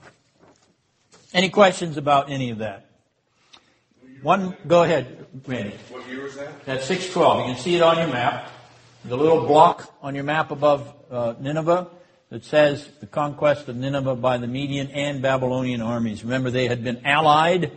any 1.33 1.49
questions 1.49 1.97
about 1.97 2.29
any 2.29 2.49
of 2.49 2.59
that? 2.59 2.85
One, 4.21 4.55
go 4.67 4.83
ahead, 4.83 5.25
Randy. 5.47 5.75
What 5.89 6.07
year 6.07 6.23
was 6.23 6.35
that? 6.35 6.65
That's 6.65 6.85
612. 6.85 7.47
You 7.47 7.53
can 7.53 7.63
see 7.63 7.75
it 7.75 7.81
on 7.81 7.97
your 7.97 8.07
map. 8.07 8.51
The 9.05 9.17
little 9.17 9.47
block 9.47 9.91
on 10.01 10.13
your 10.13 10.23
map 10.23 10.51
above 10.51 10.93
uh, 11.09 11.33
Nineveh 11.39 11.87
that 12.29 12.45
says 12.45 12.87
the 12.99 13.07
conquest 13.07 13.67
of 13.67 13.75
Nineveh 13.75 14.15
by 14.15 14.37
the 14.37 14.47
Median 14.47 14.91
and 14.91 15.21
Babylonian 15.21 15.81
armies. 15.81 16.23
Remember, 16.23 16.51
they 16.51 16.67
had 16.67 16.83
been 16.83 17.05
allied 17.05 17.71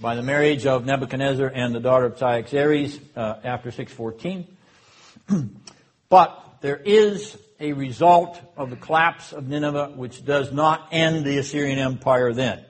by 0.00 0.16
the 0.16 0.22
marriage 0.22 0.64
of 0.64 0.86
Nebuchadnezzar 0.86 1.46
and 1.46 1.74
the 1.74 1.80
daughter 1.80 2.06
of 2.06 2.18
Cyaxares 2.18 2.98
uh, 3.14 3.36
after 3.44 3.70
614. 3.70 4.46
but 6.08 6.56
there 6.62 6.76
is 6.76 7.36
a 7.60 7.74
result 7.74 8.40
of 8.56 8.70
the 8.70 8.76
collapse 8.76 9.32
of 9.32 9.46
Nineveh 9.46 9.92
which 9.94 10.24
does 10.24 10.52
not 10.52 10.88
end 10.90 11.24
the 11.24 11.38
Assyrian 11.38 11.78
Empire 11.78 12.32
then. 12.32 12.64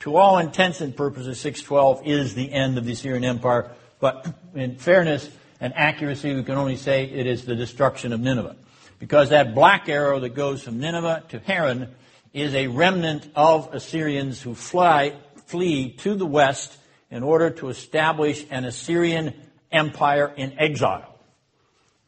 To 0.00 0.16
all 0.16 0.38
intents 0.38 0.80
and 0.80 0.96
purposes, 0.96 1.40
612 1.40 2.06
is 2.06 2.34
the 2.34 2.52
end 2.52 2.78
of 2.78 2.84
the 2.84 2.92
Assyrian 2.92 3.24
Empire, 3.24 3.72
but 3.98 4.32
in 4.54 4.76
fairness 4.76 5.28
and 5.60 5.72
accuracy, 5.74 6.34
we 6.34 6.44
can 6.44 6.56
only 6.56 6.76
say 6.76 7.04
it 7.04 7.26
is 7.26 7.44
the 7.44 7.56
destruction 7.56 8.12
of 8.12 8.20
Nineveh. 8.20 8.56
Because 9.00 9.30
that 9.30 9.54
black 9.54 9.88
arrow 9.88 10.20
that 10.20 10.34
goes 10.34 10.62
from 10.62 10.78
Nineveh 10.78 11.24
to 11.30 11.40
Haran 11.40 11.94
is 12.32 12.54
a 12.54 12.68
remnant 12.68 13.28
of 13.34 13.74
Assyrians 13.74 14.40
who 14.40 14.54
fly, 14.54 15.14
flee 15.46 15.92
to 15.98 16.14
the 16.14 16.26
west 16.26 16.76
in 17.10 17.24
order 17.24 17.50
to 17.50 17.68
establish 17.68 18.46
an 18.50 18.64
Assyrian 18.64 19.34
empire 19.72 20.32
in 20.36 20.58
exile. 20.58 21.18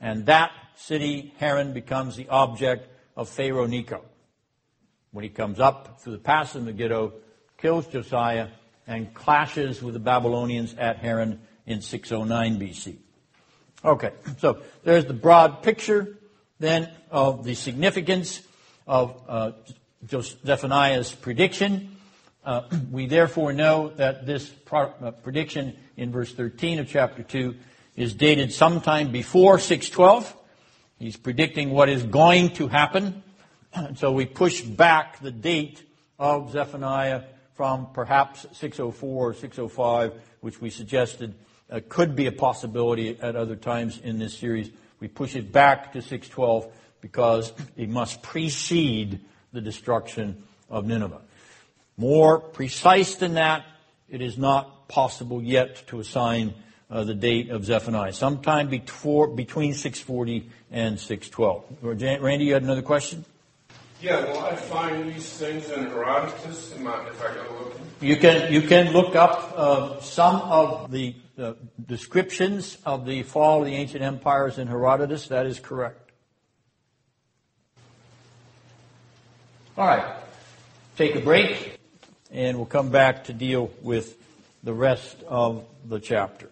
And 0.00 0.26
that 0.26 0.52
city, 0.76 1.34
Haran, 1.38 1.72
becomes 1.72 2.16
the 2.16 2.28
object 2.28 2.88
of 3.16 3.28
Pharaoh 3.28 3.66
Necho. 3.66 4.04
When 5.10 5.24
he 5.24 5.30
comes 5.30 5.58
up 5.58 6.00
through 6.00 6.12
the 6.12 6.18
pass 6.18 6.54
of 6.54 6.64
Megiddo, 6.64 7.14
kills 7.60 7.86
Josiah, 7.86 8.48
and 8.86 9.14
clashes 9.14 9.82
with 9.82 9.94
the 9.94 10.00
Babylonians 10.00 10.74
at 10.74 10.98
Haran 10.98 11.40
in 11.66 11.80
609 11.80 12.58
BC. 12.58 12.96
Okay, 13.84 14.12
so 14.38 14.62
there's 14.82 15.06
the 15.06 15.14
broad 15.14 15.62
picture 15.62 16.18
then 16.58 16.90
of 17.10 17.44
the 17.44 17.54
significance 17.54 18.42
of 18.86 19.22
uh, 19.28 19.52
Zephaniah's 20.06 21.14
prediction. 21.14 21.96
Uh, 22.44 22.62
we 22.90 23.06
therefore 23.06 23.52
know 23.52 23.90
that 23.96 24.26
this 24.26 24.48
pro- 24.48 24.92
uh, 25.00 25.10
prediction 25.12 25.76
in 25.96 26.10
verse 26.10 26.32
13 26.32 26.80
of 26.80 26.88
chapter 26.88 27.22
2 27.22 27.54
is 27.96 28.14
dated 28.14 28.52
sometime 28.52 29.12
before 29.12 29.58
612. 29.58 30.36
He's 30.98 31.16
predicting 31.16 31.70
what 31.70 31.88
is 31.88 32.02
going 32.02 32.50
to 32.54 32.68
happen. 32.68 33.22
And 33.72 33.96
so 33.98 34.12
we 34.12 34.26
push 34.26 34.62
back 34.62 35.20
the 35.20 35.30
date 35.30 35.82
of 36.18 36.52
Zephaniah 36.52 37.22
from 37.60 37.88
perhaps 37.92 38.46
604 38.52 39.30
or 39.32 39.34
605, 39.34 40.14
which 40.40 40.62
we 40.62 40.70
suggested 40.70 41.34
uh, 41.70 41.78
could 41.90 42.16
be 42.16 42.24
a 42.24 42.32
possibility 42.32 43.18
at 43.20 43.36
other 43.36 43.54
times 43.54 44.00
in 44.02 44.18
this 44.18 44.32
series. 44.32 44.70
We 44.98 45.08
push 45.08 45.36
it 45.36 45.52
back 45.52 45.92
to 45.92 46.00
612 46.00 46.72
because 47.02 47.52
it 47.76 47.90
must 47.90 48.22
precede 48.22 49.20
the 49.52 49.60
destruction 49.60 50.42
of 50.70 50.86
Nineveh. 50.86 51.20
More 51.98 52.40
precise 52.40 53.16
than 53.16 53.34
that, 53.34 53.66
it 54.08 54.22
is 54.22 54.38
not 54.38 54.88
possible 54.88 55.42
yet 55.42 55.86
to 55.88 56.00
assign 56.00 56.54
uh, 56.90 57.04
the 57.04 57.12
date 57.12 57.50
of 57.50 57.66
Zephaniah. 57.66 58.14
Sometime 58.14 58.70
before, 58.70 59.28
between 59.28 59.74
640 59.74 60.48
and 60.70 60.98
612. 60.98 62.22
Randy, 62.22 62.46
you 62.46 62.54
had 62.54 62.62
another 62.62 62.80
question? 62.80 63.26
Yeah, 64.00 64.24
well, 64.24 64.46
I 64.46 64.56
find 64.56 65.12
these 65.12 65.28
things 65.28 65.68
in 65.68 65.84
Herodotus 65.84 66.72
if 66.72 66.86
I 66.86 67.34
go 67.34 67.64
looking? 67.64 67.86
You 68.00 68.16
can, 68.16 68.50
you 68.50 68.62
can 68.62 68.92
look 68.94 69.14
up 69.14 69.52
uh, 69.54 70.00
some 70.00 70.36
of 70.36 70.90
the 70.90 71.14
uh, 71.38 71.52
descriptions 71.86 72.78
of 72.86 73.04
the 73.04 73.22
fall 73.24 73.60
of 73.60 73.66
the 73.66 73.74
ancient 73.74 74.02
empires 74.02 74.56
in 74.56 74.68
Herodotus. 74.68 75.28
That 75.28 75.44
is 75.44 75.60
correct. 75.60 76.12
All 79.76 79.86
right. 79.86 80.16
Take 80.96 81.14
a 81.16 81.20
break, 81.20 81.78
and 82.30 82.56
we'll 82.56 82.66
come 82.66 82.88
back 82.88 83.24
to 83.24 83.34
deal 83.34 83.70
with 83.82 84.16
the 84.62 84.72
rest 84.72 85.22
of 85.28 85.64
the 85.84 86.00
chapter. 86.00 86.48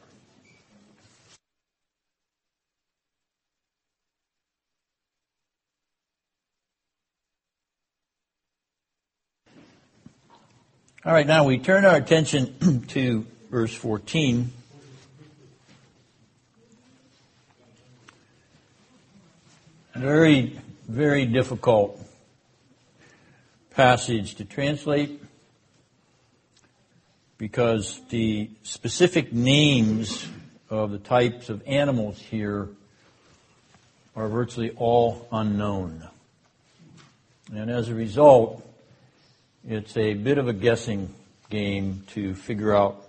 All 11.09 11.15
right, 11.15 11.27
now 11.27 11.45
we 11.45 11.57
turn 11.57 11.87
our 11.87 11.97
attention 11.97 12.85
to 12.89 13.25
verse 13.51 13.75
14. 13.75 14.53
Very, 19.95 20.61
very 20.87 21.25
difficult 21.25 21.99
passage 23.71 24.35
to 24.35 24.45
translate 24.45 25.23
because 27.39 28.03
the 28.11 28.51
specific 28.63 29.33
names 29.33 30.29
of 30.69 30.91
the 30.91 30.99
types 30.99 31.49
of 31.49 31.63
animals 31.67 32.19
here 32.19 32.69
are 34.15 34.29
virtually 34.29 34.73
all 34.77 35.27
unknown. 35.33 36.07
And 37.51 37.71
as 37.71 37.89
a 37.89 37.95
result, 37.95 38.63
it's 39.71 39.99
a 39.99 40.15
bit 40.15 40.39
of 40.39 40.49
a 40.49 40.55
guessing 40.55 41.15
game 41.51 42.03
to 42.07 42.35
figure 42.35 42.75
out 42.75 43.05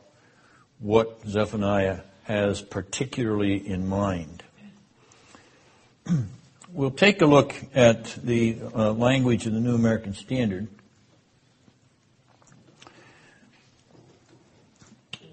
what 0.79 1.25
Zephaniah 1.25 2.01
has 2.23 2.61
particularly 2.61 3.65
in 3.65 3.87
mind. 3.87 4.43
we'll 6.73 6.91
take 6.91 7.21
a 7.21 7.25
look 7.25 7.55
at 7.73 8.13
the 8.21 8.57
uh, 8.75 8.91
language 8.91 9.47
of 9.47 9.53
the 9.53 9.61
New 9.61 9.73
American 9.73 10.13
Standard, 10.13 10.67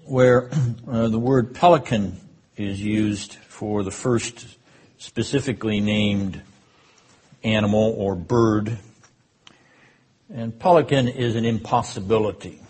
where 0.05 0.49
uh, 0.89 1.09
the 1.09 1.19
word 1.19 1.53
pelican 1.53 2.21
is 2.55 2.81
used 2.81 3.33
for 3.33 3.83
the 3.83 3.91
first 3.91 4.47
specifically 4.97 5.81
named 5.81 6.41
animal 7.43 7.93
or 7.97 8.15
bird 8.15 8.79
and 10.33 10.57
pelican 10.57 11.07
is 11.07 11.35
an 11.35 11.45
impossibility. 11.45 12.61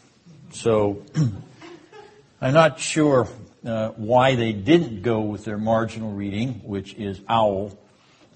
So 0.52 1.04
I'm 2.42 2.54
not 2.54 2.80
sure 2.80 3.28
uh, 3.66 3.90
why 3.90 4.36
they 4.36 4.54
didn't 4.54 5.02
go 5.02 5.22
with 5.22 5.46
their 5.46 5.58
marginal 5.58 6.12
reading, 6.12 6.62
which 6.64 6.94
is 6.94 7.20
owl, 7.28 7.78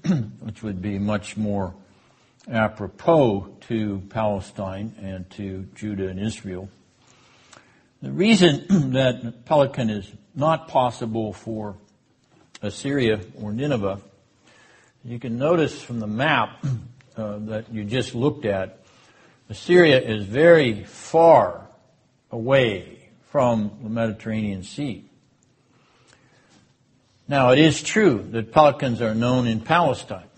which 0.40 0.64
would 0.64 0.82
be 0.82 0.98
much 0.98 1.38
more 1.38 1.74
apropos 2.50 3.56
to 3.68 4.02
Palestine 4.10 4.96
and 5.02 5.30
to 5.32 5.68
Judah 5.76 6.08
and 6.08 6.20
Israel. 6.20 6.70
The 8.02 8.12
reason 8.12 8.66
that 8.94 9.46
pelican 9.46 9.90
is 9.90 10.12
not 10.36 10.68
possible 10.68 11.34
for 11.34 11.76
Assyria 12.62 13.22
or 13.40 13.54
Nineveh, 13.54 14.00
you 15.04 15.20
can 15.20 15.38
notice 15.38 15.82
from 15.82 16.00
the 16.00 16.08
map 16.08 16.64
uh, 17.18 17.38
that 17.40 17.72
you 17.72 17.84
just 17.84 18.16
looked 18.16 18.46
at 18.46 18.81
Assyria 19.52 20.00
is 20.00 20.24
very 20.24 20.86
far 20.86 21.68
away 22.32 23.10
from 23.32 23.80
the 23.84 23.90
Mediterranean 23.90 24.64
Sea. 24.64 25.04
Now, 27.28 27.52
it 27.52 27.60
is 27.60 27.84
true 27.84 28.26
that 28.32 28.54
pelicans 28.54 29.02
are 29.02 29.14
known 29.14 29.48
in 29.48 29.60
Palestine. 29.60 30.30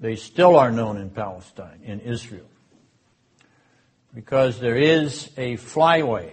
They 0.00 0.16
still 0.16 0.56
are 0.56 0.72
known 0.72 0.96
in 0.96 1.10
Palestine, 1.10 1.78
in 1.84 2.00
Israel. 2.00 2.48
Because 4.12 4.58
there 4.58 4.76
is 4.76 5.30
a 5.36 5.56
flyway, 5.56 6.32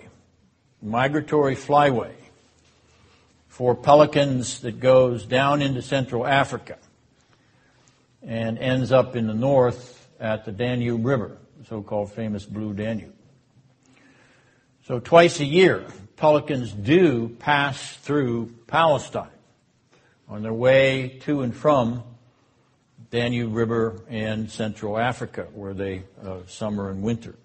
migratory 0.82 1.56
flyway, 1.56 2.16
for 3.50 3.76
pelicans 3.76 4.62
that 4.62 4.80
goes 4.80 5.28
down 5.28 5.62
into 5.62 5.84
Central 5.84 6.26
Africa 6.26 6.80
and 8.26 8.58
ends 8.58 8.91
up 8.91 9.16
in 9.16 9.28
the 9.28 9.36
north 9.36 9.97
at 10.20 10.45
the 10.45 10.51
Danube 10.51 11.05
River, 11.05 11.38
the 11.59 11.65
so-called 11.65 12.11
famous 12.11 12.45
Blue 12.45 12.74
Danube. 12.74 13.13
So 14.86 14.99
twice 14.99 15.39
a 15.39 15.45
year, 15.45 15.86
pelicans 16.15 16.72
do 16.72 17.30
pass 17.39 17.95
through 17.97 18.53
Palestine 18.68 19.30
on 20.30 20.43
their 20.43 20.53
way 20.53 21.20
to 21.22 21.41
and 21.41 21.55
from 21.55 22.03
Danube 23.11 23.55
River 23.55 24.01
and 24.09 24.49
Central 24.49 24.97
Africa, 24.97 25.47
where 25.53 25.74
they 25.74 26.03
uh, 26.24 26.39
summer 26.47 26.89
and 26.89 27.01
winter. 27.01 27.36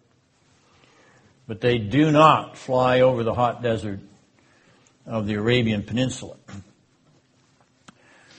But 1.47 1.61
they 1.61 1.79
do 1.79 2.11
not 2.11 2.57
fly 2.57 3.01
over 3.01 3.23
the 3.23 3.35
hot 3.35 3.62
desert 3.62 4.01
of 5.07 5.27
the 5.27 5.35
Arabian 5.35 5.83
Peninsula. 5.83 6.37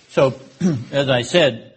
So, 0.10 0.40
as 0.92 1.10
I 1.10 1.22
said, 1.22 1.73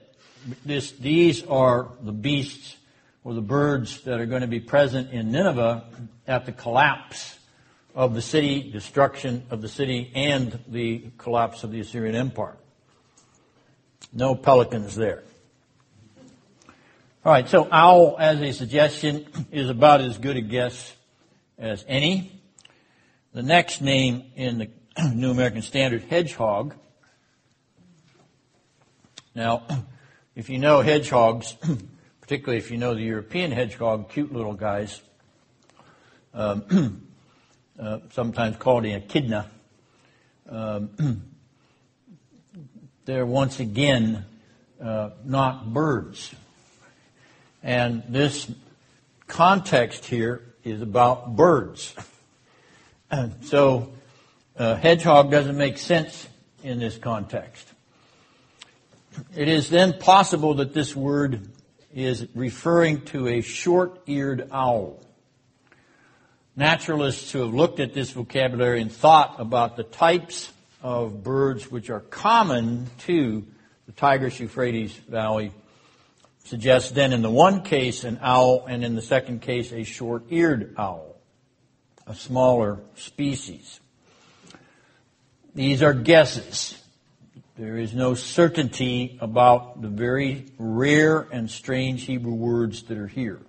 this, 0.64 0.92
these 0.92 1.44
are 1.44 1.88
the 2.02 2.12
beasts 2.12 2.76
or 3.24 3.34
the 3.34 3.42
birds 3.42 4.02
that 4.02 4.20
are 4.20 4.26
going 4.26 4.42
to 4.42 4.46
be 4.46 4.60
present 4.60 5.10
in 5.10 5.32
Nineveh 5.32 5.84
at 6.26 6.46
the 6.46 6.52
collapse 6.52 7.38
of 7.94 8.14
the 8.14 8.22
city, 8.22 8.70
destruction 8.70 9.44
of 9.50 9.62
the 9.62 9.68
city, 9.68 10.12
and 10.14 10.58
the 10.68 11.02
collapse 11.18 11.64
of 11.64 11.72
the 11.72 11.80
Assyrian 11.80 12.14
Empire. 12.14 12.56
No 14.12 14.34
pelicans 14.34 14.94
there. 14.94 15.24
All 17.24 17.32
right, 17.32 17.48
so 17.48 17.66
owl 17.72 18.16
as 18.20 18.40
a 18.40 18.52
suggestion 18.52 19.26
is 19.50 19.68
about 19.68 20.00
as 20.00 20.18
good 20.18 20.36
a 20.36 20.40
guess 20.40 20.94
as 21.58 21.84
any. 21.88 22.30
The 23.32 23.42
next 23.42 23.80
name 23.80 24.24
in 24.36 24.58
the 24.58 24.70
New 25.14 25.32
American 25.32 25.62
Standard, 25.62 26.04
hedgehog. 26.04 26.74
Now, 29.34 29.66
if 30.36 30.50
you 30.50 30.58
know 30.58 30.82
hedgehogs, 30.82 31.56
particularly 32.20 32.58
if 32.58 32.70
you 32.70 32.76
know 32.76 32.94
the 32.94 33.00
European 33.00 33.50
hedgehog, 33.50 34.10
cute 34.10 34.32
little 34.32 34.52
guys, 34.52 35.00
um, 36.34 37.08
uh, 37.80 38.00
sometimes 38.10 38.56
called 38.58 38.84
an 38.84 39.02
echidna, 39.02 39.50
um, 40.48 41.22
they're 43.06 43.24
once 43.24 43.60
again 43.60 44.26
uh, 44.80 45.10
not 45.24 45.72
birds. 45.72 46.34
And 47.62 48.02
this 48.06 48.50
context 49.26 50.04
here 50.04 50.42
is 50.62 50.82
about 50.82 51.34
birds. 51.34 51.94
So, 53.42 53.92
uh, 54.58 54.74
hedgehog 54.74 55.30
doesn't 55.30 55.56
make 55.56 55.78
sense 55.78 56.26
in 56.62 56.78
this 56.78 56.98
context. 56.98 57.66
It 59.34 59.48
is 59.48 59.68
then 59.68 59.98
possible 59.98 60.54
that 60.54 60.74
this 60.74 60.94
word 60.94 61.48
is 61.94 62.26
referring 62.34 63.02
to 63.06 63.28
a 63.28 63.40
short-eared 63.40 64.48
owl. 64.52 65.02
Naturalists 66.54 67.32
who 67.32 67.40
have 67.40 67.54
looked 67.54 67.80
at 67.80 67.94
this 67.94 68.10
vocabulary 68.10 68.80
and 68.80 68.92
thought 68.92 69.36
about 69.38 69.76
the 69.76 69.82
types 69.82 70.52
of 70.82 71.22
birds 71.22 71.70
which 71.70 71.90
are 71.90 72.00
common 72.00 72.86
to 72.98 73.46
the 73.86 73.92
Tigris 73.92 74.40
Euphrates 74.40 74.92
Valley 75.08 75.52
suggest 76.44 76.94
then 76.94 77.12
in 77.12 77.22
the 77.22 77.30
one 77.30 77.62
case 77.62 78.04
an 78.04 78.18
owl 78.22 78.66
and 78.66 78.84
in 78.84 78.94
the 78.94 79.02
second 79.02 79.42
case 79.42 79.72
a 79.72 79.82
short-eared 79.82 80.74
owl, 80.78 81.16
a 82.06 82.14
smaller 82.14 82.80
species. 82.94 83.80
These 85.54 85.82
are 85.82 85.94
guesses. 85.94 86.80
There 87.58 87.78
is 87.78 87.94
no 87.94 88.12
certainty 88.12 89.16
about 89.18 89.80
the 89.80 89.88
very 89.88 90.44
rare 90.58 91.26
and 91.32 91.50
strange 91.50 92.04
Hebrew 92.04 92.34
words 92.34 92.82
that 92.82 92.98
are 92.98 93.06
here. 93.06 93.40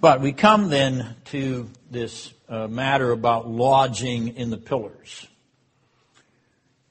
But 0.00 0.20
we 0.20 0.30
come 0.32 0.68
then 0.68 1.16
to 1.26 1.68
this 1.90 2.32
uh, 2.48 2.68
matter 2.68 3.10
about 3.10 3.48
lodging 3.48 4.36
in 4.36 4.50
the 4.50 4.56
pillars. 4.56 5.26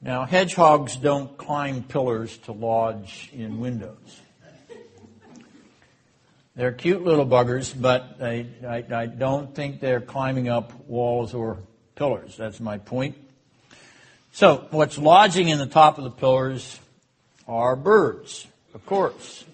Now, 0.02 0.26
hedgehogs 0.26 0.96
don't 0.96 1.38
climb 1.38 1.82
pillars 1.82 2.36
to 2.38 2.52
lodge 2.52 3.30
in 3.32 3.58
windows. 3.60 4.20
They're 6.54 6.72
cute 6.72 7.02
little 7.02 7.26
buggers, 7.26 7.72
but 7.74 8.18
I, 8.20 8.46
I, 8.68 8.84
I 8.94 9.06
don't 9.06 9.54
think 9.54 9.80
they're 9.80 10.02
climbing 10.02 10.50
up 10.50 10.74
walls 10.86 11.32
or 11.32 11.60
pillars. 11.94 12.36
That's 12.36 12.60
my 12.60 12.76
point. 12.76 13.16
So, 14.36 14.66
what's 14.70 14.98
lodging 14.98 15.48
in 15.48 15.56
the 15.56 15.64
top 15.64 15.96
of 15.96 16.04
the 16.04 16.10
pillars 16.10 16.78
are 17.48 17.74
birds, 17.74 18.46
of 18.74 18.84
course. 18.84 19.46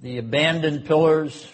The 0.00 0.18
abandoned 0.18 0.84
pillars, 0.84 1.46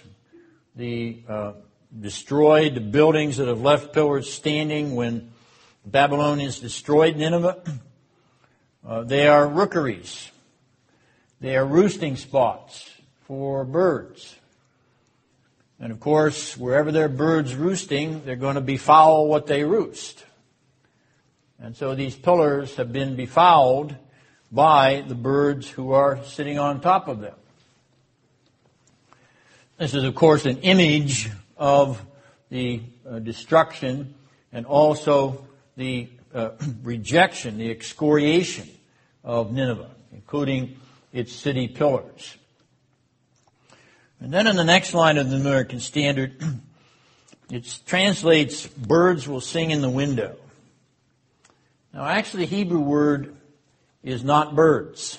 the 0.75 1.21
uh, 1.29 1.53
destroyed 2.01 2.93
buildings 2.93 3.37
that 3.37 3.47
have 3.47 3.61
left 3.61 3.93
pillars 3.93 4.33
standing 4.33 4.95
when 4.95 5.33
Babylonians 5.85 6.61
destroyed 6.61 7.17
Nineveh. 7.19 7.63
Uh, 8.85 9.05
they 9.05 9.29
are 9.29 9.47
rookeries. 9.47 10.33
They 11.41 11.57
are 11.57 11.65
roosting 11.65 12.17
spots 12.17 12.91
for 13.29 13.65
birds. 13.65 14.35
And 15.79 15.93
of 15.93 16.01
course, 16.01 16.57
wherever 16.57 16.91
there 16.91 17.05
are 17.05 17.09
birds 17.09 17.55
roosting, 17.55 18.25
they're 18.25 18.35
going 18.35 18.57
to 18.57 18.61
befoul 18.61 19.29
what 19.29 19.47
they 19.47 19.63
roost. 19.63 20.25
And 21.63 21.77
so 21.77 21.95
these 21.95 22.17
pillars 22.17 22.75
have 22.75 22.93
been 22.93 23.15
befouled 23.15 23.95
by 24.51 25.05
the 25.07 25.15
birds 25.15 25.71
who 25.71 25.93
are 25.93 26.23
sitting 26.25 26.59
on 26.59 26.81
top 26.81 27.07
of 27.07 27.21
them. 27.21 27.37
This 29.79 29.95
is, 29.95 30.03
of 30.03 30.17
course, 30.17 30.45
an 30.45 30.59
image 30.59 31.31
of 31.57 32.05
the 32.51 32.83
uh, 33.09 33.21
destruction 33.21 34.15
and 34.53 34.67
also 34.67 35.47
the 35.77 36.09
uh, 36.35 36.51
rejection, 36.83 37.59
the 37.59 37.71
excoriation 37.71 38.69
of 39.23 39.53
Nineveh, 39.53 39.91
including 40.13 40.77
its 41.13 41.33
city 41.33 41.69
pillars. 41.69 42.37
And 44.19 44.33
then 44.33 44.49
in 44.49 44.57
the 44.57 44.65
next 44.65 44.95
line 44.95 45.17
of 45.17 45.31
the 45.31 45.37
American 45.37 45.79
Standard, 45.79 46.43
it 47.51 47.79
translates, 47.87 48.67
birds 48.67 49.29
will 49.29 49.41
sing 49.41 49.71
in 49.71 49.81
the 49.81 49.89
window. 49.89 50.37
Now 51.93 52.07
actually 52.07 52.47
the 52.47 52.57
Hebrew 52.57 52.81
word 52.81 53.37
is 54.03 54.25
not 54.25 54.55
birds. 54.55 55.19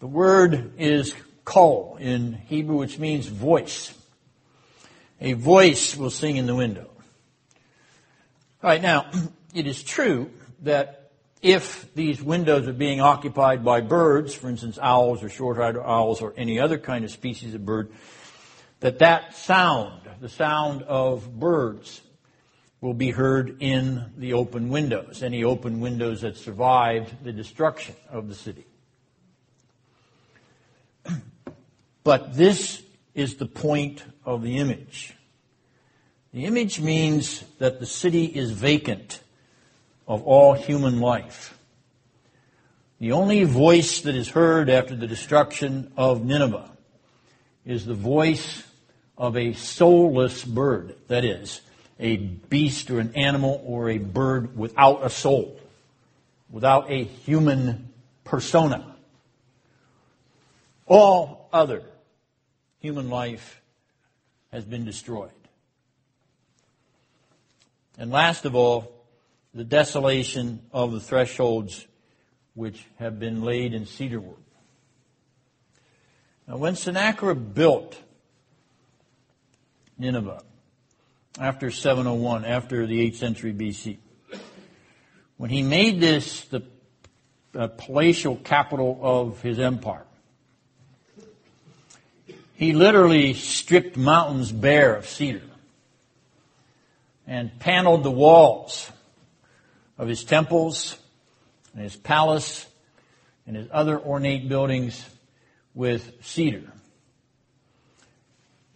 The 0.00 0.06
word 0.06 0.72
is 0.78 1.14
kol 1.44 1.96
in 2.00 2.32
Hebrew, 2.32 2.76
which 2.76 2.98
means 2.98 3.26
voice. 3.26 3.94
A 5.20 5.34
voice 5.34 5.96
will 5.96 6.10
sing 6.10 6.36
in 6.36 6.46
the 6.46 6.54
window. 6.54 6.90
All 8.62 8.70
right, 8.70 8.80
now, 8.80 9.10
it 9.54 9.66
is 9.66 9.82
true 9.82 10.30
that 10.62 11.10
if 11.42 11.92
these 11.94 12.22
windows 12.22 12.68
are 12.68 12.72
being 12.72 13.00
occupied 13.00 13.64
by 13.64 13.80
birds, 13.80 14.34
for 14.34 14.48
instance, 14.48 14.78
owls 14.80 15.22
or 15.22 15.28
short-eyed 15.28 15.76
owls 15.76 16.20
or 16.20 16.34
any 16.36 16.58
other 16.58 16.78
kind 16.78 17.04
of 17.04 17.10
species 17.10 17.54
of 17.54 17.64
bird, 17.64 17.90
that 18.80 18.98
that 18.98 19.34
sound, 19.34 20.02
the 20.20 20.28
sound 20.28 20.82
of 20.82 21.38
birds, 21.38 22.00
will 22.80 22.94
be 22.94 23.10
heard 23.10 23.56
in 23.60 24.12
the 24.16 24.32
open 24.32 24.70
windows, 24.70 25.22
any 25.22 25.44
open 25.44 25.80
windows 25.80 26.22
that 26.22 26.36
survived 26.36 27.22
the 27.22 27.32
destruction 27.32 27.94
of 28.10 28.28
the 28.28 28.34
city. 28.34 28.66
But 32.02 32.34
this 32.34 32.82
is 33.14 33.34
the 33.34 33.46
point 33.46 34.02
of 34.24 34.42
the 34.42 34.56
image. 34.56 35.14
The 36.32 36.46
image 36.46 36.80
means 36.80 37.44
that 37.58 37.78
the 37.78 37.86
city 37.86 38.24
is 38.24 38.52
vacant 38.52 39.20
of 40.08 40.22
all 40.22 40.54
human 40.54 41.00
life. 41.00 41.58
The 43.00 43.12
only 43.12 43.44
voice 43.44 44.00
that 44.02 44.14
is 44.14 44.30
heard 44.30 44.70
after 44.70 44.96
the 44.96 45.06
destruction 45.06 45.92
of 45.96 46.24
Nineveh 46.24 46.70
is 47.64 47.84
the 47.84 47.94
voice 47.94 48.62
of 49.18 49.36
a 49.36 49.52
soulless 49.52 50.44
bird. 50.44 50.96
That 51.08 51.24
is, 51.24 51.60
a 52.00 52.16
beast 52.16 52.90
or 52.90 52.98
an 52.98 53.14
animal 53.14 53.62
or 53.64 53.90
a 53.90 53.98
bird 53.98 54.56
without 54.56 55.04
a 55.04 55.10
soul, 55.10 55.60
without 56.50 56.90
a 56.90 57.04
human 57.04 57.90
persona. 58.24 58.96
All 60.86 61.48
other 61.52 61.82
human 62.80 63.10
life 63.10 63.60
has 64.50 64.64
been 64.64 64.84
destroyed. 64.84 65.30
And 67.98 68.10
last 68.10 68.46
of 68.46 68.54
all, 68.54 68.90
the 69.52 69.64
desolation 69.64 70.62
of 70.72 70.92
the 70.92 71.00
thresholds 71.00 71.86
which 72.54 72.84
have 72.98 73.18
been 73.18 73.42
laid 73.42 73.74
in 73.74 73.84
cedarwood. 73.84 74.36
Now, 76.48 76.56
when 76.56 76.76
Sennacherib 76.76 77.54
built 77.54 77.96
Nineveh 79.98 80.42
after 81.40 81.70
701, 81.70 82.44
after 82.44 82.86
the 82.86 83.10
8th 83.10 83.16
century 83.16 83.54
BC, 83.54 83.96
when 85.38 85.48
he 85.48 85.62
made 85.62 85.98
this 85.98 86.44
the 86.44 86.62
uh, 87.54 87.66
palatial 87.68 88.36
capital 88.36 89.00
of 89.02 89.40
his 89.40 89.58
empire, 89.58 90.04
he 92.54 92.74
literally 92.74 93.32
stripped 93.32 93.96
mountains 93.96 94.52
bare 94.52 94.94
of 94.94 95.08
cedar 95.08 95.40
and 97.26 97.58
paneled 97.58 98.04
the 98.04 98.10
walls 98.10 98.90
of 99.96 100.08
his 100.08 100.24
temples 100.24 100.98
and 101.72 101.82
his 101.82 101.96
palace 101.96 102.66
and 103.46 103.56
his 103.56 103.66
other 103.72 103.98
ornate 103.98 104.46
buildings 104.46 105.08
with 105.74 106.18
cedar. 106.20 106.70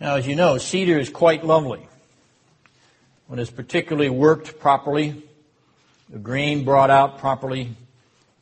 Now, 0.00 0.16
as 0.16 0.26
you 0.26 0.34
know, 0.34 0.56
cedar 0.56 0.98
is 0.98 1.10
quite 1.10 1.44
lovely. 1.44 1.86
When 3.26 3.38
it's 3.38 3.50
particularly 3.50 4.10
worked 4.10 4.58
properly, 4.58 5.22
the 6.10 6.18
grain 6.18 6.64
brought 6.64 6.90
out 6.90 7.18
properly, 7.18 7.70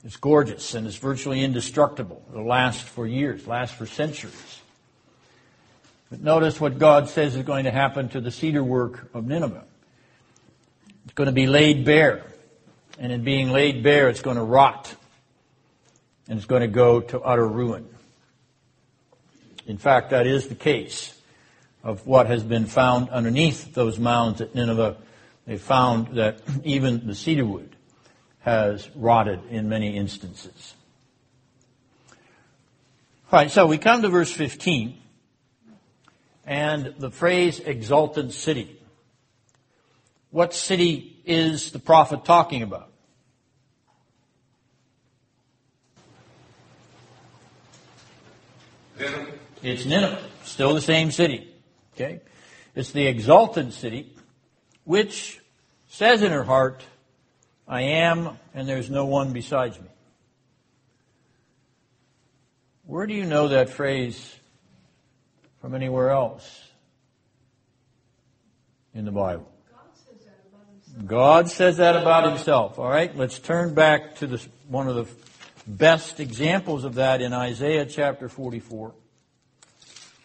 it's 0.04 0.16
gorgeous 0.16 0.74
and 0.74 0.86
it's 0.86 0.96
virtually 0.96 1.44
indestructible. 1.44 2.22
It'll 2.30 2.46
last 2.46 2.84
for 2.84 3.06
years, 3.06 3.46
last 3.46 3.74
for 3.74 3.86
centuries. 3.86 4.60
But 6.10 6.20
notice 6.20 6.60
what 6.60 6.78
God 6.78 7.08
says 7.08 7.36
is 7.36 7.44
going 7.44 7.64
to 7.64 7.70
happen 7.70 8.08
to 8.10 8.20
the 8.20 8.30
cedar 8.30 8.62
work 8.62 9.08
of 9.14 9.26
Nineveh. 9.26 9.64
It's 11.04 11.14
going 11.14 11.26
to 11.26 11.32
be 11.32 11.46
laid 11.46 11.84
bare. 11.84 12.24
And 12.98 13.10
in 13.10 13.24
being 13.24 13.50
laid 13.50 13.82
bare, 13.82 14.08
it's 14.08 14.20
going 14.20 14.36
to 14.36 14.42
rot. 14.42 14.94
And 16.28 16.36
it's 16.36 16.46
going 16.46 16.60
to 16.60 16.68
go 16.68 17.00
to 17.00 17.20
utter 17.20 17.46
ruin. 17.46 17.88
In 19.66 19.78
fact, 19.78 20.10
that 20.10 20.26
is 20.26 20.48
the 20.48 20.54
case 20.54 21.18
of 21.82 22.06
what 22.06 22.26
has 22.26 22.42
been 22.42 22.66
found 22.66 23.08
underneath 23.10 23.74
those 23.74 23.98
mounds 23.98 24.40
at 24.40 24.54
Nineveh. 24.54 24.96
They 25.46 25.58
found 25.58 26.16
that 26.16 26.40
even 26.64 27.06
the 27.06 27.14
cedar 27.14 27.44
wood 27.44 27.74
has 28.40 28.88
rotted 28.94 29.40
in 29.50 29.68
many 29.68 29.96
instances. 29.96 30.74
All 33.30 33.38
right, 33.38 33.50
so 33.50 33.66
we 33.66 33.78
come 33.78 34.02
to 34.02 34.08
verse 34.08 34.30
15 34.30 34.98
and 36.44 36.94
the 36.98 37.10
phrase 37.10 37.60
exalted 37.60 38.32
city. 38.32 38.78
What 40.30 40.54
city 40.54 41.20
is 41.24 41.72
the 41.72 41.78
prophet 41.78 42.24
talking 42.24 42.62
about? 42.62 42.90
Nineveh. 48.98 49.32
It's 49.62 49.84
Nineveh, 49.86 50.22
still 50.44 50.74
the 50.74 50.80
same 50.80 51.10
city. 51.10 51.51
Okay? 51.94 52.20
It's 52.74 52.92
the 52.92 53.06
exultant 53.06 53.74
city, 53.74 54.12
which 54.84 55.40
says 55.88 56.22
in 56.22 56.32
her 56.32 56.44
heart, 56.44 56.82
I 57.68 57.82
am, 57.82 58.38
and 58.54 58.68
there's 58.68 58.90
no 58.90 59.04
one 59.04 59.32
besides 59.32 59.78
me. 59.78 59.88
Where 62.86 63.06
do 63.06 63.14
you 63.14 63.24
know 63.24 63.48
that 63.48 63.70
phrase 63.70 64.34
from 65.60 65.74
anywhere 65.74 66.10
else 66.10 66.60
in 68.94 69.04
the 69.04 69.12
Bible? 69.12 69.48
God 71.06 71.48
says 71.48 71.78
that 71.78 71.96
about 71.96 72.28
himself. 72.28 72.78
All 72.78 72.88
right, 72.88 73.16
let's 73.16 73.38
turn 73.38 73.72
back 73.74 74.16
to 74.16 74.26
this, 74.26 74.46
one 74.68 74.88
of 74.88 74.96
the 74.96 75.06
best 75.66 76.20
examples 76.20 76.84
of 76.84 76.96
that 76.96 77.22
in 77.22 77.32
Isaiah 77.32 77.86
chapter 77.86 78.28
44, 78.28 78.92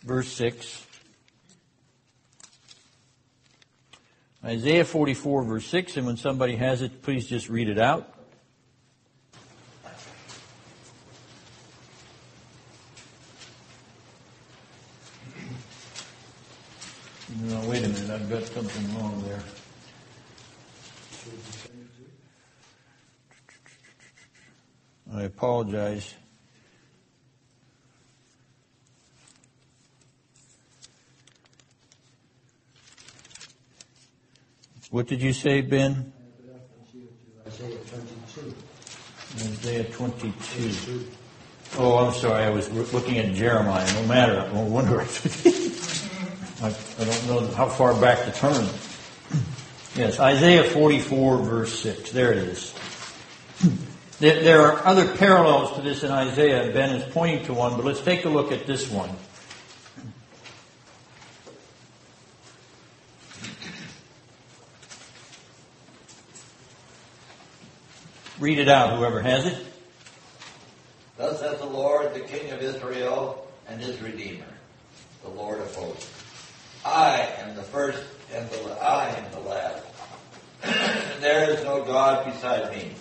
verse 0.03 0.27
6. 0.29 0.86
Isaiah 4.43 4.85
44, 4.85 5.43
verse 5.43 5.65
6, 5.65 5.97
and 5.97 6.05
when 6.05 6.17
somebody 6.17 6.55
has 6.55 6.81
it, 6.81 7.01
please 7.01 7.27
just 7.27 7.49
read 7.49 7.69
it 7.69 7.79
out. 7.79 8.13
No, 17.41 17.59
wait 17.67 17.83
a 17.83 17.89
minute, 17.89 18.09
I've 18.09 18.29
got 18.29 18.43
something 18.43 18.95
wrong 18.95 19.23
there. 19.27 19.43
I 25.13 25.23
apologize. 25.23 26.13
What 34.89 35.07
did 35.07 35.21
you 35.21 35.33
say, 35.33 35.59
Ben? 35.61 36.13
Isaiah 37.45 37.77
22. 37.77 38.55
Isaiah 39.35 39.83
22. 39.83 41.07
Oh, 41.77 41.97
I'm 41.97 42.13
sorry, 42.13 42.43
I 42.43 42.49
was 42.49 42.71
looking 42.93 43.17
at 43.17 43.33
Jeremiah. 43.33 43.85
No 43.93 44.07
matter, 44.07 44.49
no 44.53 44.61
wonder. 44.61 45.01
I, 46.61 46.67
I 46.67 47.03
don't 47.03 47.27
know 47.27 47.47
how 47.53 47.67
far 47.67 47.99
back 47.99 48.23
to 48.25 48.31
turn. 48.31 48.65
Yes, 49.95 50.19
Isaiah 50.21 50.63
44, 50.63 51.37
verse 51.39 51.79
6. 51.79 52.11
There 52.11 52.31
it 52.31 52.37
is. 52.37 52.73
There, 54.19 54.41
there 54.41 54.61
are 54.61 54.85
other 54.85 55.17
parallels 55.17 55.75
to 55.75 55.81
this 55.81 56.03
in 56.03 56.11
Isaiah. 56.11 56.71
Ben 56.71 56.95
is 56.95 57.13
pointing 57.13 57.45
to 57.47 57.53
one, 57.53 57.75
but 57.75 57.83
let's 57.83 58.01
take 58.01 58.23
a 58.23 58.29
look 58.29 58.53
at 58.53 58.65
this 58.65 58.89
one. 58.89 59.09
Read 68.47 68.59
it 68.59 68.69
out, 68.69 68.97
whoever 68.97 69.21
has 69.21 69.45
it. 69.45 69.57
Thus 71.17 71.41
saith 71.41 71.59
the 71.59 71.65
Lord, 71.65 72.13
the 72.13 72.21
King 72.21 72.49
of 72.51 72.61
Israel 72.61 73.45
and 73.67 73.81
his 73.81 74.01
Redeemer, 74.01 74.45
the 75.21 75.29
Lord 75.31 75.59
of 75.59 75.75
hosts. 75.75 76.09
I 76.85 77.27
am 77.39 77.57
the 77.57 77.63
first 77.63 78.01
and 78.33 78.49
the 78.49 78.71
I 78.81 79.09
am 79.09 79.31
the 79.33 79.39
last. 79.41 79.85
and 80.63 81.21
there 81.21 81.49
is 81.49 81.61
no 81.65 81.83
God 81.83 82.23
beside 82.23 82.71
me. 82.71 82.93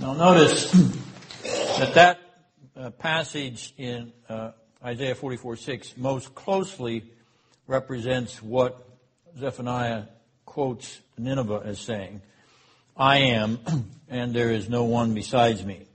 Now 0.00 0.14
notice 0.14 0.72
that 1.78 1.94
that 1.94 2.20
uh, 2.76 2.90
passage 2.90 3.72
in 3.78 4.12
uh, 4.28 4.50
Isaiah 4.84 5.14
44 5.14 5.58
6 5.58 5.96
most 5.96 6.34
closely 6.34 7.04
represents 7.68 8.42
what 8.42 8.84
Zephaniah 9.38 10.06
quotes 10.44 10.98
Nineveh 11.16 11.62
as 11.64 11.78
saying. 11.78 12.22
I 12.96 13.18
am, 13.18 13.58
and 14.08 14.34
there 14.34 14.50
is 14.50 14.68
no 14.68 14.84
one 14.84 15.14
besides 15.14 15.64
me. 15.64 15.86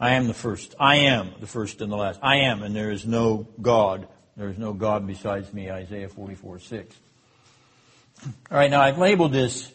I 0.00 0.10
am 0.10 0.28
the 0.28 0.34
first. 0.34 0.74
I 0.78 0.96
am 0.96 1.32
the 1.40 1.46
first 1.46 1.80
and 1.80 1.90
the 1.90 1.96
last. 1.96 2.20
I 2.22 2.36
am, 2.42 2.62
and 2.62 2.74
there 2.74 2.90
is 2.90 3.04
no 3.04 3.48
God. 3.60 4.06
There 4.36 4.48
is 4.48 4.58
no 4.58 4.72
God 4.72 5.06
besides 5.06 5.52
me. 5.52 5.70
Isaiah 5.70 6.08
44 6.08 6.60
6. 6.60 6.96
All 8.26 8.32
right, 8.50 8.70
now 8.70 8.80
I've 8.80 8.98
labeled 8.98 9.32
this 9.32 9.72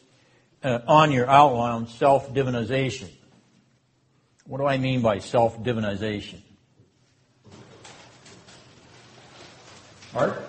uh, 0.63 0.79
on 0.87 1.11
your 1.11 1.29
outline 1.29 1.87
self 1.87 2.33
divinization. 2.33 3.09
What 4.45 4.59
do 4.59 4.65
I 4.65 4.77
mean 4.77 5.01
by 5.01 5.19
self 5.19 5.61
divinization? 5.61 6.39
Art? 10.15 10.39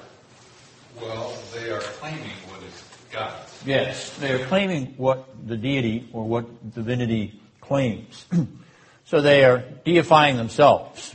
Well, 1.01 1.33
they 1.55 1.71
are 1.71 1.81
claiming 1.81 2.37
what 2.49 2.63
is 2.63 2.85
God's. 3.11 3.44
Yes, 3.65 4.15
they 4.19 4.31
are 4.33 4.47
claiming 4.47 4.95
what 4.99 5.27
the 5.47 5.57
deity 5.57 6.09
or 6.13 6.25
what 6.25 6.75
divinity 6.75 7.41
claims. 7.63 8.27
so 9.05 9.23
they 9.23 9.45
are 9.45 9.65
deifying 9.85 10.37
themselves. 10.37 11.15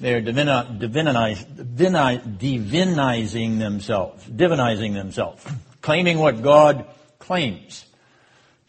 They 0.00 0.14
are 0.14 0.22
divini- 0.22 0.80
divinize, 0.80 1.44
divini- 1.46 2.38
divinizing 2.38 3.60
themselves, 3.60 4.24
divinizing 4.26 4.94
themselves, 4.94 5.46
claiming 5.80 6.18
what 6.18 6.42
God 6.42 6.86
claims. 7.20 7.84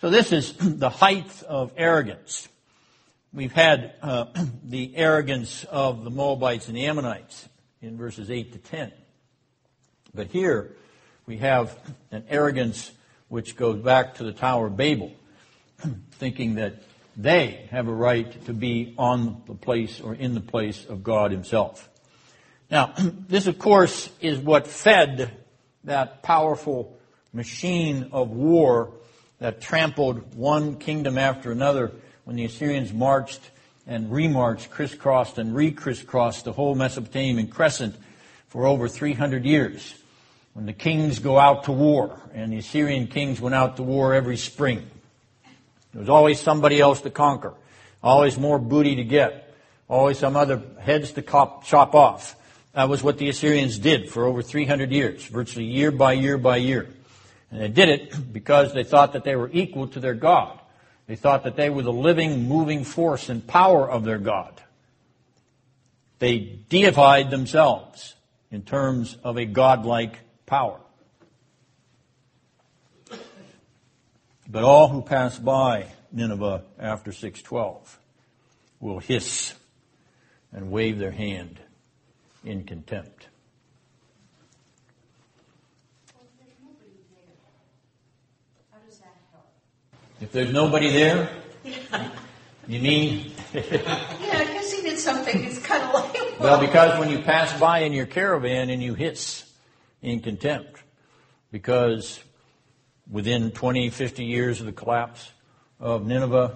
So 0.02 0.12
this 0.12 0.32
is 0.32 0.54
the 0.60 0.90
height 0.90 1.44
of 1.44 1.74
arrogance. 1.78 2.48
We've 3.34 3.52
had 3.52 3.96
uh, 4.04 4.26
the 4.64 4.96
arrogance 4.96 5.64
of 5.64 6.04
the 6.04 6.12
Moabites 6.12 6.68
and 6.68 6.78
the 6.78 6.86
Ammonites 6.86 7.50
in 7.82 7.98
verses 7.98 8.30
8 8.30 8.54
to 8.54 8.60
10. 8.60 8.92
But 10.14 10.28
here 10.28 10.76
we 11.26 11.38
have 11.38 11.78
an 12.12 12.24
arrogance 12.30 12.92
which 13.30 13.56
goes 13.56 13.82
back 13.82 14.16
to 14.16 14.24
the 14.24 14.32
Tower 14.32 14.68
of 14.68 14.78
Babel, 14.78 15.12
thinking 16.12 16.56
that 16.56 16.76
they 17.18 17.68
have 17.72 17.88
a 17.88 17.94
right 17.94 18.46
to 18.46 18.54
be 18.54 18.94
on 18.98 19.42
the 19.48 19.56
place 19.56 20.00
or 20.00 20.14
in 20.14 20.34
the 20.34 20.42
place 20.42 20.86
of 20.86 21.04
God 21.04 21.32
Himself. 21.32 21.90
Now, 22.70 22.94
this 23.28 23.48
of 23.48 23.58
course 23.58 24.10
is 24.22 24.38
what 24.38 24.68
fed 24.68 25.32
that 25.86 26.22
powerful 26.24 26.98
machine 27.34 28.10
of 28.12 28.30
war 28.30 28.94
that 29.40 29.62
trampled 29.62 30.36
one 30.36 30.78
kingdom 30.78 31.18
after 31.18 31.52
another 31.52 31.92
when 32.24 32.36
the 32.36 32.46
Assyrians 32.46 32.94
marched 32.94 33.42
and 33.88 34.10
remarched, 34.10 34.70
crisscrossed 34.70 35.38
and 35.38 35.56
re-crisscrossed 35.56 36.46
the 36.46 36.54
whole 36.54 36.74
Mesopotamian 36.76 37.48
crescent 37.48 37.96
for 38.48 38.66
over 38.66 38.88
300 38.88 39.46
years. 39.46 39.94
When 40.56 40.66
the 40.66 40.72
kings 40.72 41.20
go 41.20 41.38
out 41.38 41.66
to 41.66 41.74
war, 41.74 42.18
and 42.34 42.54
the 42.54 42.60
Assyrian 42.60 43.08
kings 43.08 43.42
went 43.42 43.54
out 43.54 43.76
to 43.76 43.84
war 43.84 44.14
every 44.14 44.38
spring. 44.38 44.90
There 45.92 46.00
was 46.00 46.08
always 46.08 46.40
somebody 46.40 46.80
else 46.80 47.02
to 47.02 47.10
conquer, 47.10 47.54
always 48.02 48.38
more 48.38 48.58
booty 48.58 48.96
to 48.96 49.04
get, 49.04 49.54
always 49.90 50.18
some 50.18 50.38
other 50.38 50.62
heads 50.80 51.12
to 51.12 51.22
chop, 51.22 51.66
chop 51.66 51.94
off. 51.94 52.38
That 52.72 52.88
was 52.88 53.04
what 53.04 53.18
the 53.18 53.28
Assyrians 53.28 53.78
did 53.78 54.10
for 54.10 54.24
over 54.24 54.42
300 54.42 54.94
years, 54.94 55.26
virtually 55.26 55.66
year 55.66 55.92
by 55.92 56.14
year 56.14 56.38
by 56.38 56.56
year. 56.56 56.88
And 57.52 57.60
they 57.60 57.68
did 57.68 57.90
it 57.90 58.32
because 58.32 58.74
they 58.74 58.86
thought 58.86 59.12
that 59.12 59.26
they 59.26 59.36
were 59.36 59.50
equal 59.52 59.90
to 59.90 60.00
their 60.00 60.14
God. 60.14 60.58
They 61.08 61.18
thought 61.18 61.44
that 61.44 61.58
they 61.58 61.70
were 61.70 61.84
the 61.84 61.92
living, 61.92 62.48
moving 62.48 62.86
force 62.86 63.28
and 63.28 63.46
power 63.46 63.90
of 63.90 64.06
their 64.06 64.20
God. 64.20 64.62
They 66.20 66.60
deified 66.70 67.30
themselves 67.30 68.16
in 68.52 68.62
terms 68.62 69.18
of 69.22 69.38
a 69.38 69.44
godlike 69.44 70.20
power. 70.46 70.80
But 74.48 74.64
all 74.64 74.90
who 74.90 75.02
pass 75.02 75.40
by 75.40 75.88
Nineveh 76.12 76.64
after 76.80 77.12
612 77.12 78.00
will 78.80 79.00
hiss 79.00 79.54
and 80.52 80.72
wave 80.72 81.00
their 81.00 81.12
hand 81.12 81.60
in 82.44 82.64
contempt. 82.64 83.28
Well, 86.14 86.28
there's 86.38 86.52
nobody 86.62 86.92
there. 87.10 87.36
How 88.72 88.80
does 88.88 89.00
that 89.00 89.18
help? 89.32 89.48
If 90.22 90.32
there's 90.32 90.54
nobody 90.54 90.92
there, 90.92 91.30
you 92.68 92.80
mean 92.80 93.32
Yeah, 93.54 94.44
hissing 94.44 94.88
at 94.88 95.00
something 95.00 95.44
It's 95.44 95.60
kind 95.60 95.84
of 95.84 95.94
like, 95.94 96.40
Well, 96.40 96.60
because 96.60 97.00
when 97.00 97.10
you 97.10 97.20
pass 97.20 97.58
by 97.60 97.80
in 97.80 97.94
your 97.94 98.06
caravan 98.06 98.70
and 98.70 98.84
you 98.84 98.94
hiss 98.94 99.45
in 100.06 100.20
contempt, 100.20 100.82
because 101.52 102.24
within 103.10 103.52
20, 103.52 103.90
50 103.90 104.26
years 104.26 104.60
of 104.60 104.66
the 104.66 104.72
collapse 104.72 105.32
of 105.80 106.06
Nineveh, 106.06 106.56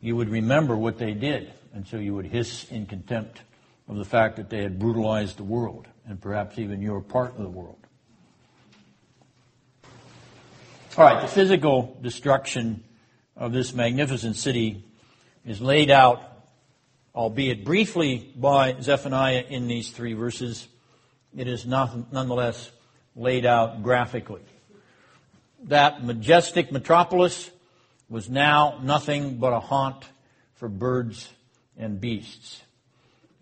you 0.00 0.16
would 0.16 0.28
remember 0.28 0.76
what 0.76 0.98
they 0.98 1.12
did. 1.12 1.52
And 1.74 1.86
so 1.86 1.96
you 1.98 2.14
would 2.14 2.26
hiss 2.26 2.64
in 2.70 2.86
contempt 2.86 3.42
of 3.88 3.96
the 3.96 4.04
fact 4.04 4.36
that 4.36 4.50
they 4.50 4.62
had 4.62 4.78
brutalized 4.78 5.36
the 5.36 5.44
world, 5.44 5.86
and 6.06 6.20
perhaps 6.20 6.58
even 6.58 6.82
your 6.82 7.00
part 7.00 7.36
of 7.36 7.42
the 7.42 7.48
world. 7.48 7.78
All 10.96 11.04
right, 11.04 11.22
the 11.22 11.28
physical 11.28 11.96
destruction 12.02 12.82
of 13.36 13.52
this 13.52 13.72
magnificent 13.72 14.36
city 14.36 14.84
is 15.44 15.60
laid 15.60 15.90
out 15.90 16.28
albeit 17.18 17.64
briefly 17.64 18.32
by 18.36 18.76
Zephaniah 18.80 19.44
in 19.48 19.66
these 19.66 19.90
three 19.90 20.14
verses, 20.14 20.68
it 21.36 21.48
is 21.48 21.66
not, 21.66 22.12
nonetheless 22.12 22.70
laid 23.18 23.44
out 23.44 23.82
graphically. 23.82 24.40
That 25.64 26.04
majestic 26.04 26.70
metropolis 26.70 27.50
was 28.08 28.30
now 28.30 28.78
nothing 28.82 29.38
but 29.38 29.52
a 29.52 29.60
haunt 29.60 30.04
for 30.54 30.68
birds 30.68 31.28
and 31.76 32.00
beasts. 32.00 32.62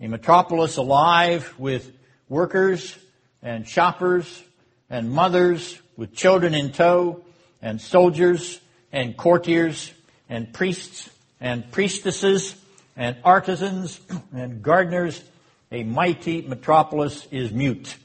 A 0.00 0.08
metropolis 0.08 0.76
alive 0.78 1.54
with 1.58 1.92
workers 2.28 2.96
and 3.42 3.68
shoppers 3.68 4.42
and 4.90 5.10
mothers 5.10 5.78
with 5.96 6.14
children 6.14 6.54
in 6.54 6.72
tow 6.72 7.22
and 7.62 7.80
soldiers 7.80 8.60
and 8.92 9.16
courtiers 9.16 9.92
and 10.28 10.52
priests 10.52 11.10
and 11.40 11.70
priestesses 11.70 12.56
and 12.96 13.16
artisans 13.24 14.00
and 14.34 14.62
gardeners, 14.62 15.22
a 15.70 15.82
mighty 15.82 16.42
metropolis 16.42 17.26
is 17.30 17.52
mute, 17.52 17.96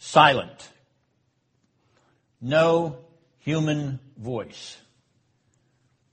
silent, 0.00 0.70
no 2.40 2.96
human 3.38 4.00
voice, 4.16 4.78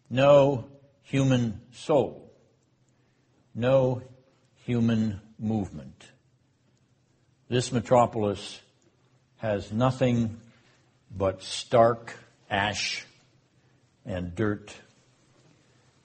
no 0.09 0.65
human 1.03 1.61
soul, 1.71 2.29
no 3.55 4.01
human 4.65 5.21
movement. 5.39 6.05
This 7.47 7.71
metropolis 7.71 8.59
has 9.37 9.71
nothing 9.71 10.37
but 11.09 11.41
stark 11.41 12.13
ash 12.49 13.05
and 14.05 14.35
dirt 14.35 14.73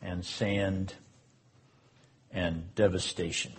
and 0.00 0.24
sand 0.24 0.94
and 2.30 2.72
devastation. 2.76 3.52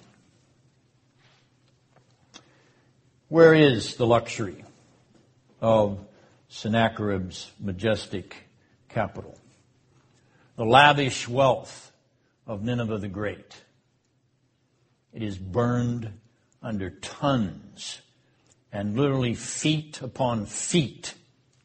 Where 3.34 3.55
is 3.55 3.95
the 3.95 4.05
luxury 4.05 4.63
of 5.59 5.97
Sennacherib's 6.49 7.51
majestic 7.59 8.36
capital? 8.89 9.39
The 10.55 10.65
lavish 10.65 11.27
wealth 11.27 11.91
of 12.45 12.61
Nineveh 12.61 12.99
the 12.99 13.07
Great. 13.07 13.59
It 15.13 15.23
is 15.23 15.39
burned 15.39 16.13
under 16.61 16.91
tons 16.91 18.01
and 18.71 18.95
literally 18.95 19.34
feet 19.34 20.03
upon 20.03 20.45
feet 20.45 21.15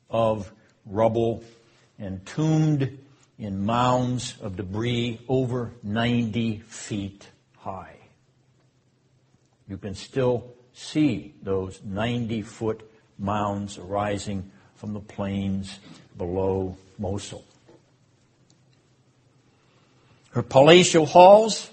of 0.09 0.51
rubble, 0.87 1.45
entombed 2.01 2.99
in 3.39 3.67
mounds 3.67 4.39
of 4.41 4.57
debris 4.57 5.21
over 5.29 5.73
90 5.83 6.61
feet 6.61 7.29
high. 7.59 7.99
You 9.69 9.77
can 9.77 9.95
still 9.95 10.55
see 10.79 11.35
those 11.43 11.81
90 11.85 12.43
foot 12.43 12.89
mounds 13.19 13.79
arising 13.79 14.51
from 14.77 14.95
the 14.95 15.01
plains 15.01 15.81
below 16.17 16.77
Mosul. 16.99 17.45
Her 20.31 20.43
palatial 20.43 21.05
halls 21.05 21.69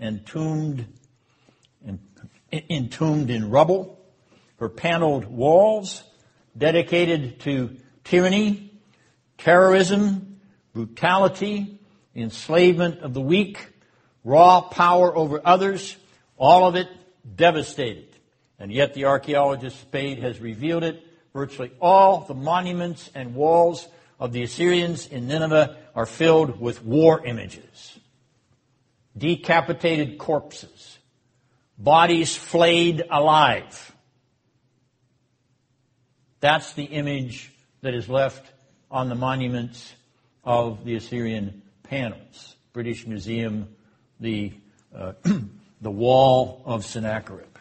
entombed, 0.00 0.86
entombed 2.50 3.30
in 3.30 3.50
rubble, 3.50 4.00
her 4.56 4.68
paneled 4.68 5.26
walls 5.26 6.02
dedicated 6.58 7.40
to 7.40 7.76
tyranny, 8.02 8.72
terrorism, 9.38 10.40
brutality, 10.72 11.78
enslavement 12.16 12.98
of 13.00 13.14
the 13.14 13.20
weak, 13.20 13.58
raw 14.24 14.60
power 14.60 15.16
over 15.16 15.40
others, 15.44 15.96
all 16.36 16.66
of 16.66 16.74
it 16.74 16.88
devastated. 17.36 18.08
And 18.58 18.72
yet 18.72 18.94
the 18.94 19.06
archaeologist 19.06 19.80
Spade 19.80 20.18
has 20.20 20.40
revealed 20.40 20.84
it. 20.84 21.04
Virtually 21.32 21.72
all 21.80 22.20
the 22.20 22.34
monuments 22.34 23.10
and 23.14 23.34
walls 23.34 23.88
of 24.20 24.32
the 24.32 24.42
Assyrians 24.42 25.06
in 25.06 25.26
Nineveh 25.26 25.76
are 25.94 26.06
filled 26.06 26.60
with 26.60 26.84
war 26.84 27.24
images. 27.24 27.98
Decapitated 29.16 30.18
corpses. 30.18 30.98
Bodies 31.78 32.36
flayed 32.36 33.02
alive. 33.10 33.92
That's 36.40 36.72
the 36.74 36.84
image 36.84 37.52
that 37.80 37.94
is 37.94 38.08
left 38.08 38.52
on 38.90 39.08
the 39.08 39.14
monuments 39.14 39.92
of 40.44 40.84
the 40.84 40.96
Assyrian 40.96 41.62
panels. 41.82 42.56
British 42.72 43.06
Museum, 43.06 43.68
the, 44.20 44.52
uh, 44.96 45.12
the 45.82 45.90
wall 45.90 46.62
of 46.64 46.86
Sennacherib. 46.86 47.58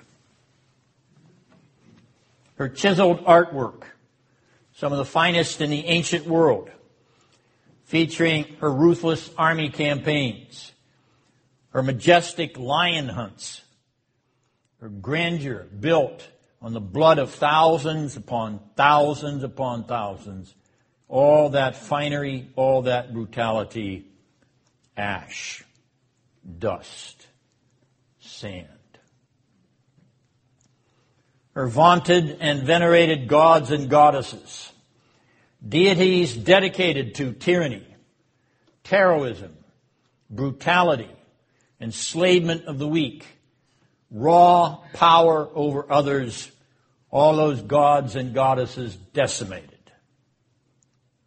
Her 2.55 2.69
chiseled 2.69 3.25
artwork, 3.25 3.83
some 4.75 4.93
of 4.93 4.99
the 4.99 5.05
finest 5.05 5.59
in 5.59 5.69
the 5.69 5.85
ancient 5.87 6.25
world, 6.25 6.69
featuring 7.85 8.45
her 8.61 8.71
ruthless 8.71 9.29
army 9.37 9.69
campaigns, 9.69 10.71
her 11.71 11.83
majestic 11.83 12.57
lion 12.57 13.09
hunts, 13.09 13.61
her 14.79 14.89
grandeur 14.89 15.67
built 15.79 16.25
on 16.61 16.73
the 16.73 16.79
blood 16.79 17.17
of 17.17 17.31
thousands 17.31 18.15
upon 18.15 18.59
thousands 18.75 19.43
upon 19.43 19.83
thousands 19.83 20.55
all 21.11 21.49
that 21.49 21.75
finery, 21.75 22.47
all 22.55 22.83
that 22.83 23.13
brutality, 23.13 24.05
ash, 24.95 25.61
dust, 26.57 27.27
sand. 28.41 28.67
Her 31.53 31.67
vaunted 31.67 32.37
and 32.39 32.63
venerated 32.63 33.27
gods 33.27 33.71
and 33.71 33.89
goddesses, 33.89 34.71
deities 35.67 36.35
dedicated 36.35 37.15
to 37.15 37.33
tyranny, 37.33 37.85
terrorism, 38.83 39.55
brutality, 40.29 41.11
enslavement 41.79 42.65
of 42.65 42.79
the 42.79 42.87
weak, 42.87 43.25
raw 44.09 44.79
power 44.93 45.49
over 45.53 45.91
others, 45.91 46.51
all 47.09 47.35
those 47.35 47.61
gods 47.61 48.15
and 48.15 48.33
goddesses 48.33 48.95
decimated 48.95 49.71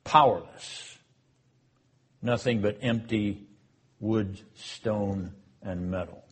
powerless. 0.04 0.98
Nothing 2.22 2.60
but 2.60 2.78
empty 2.82 3.46
wood, 4.00 4.40
stone, 4.54 5.32
and 5.62 5.90
metal. 5.90 6.24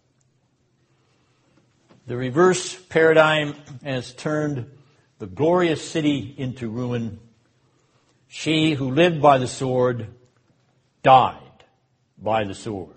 The 2.07 2.17
reverse 2.17 2.75
paradigm 2.75 3.55
has 3.85 4.13
turned 4.13 4.71
the 5.19 5.27
glorious 5.27 5.89
city 5.89 6.35
into 6.37 6.69
ruin. 6.69 7.21
She 8.27 8.75
who 8.75 8.91
lived 8.91 9.23
by 9.23 9.39
the 9.39 9.47
sword 9.47 10.09
died 11.03 11.39
by 12.19 12.45
the 12.45 12.55
sword. 12.55 12.97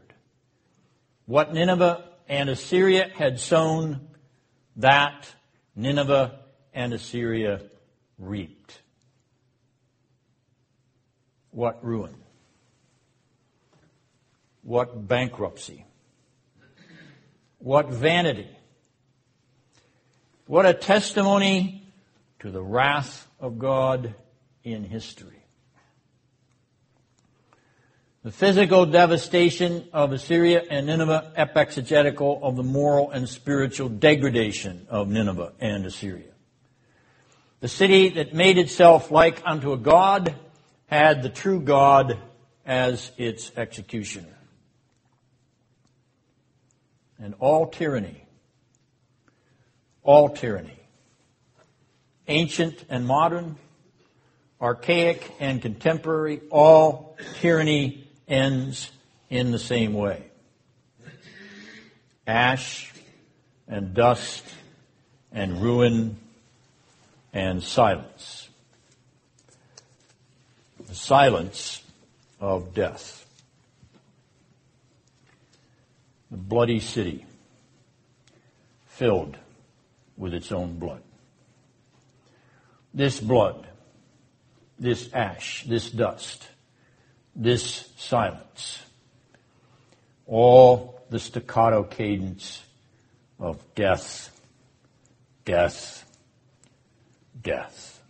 What 1.26 1.54
Nineveh 1.54 2.04
and 2.28 2.50
Assyria 2.50 3.12
had 3.14 3.40
sown, 3.40 4.08
that 4.78 5.28
Nineveh 5.76 6.40
and 6.74 6.94
Assyria 6.94 7.62
reaped. 8.18 8.80
What 11.52 11.84
ruin. 11.84 12.16
what 14.66 15.08
bankruptcy. 15.08 15.86
What 17.60 17.90
vanity. 17.90 18.50
What 20.48 20.66
a 20.66 20.74
testimony 20.74 21.92
to 22.40 22.52
the 22.52 22.62
wrath 22.62 23.28
of 23.40 23.58
God 23.58 24.14
in 24.64 24.84
history. 24.84 25.32
The 28.24 28.32
physical 28.32 28.88
devastation 28.88 29.88
of 29.94 30.12
Assyria 30.12 30.64
and 30.70 30.88
Nineveh 30.88 31.34
exegetical 31.36 32.40
of 32.42 32.56
the 32.56 32.64
moral 32.64 33.12
and 33.12 33.30
spiritual 33.30 33.90
degradation 33.90 34.88
of 34.90 35.08
Nineveh 35.08 35.54
and 35.60 35.86
Assyria. 35.86 36.32
The 37.60 37.68
city 37.68 38.10
that 38.10 38.34
made 38.34 38.58
itself 38.58 39.12
like 39.12 39.42
unto 39.46 39.74
a 39.74 39.78
god 39.78 40.36
had 40.88 41.24
the 41.24 41.30
true 41.30 41.60
God 41.60 42.20
as 42.66 43.12
its 43.18 43.52
executioner. 43.56 44.38
And 47.20 47.36
all 47.40 47.68
tyranny, 47.68 48.25
all 50.06 50.30
tyranny, 50.30 50.80
ancient 52.28 52.86
and 52.90 53.06
modern, 53.06 53.58
archaic 54.62 55.36
and 55.40 55.62
contemporary, 55.62 56.42
all 56.52 57.18
tyranny 57.42 58.08
ends 58.28 58.92
in 59.30 59.52
the 59.52 59.60
same 59.60 59.94
way. 59.94 60.24
Ash 62.26 62.94
and 63.68 63.94
dust 63.94 64.44
and 65.32 65.62
ruin 65.62 66.18
and 67.34 67.62
silence. 67.62 68.48
The 70.88 70.96
silence 70.96 71.84
of 72.40 72.74
death. 72.74 73.26
The 76.30 76.38
bloody 76.38 76.80
city 76.80 77.26
filled 78.86 79.38
with 80.18 80.34
its 80.34 80.52
own 80.52 80.78
blood. 80.80 81.02
This 82.94 83.20
blood, 83.20 83.68
this 84.80 85.10
ash, 85.14 85.66
this 85.68 85.90
dust, 85.90 86.48
this 87.36 87.90
silence. 87.98 88.82
All 90.28 91.04
the 91.10 91.20
staccato 91.20 91.84
cadence 91.84 92.64
of 93.40 93.62
death, 93.76 94.30
death, 95.44 96.06
death. 97.42 98.02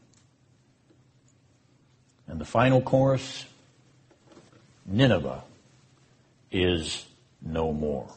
And 2.28 2.40
the 2.40 2.46
final 2.46 2.82
chorus 2.82 3.46
Nineveh 4.86 5.44
is 6.52 7.06
no 7.42 7.74
more. 7.74 8.08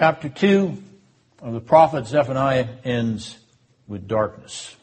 Chapter 0.00 0.30
2 0.30 0.82
of 1.42 1.52
the 1.52 1.60
prophet 1.60 2.06
Zephaniah 2.06 2.68
ends 2.84 3.36
with 3.86 4.08
darkness 4.08 4.74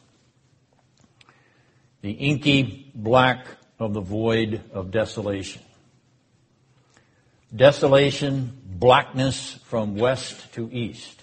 the 2.01 2.11
inky 2.11 2.91
black 2.93 3.47
of 3.79 3.95
the 3.95 3.99
void 3.99 4.61
of 4.71 4.91
desolation. 4.91 5.63
Desolation, 7.55 8.61
blackness 8.63 9.55
from 9.63 9.95
west 9.95 10.53
to 10.53 10.69
east. 10.71 11.19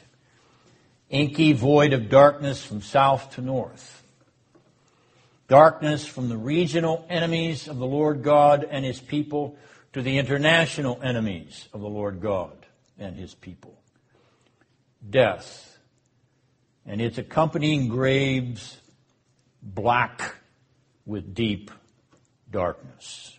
Inky 1.08 1.52
void 1.52 1.92
of 1.92 2.08
darkness 2.08 2.64
from 2.64 2.82
south 2.82 3.36
to 3.36 3.42
north. 3.42 4.02
Darkness 5.46 6.04
from 6.04 6.28
the 6.28 6.36
regional 6.36 7.06
enemies 7.08 7.68
of 7.68 7.78
the 7.78 7.86
Lord 7.86 8.24
God 8.24 8.66
and 8.68 8.84
His 8.84 8.98
people 8.98 9.56
to 9.92 10.02
the 10.02 10.18
international 10.18 10.98
enemies 11.00 11.68
of 11.72 11.80
the 11.80 11.88
Lord 11.88 12.20
God 12.20 12.56
and 12.98 13.14
His 13.14 13.32
people. 13.36 13.78
Death 15.08 15.78
and 16.86 17.00
its 17.00 17.18
accompanying 17.18 17.88
graves 17.88 18.78
black 19.62 20.34
with 21.06 21.34
deep 21.34 21.70
darkness. 22.50 23.38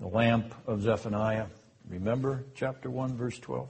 The 0.00 0.08
lamp 0.08 0.54
of 0.66 0.82
Zephaniah, 0.82 1.46
remember 1.88 2.44
chapter 2.54 2.90
1, 2.90 3.16
verse 3.16 3.38
12? 3.38 3.68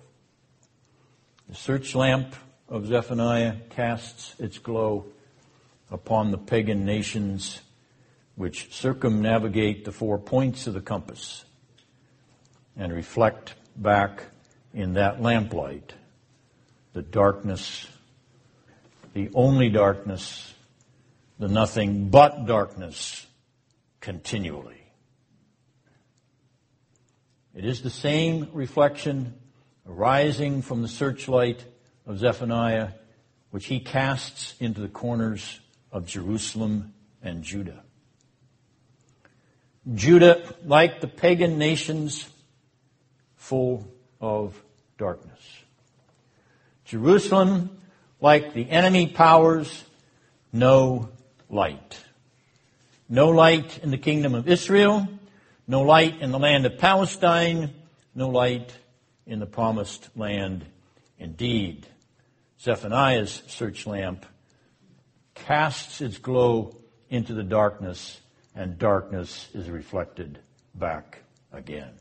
The 1.48 1.54
search 1.54 1.94
lamp 1.94 2.34
of 2.68 2.86
Zephaniah 2.86 3.56
casts 3.70 4.34
its 4.38 4.58
glow 4.58 5.06
upon 5.90 6.30
the 6.30 6.38
pagan 6.38 6.84
nations 6.84 7.60
which 8.36 8.72
circumnavigate 8.72 9.84
the 9.84 9.92
four 9.92 10.18
points 10.18 10.66
of 10.66 10.74
the 10.74 10.80
compass 10.80 11.44
and 12.76 12.92
reflect 12.92 13.54
back 13.76 14.24
in 14.74 14.94
that 14.94 15.22
lamplight 15.22 15.94
the 16.92 17.02
darkness, 17.02 17.86
the 19.14 19.30
only 19.34 19.68
darkness 19.68 20.54
the 21.38 21.48
nothing 21.48 22.08
but 22.10 22.46
darkness 22.46 23.26
continually. 24.00 24.80
It 27.54 27.64
is 27.64 27.82
the 27.82 27.90
same 27.90 28.48
reflection 28.52 29.34
arising 29.88 30.62
from 30.62 30.82
the 30.82 30.88
searchlight 30.88 31.64
of 32.06 32.18
Zephaniah, 32.18 32.90
which 33.50 33.66
he 33.66 33.80
casts 33.80 34.54
into 34.60 34.80
the 34.80 34.88
corners 34.88 35.60
of 35.92 36.06
Jerusalem 36.06 36.94
and 37.22 37.42
Judah. 37.42 37.82
Judah, 39.94 40.54
like 40.64 41.00
the 41.00 41.08
pagan 41.08 41.58
nations, 41.58 42.28
full 43.36 43.86
of 44.20 44.62
darkness. 44.98 45.40
Jerusalem, 46.84 47.78
like 48.20 48.54
the 48.54 48.70
enemy 48.70 49.06
powers, 49.06 49.84
no 50.52 51.08
light. 51.50 51.98
No 53.08 53.30
light 53.30 53.78
in 53.82 53.90
the 53.90 53.98
kingdom 53.98 54.34
of 54.34 54.48
Israel, 54.48 55.06
no 55.66 55.82
light 55.82 56.20
in 56.20 56.30
the 56.30 56.38
land 56.38 56.66
of 56.66 56.78
Palestine, 56.78 57.72
no 58.14 58.28
light 58.28 58.72
in 59.26 59.40
the 59.40 59.46
promised 59.46 60.08
land. 60.16 60.64
Indeed, 61.18 61.86
Zephaniah's 62.60 63.42
search 63.46 63.86
lamp 63.86 64.26
casts 65.34 66.00
its 66.00 66.18
glow 66.18 66.76
into 67.10 67.34
the 67.34 67.42
darkness, 67.42 68.20
and 68.54 68.78
darkness 68.78 69.48
is 69.54 69.68
reflected 69.68 70.38
back 70.74 71.20
again. 71.52 71.92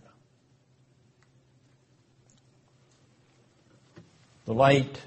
The 4.45 4.53
light 4.53 4.99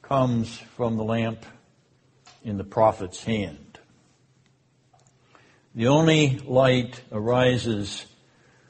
comes 0.00 0.58
from 0.76 0.96
the 0.96 1.02
lamp 1.02 1.44
in 2.44 2.56
the 2.56 2.64
prophet's 2.64 3.24
hand. 3.24 3.80
The 5.74 5.88
only 5.88 6.38
light 6.46 7.00
arises 7.10 8.06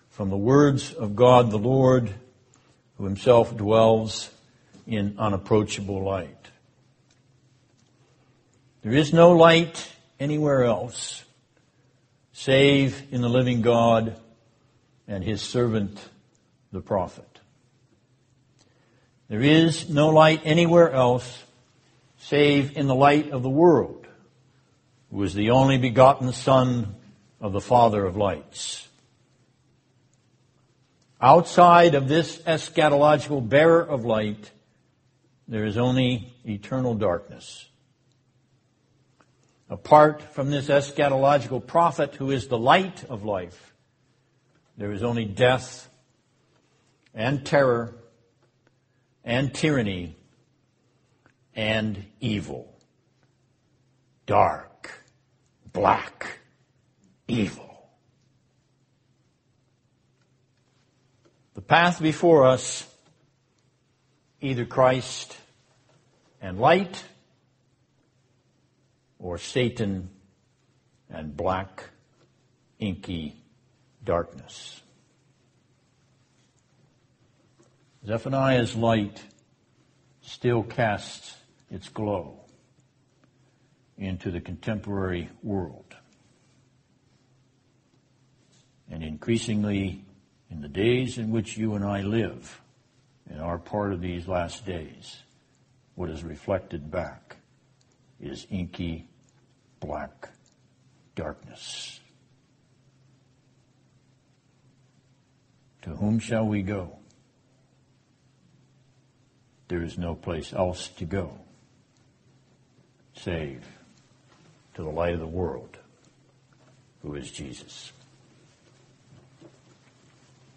from 0.09 0.31
the 0.31 0.39
words 0.39 0.95
of 0.95 1.15
God 1.15 1.51
the 1.51 1.59
Lord, 1.59 2.15
who 2.97 3.05
himself 3.05 3.57
dwells 3.57 4.31
in 4.87 5.17
unapproachable 5.19 6.03
light. 6.03 6.49
There 8.81 8.95
is 8.95 9.13
no 9.13 9.33
light 9.33 9.93
anywhere 10.19 10.65
else 10.65 11.25
save 12.33 13.13
in 13.13 13.21
the 13.21 13.29
living 13.29 13.61
God 13.61 14.19
and 15.07 15.23
his 15.23 15.43
servant, 15.43 15.99
the 16.73 16.81
prophet. 16.81 17.28
There 19.29 19.43
is 19.43 19.91
no 19.91 20.09
light 20.09 20.41
anywhere 20.45 20.91
else 20.91 21.45
save 22.19 22.77
in 22.77 22.87
the 22.87 22.95
light 22.95 23.31
of 23.31 23.43
the 23.43 23.51
world, 23.51 24.07
who 25.11 25.23
is 25.23 25.35
the 25.35 25.51
only 25.51 25.77
begotten 25.77 26.33
Son 26.33 26.97
of 27.41 27.53
the 27.53 27.61
Father 27.61 28.05
of 28.07 28.17
lights. 28.17 28.89
Outside 31.21 31.95
of 31.95 32.09
this 32.09 32.39
eschatological 32.39 33.47
bearer 33.47 33.83
of 33.83 34.05
light, 34.05 34.51
there 35.47 35.65
is 35.65 35.77
only 35.77 36.33
eternal 36.47 36.95
darkness. 36.95 37.67
Apart 39.69 40.23
from 40.23 40.51
this 40.51 40.69
eschatological 40.69 41.67
prophet 41.67 42.15
who 42.15 42.31
is 42.31 42.47
the 42.47 42.59
light 42.59 43.05
of 43.05 43.25
life, 43.25 43.75
there 44.79 44.93
is 44.93 45.03
only 45.03 45.27
death 45.27 45.91
and 47.15 47.45
terror 47.45 47.95
and 49.29 49.53
tyranny 49.53 50.17
and 51.55 52.03
evil. 52.19 52.75
Dark, 54.25 54.91
black, 55.71 56.39
evil. 57.29 57.91
The 61.55 61.61
path 61.61 62.01
before 62.01 62.47
us, 62.47 62.87
either 64.41 64.65
Christ 64.65 65.37
and 66.41 66.59
light, 66.59 67.05
or 69.19 69.37
Satan 69.37 70.09
and 71.11 71.37
black, 71.37 71.85
inky 72.79 73.37
darkness. 74.03 74.81
Zephaniah's 78.09 78.75
light 78.75 79.23
still 80.23 80.63
casts 80.63 81.37
its 81.71 81.91
glow 81.91 82.41
into 83.99 84.31
the 84.31 84.41
contemporary 84.41 85.29
world. 85.43 85.95
And 88.91 89.03
increasingly, 89.03 90.07
in 90.51 90.63
the 90.63 90.69
days 90.69 91.19
in 91.19 91.31
which 91.31 91.59
you 91.59 91.75
and 91.75 91.85
I 91.85 92.01
live, 92.01 92.63
in 93.29 93.41
our 93.41 93.59
part 93.59 93.93
of 93.93 94.01
these 94.01 94.27
last 94.27 94.65
days, 94.65 95.19
what 95.95 96.09
is 96.09 96.25
reflected 96.25 96.91
back 96.91 97.37
is 98.19 98.47
inky 98.51 99.07
black 99.81 100.31
darkness. 101.15 102.01
To 105.83 105.91
whom 105.91 106.19
shall 106.19 106.47
we 106.47 106.63
go? 106.63 106.98
There 109.69 109.83
is 109.83 109.99
no 109.99 110.15
place 110.15 110.55
else 110.55 110.89
to 110.97 111.05
go 111.05 111.39
save 113.15 113.63
to 114.75 114.83
the 114.83 114.89
light 114.89 115.13
of 115.13 115.21
the 115.21 115.27
world, 115.27 115.77
who 117.03 117.15
is 117.15 117.31
Jesus. 117.31 117.93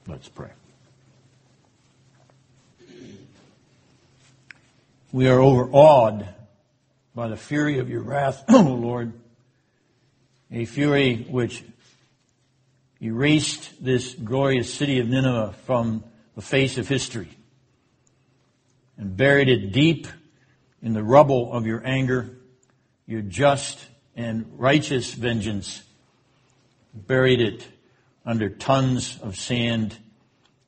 Let's 0.08 0.30
pray. 0.30 0.52
We 5.12 5.28
are 5.28 5.40
overawed 5.40 6.28
by 7.14 7.28
the 7.28 7.36
fury 7.36 7.80
of 7.80 7.90
your 7.90 8.02
wrath, 8.02 8.46
O 8.50 8.62
Lord, 8.62 9.12
a 10.50 10.64
fury 10.64 11.26
which 11.30 11.64
erased 13.02 13.84
this 13.84 14.14
glorious 14.14 14.74
city 14.74 15.00
of 15.00 15.10
Nineveh 15.10 15.54
from 15.66 16.06
the 16.36 16.42
face 16.42 16.78
of 16.78 16.88
history 16.88 17.28
and 19.02 19.18
buried 19.18 19.50
it 19.50 19.72
deep 19.72 20.08
in 20.84 20.94
the 20.94 21.04
rubble 21.04 21.52
of 21.52 21.66
your 21.66 21.82
anger, 21.84 22.38
your 23.08 23.24
just 23.24 23.80
and 24.16 24.46
righteous 24.58 25.12
vengeance, 25.12 25.82
buried 26.94 27.42
it 27.42 27.68
under 28.28 28.48
tons 28.48 29.18
of 29.24 29.36
sand 29.36 29.98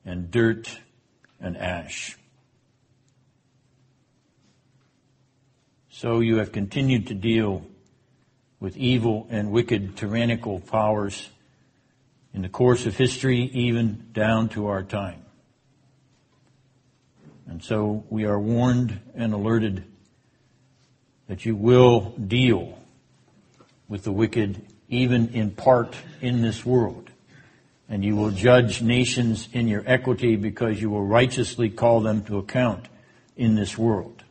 and 0.04 0.32
dirt 0.32 0.76
and 1.40 1.56
ash. 1.56 2.18
So 5.90 6.18
you 6.18 6.38
have 6.38 6.50
continued 6.50 7.06
to 7.06 7.14
deal 7.14 7.64
with 8.58 8.76
evil 8.76 9.28
and 9.30 9.52
wicked 9.52 9.96
tyrannical 9.96 10.58
powers 10.58 11.30
in 12.32 12.42
the 12.42 12.48
course 12.48 12.84
of 12.84 12.96
history, 12.96 13.42
even 13.52 14.08
down 14.12 14.48
to 14.50 14.66
our 14.66 14.82
time. 14.82 15.23
And 17.46 17.62
so 17.62 18.04
we 18.08 18.24
are 18.24 18.38
warned 18.38 19.00
and 19.14 19.32
alerted 19.32 19.84
that 21.28 21.44
you 21.44 21.56
will 21.56 22.10
deal 22.12 22.78
with 23.88 24.04
the 24.04 24.12
wicked 24.12 24.62
even 24.88 25.28
in 25.34 25.50
part 25.50 25.94
in 26.20 26.42
this 26.42 26.64
world. 26.64 27.10
And 27.88 28.04
you 28.04 28.16
will 28.16 28.30
judge 28.30 28.82
nations 28.82 29.48
in 29.52 29.68
your 29.68 29.82
equity 29.86 30.36
because 30.36 30.80
you 30.80 30.90
will 30.90 31.04
righteously 31.04 31.68
call 31.68 32.00
them 32.00 32.24
to 32.24 32.38
account 32.38 32.86
in 33.36 33.54
this 33.54 33.76
world. 33.76 34.22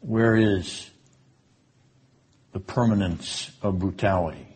Where 0.00 0.36
is 0.36 0.90
the 2.52 2.60
permanence 2.60 3.50
of 3.62 3.78
brutality? 3.78 4.46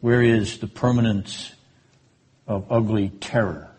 Where 0.00 0.22
is 0.22 0.58
the 0.58 0.66
permanence 0.66 1.52
of 2.48 2.66
ugly 2.70 3.10
terror? 3.10 3.70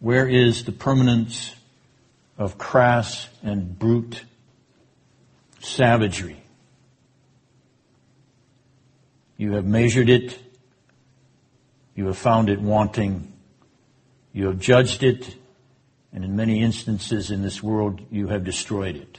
Where 0.00 0.28
is 0.28 0.64
the 0.64 0.72
permanence 0.72 1.54
of 2.36 2.58
crass 2.58 3.28
and 3.44 3.78
brute 3.78 4.24
savagery? 5.60 6.42
You 9.36 9.52
have 9.52 9.64
measured 9.64 10.08
it. 10.08 10.36
You 11.94 12.06
have 12.06 12.18
found 12.18 12.50
it 12.50 12.60
wanting. 12.60 13.32
You 14.32 14.46
have 14.46 14.58
judged 14.58 15.04
it 15.04 15.36
and 16.14 16.24
in 16.24 16.36
many 16.36 16.62
instances 16.62 17.32
in 17.32 17.42
this 17.42 17.60
world, 17.60 18.00
you 18.08 18.28
have 18.28 18.44
destroyed 18.44 18.94
it. 18.94 19.18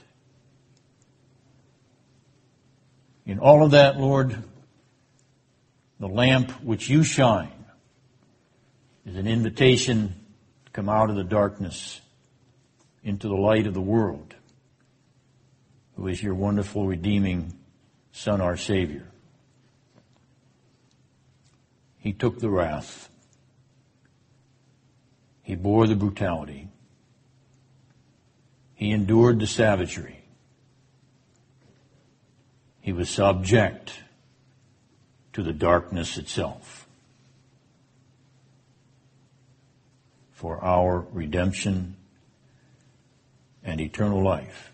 In 3.25 3.37
all 3.37 3.65
of 3.65 3.71
that, 3.71 3.99
Lord, 3.99 4.41
the 5.99 6.07
lamp 6.07 6.51
which 6.63 6.89
you 6.89 7.03
shine 7.03 7.65
is 9.05 9.15
an 9.15 9.27
invitation 9.27 10.15
to 10.65 10.71
come 10.71 10.89
out 10.89 11.09
of 11.09 11.15
the 11.15 11.23
darkness 11.23 12.01
into 13.03 13.27
the 13.27 13.35
light 13.35 13.67
of 13.67 13.73
the 13.73 13.81
world, 13.81 14.35
who 15.95 16.07
is 16.07 16.21
your 16.21 16.33
wonderful, 16.33 16.87
redeeming 16.87 17.53
Son, 18.11 18.41
our 18.41 18.57
Savior. 18.57 19.07
He 21.99 22.13
took 22.13 22.39
the 22.39 22.49
wrath. 22.49 23.09
He 25.43 25.55
bore 25.55 25.87
the 25.87 25.95
brutality. 25.95 26.67
He 28.73 28.91
endured 28.91 29.39
the 29.39 29.47
savagery. 29.47 30.23
He 32.81 32.91
was 32.93 33.09
subject 33.09 33.99
to 35.35 35.43
the 35.43 35.51
darkness 35.51 36.17
itself 36.17 36.87
for 40.31 40.63
our 40.63 41.05
redemption 41.11 41.97
and 43.61 43.81
eternal 43.81 44.23
life. 44.23 44.71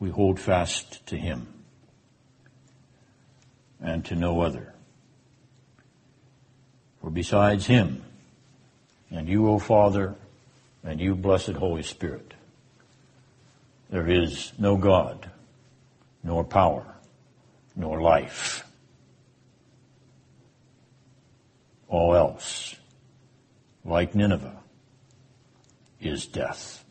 We 0.00 0.08
hold 0.08 0.40
fast 0.40 1.06
to 1.08 1.18
Him 1.18 1.48
and 3.78 4.02
to 4.06 4.14
no 4.14 4.40
other. 4.40 4.72
For 7.02 7.10
besides 7.10 7.66
Him, 7.66 8.02
and 9.10 9.28
you, 9.28 9.50
O 9.50 9.58
Father, 9.58 10.14
and 10.82 10.98
you, 10.98 11.14
blessed 11.14 11.50
Holy 11.50 11.82
Spirit. 11.82 12.32
There 13.90 14.08
is 14.08 14.54
no 14.58 14.78
God, 14.78 15.30
nor 16.24 16.42
power, 16.42 16.86
nor 17.76 18.00
life. 18.00 18.66
All 21.86 22.16
else, 22.16 22.74
like 23.84 24.14
Nineveh, 24.14 24.56
is 26.00 26.26
death. 26.26 26.82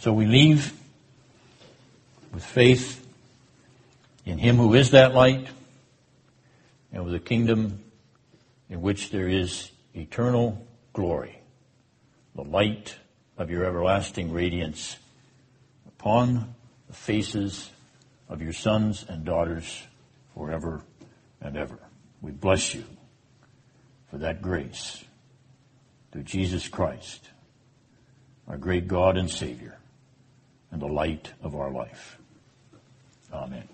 So 0.00 0.12
we 0.12 0.26
leave 0.26 0.74
with 2.32 2.44
faith 2.44 3.06
in 4.26 4.38
Him 4.38 4.56
who 4.56 4.74
is 4.74 4.90
that 4.90 5.14
light 5.14 5.46
and 6.92 7.04
with 7.04 7.14
a 7.14 7.20
kingdom 7.20 7.84
in 8.68 8.82
which 8.82 9.10
there 9.10 9.28
is 9.28 9.70
eternal 9.94 10.66
glory, 10.92 11.38
the 12.34 12.42
light 12.42 12.96
of 13.38 13.50
your 13.50 13.64
everlasting 13.64 14.32
radiance 14.32 14.96
upon 16.04 16.54
the 16.86 16.92
faces 16.92 17.70
of 18.28 18.42
your 18.42 18.52
sons 18.52 19.06
and 19.08 19.24
daughters 19.24 19.82
forever 20.34 20.82
and 21.40 21.56
ever. 21.56 21.78
We 22.20 22.30
bless 22.30 22.74
you 22.74 22.84
for 24.10 24.18
that 24.18 24.42
grace 24.42 25.02
through 26.12 26.24
Jesus 26.24 26.68
Christ, 26.68 27.30
our 28.46 28.58
great 28.58 28.86
God 28.86 29.16
and 29.16 29.30
Savior, 29.30 29.78
and 30.70 30.82
the 30.82 30.88
light 30.88 31.32
of 31.42 31.56
our 31.56 31.70
life. 31.70 32.18
Amen. 33.32 33.66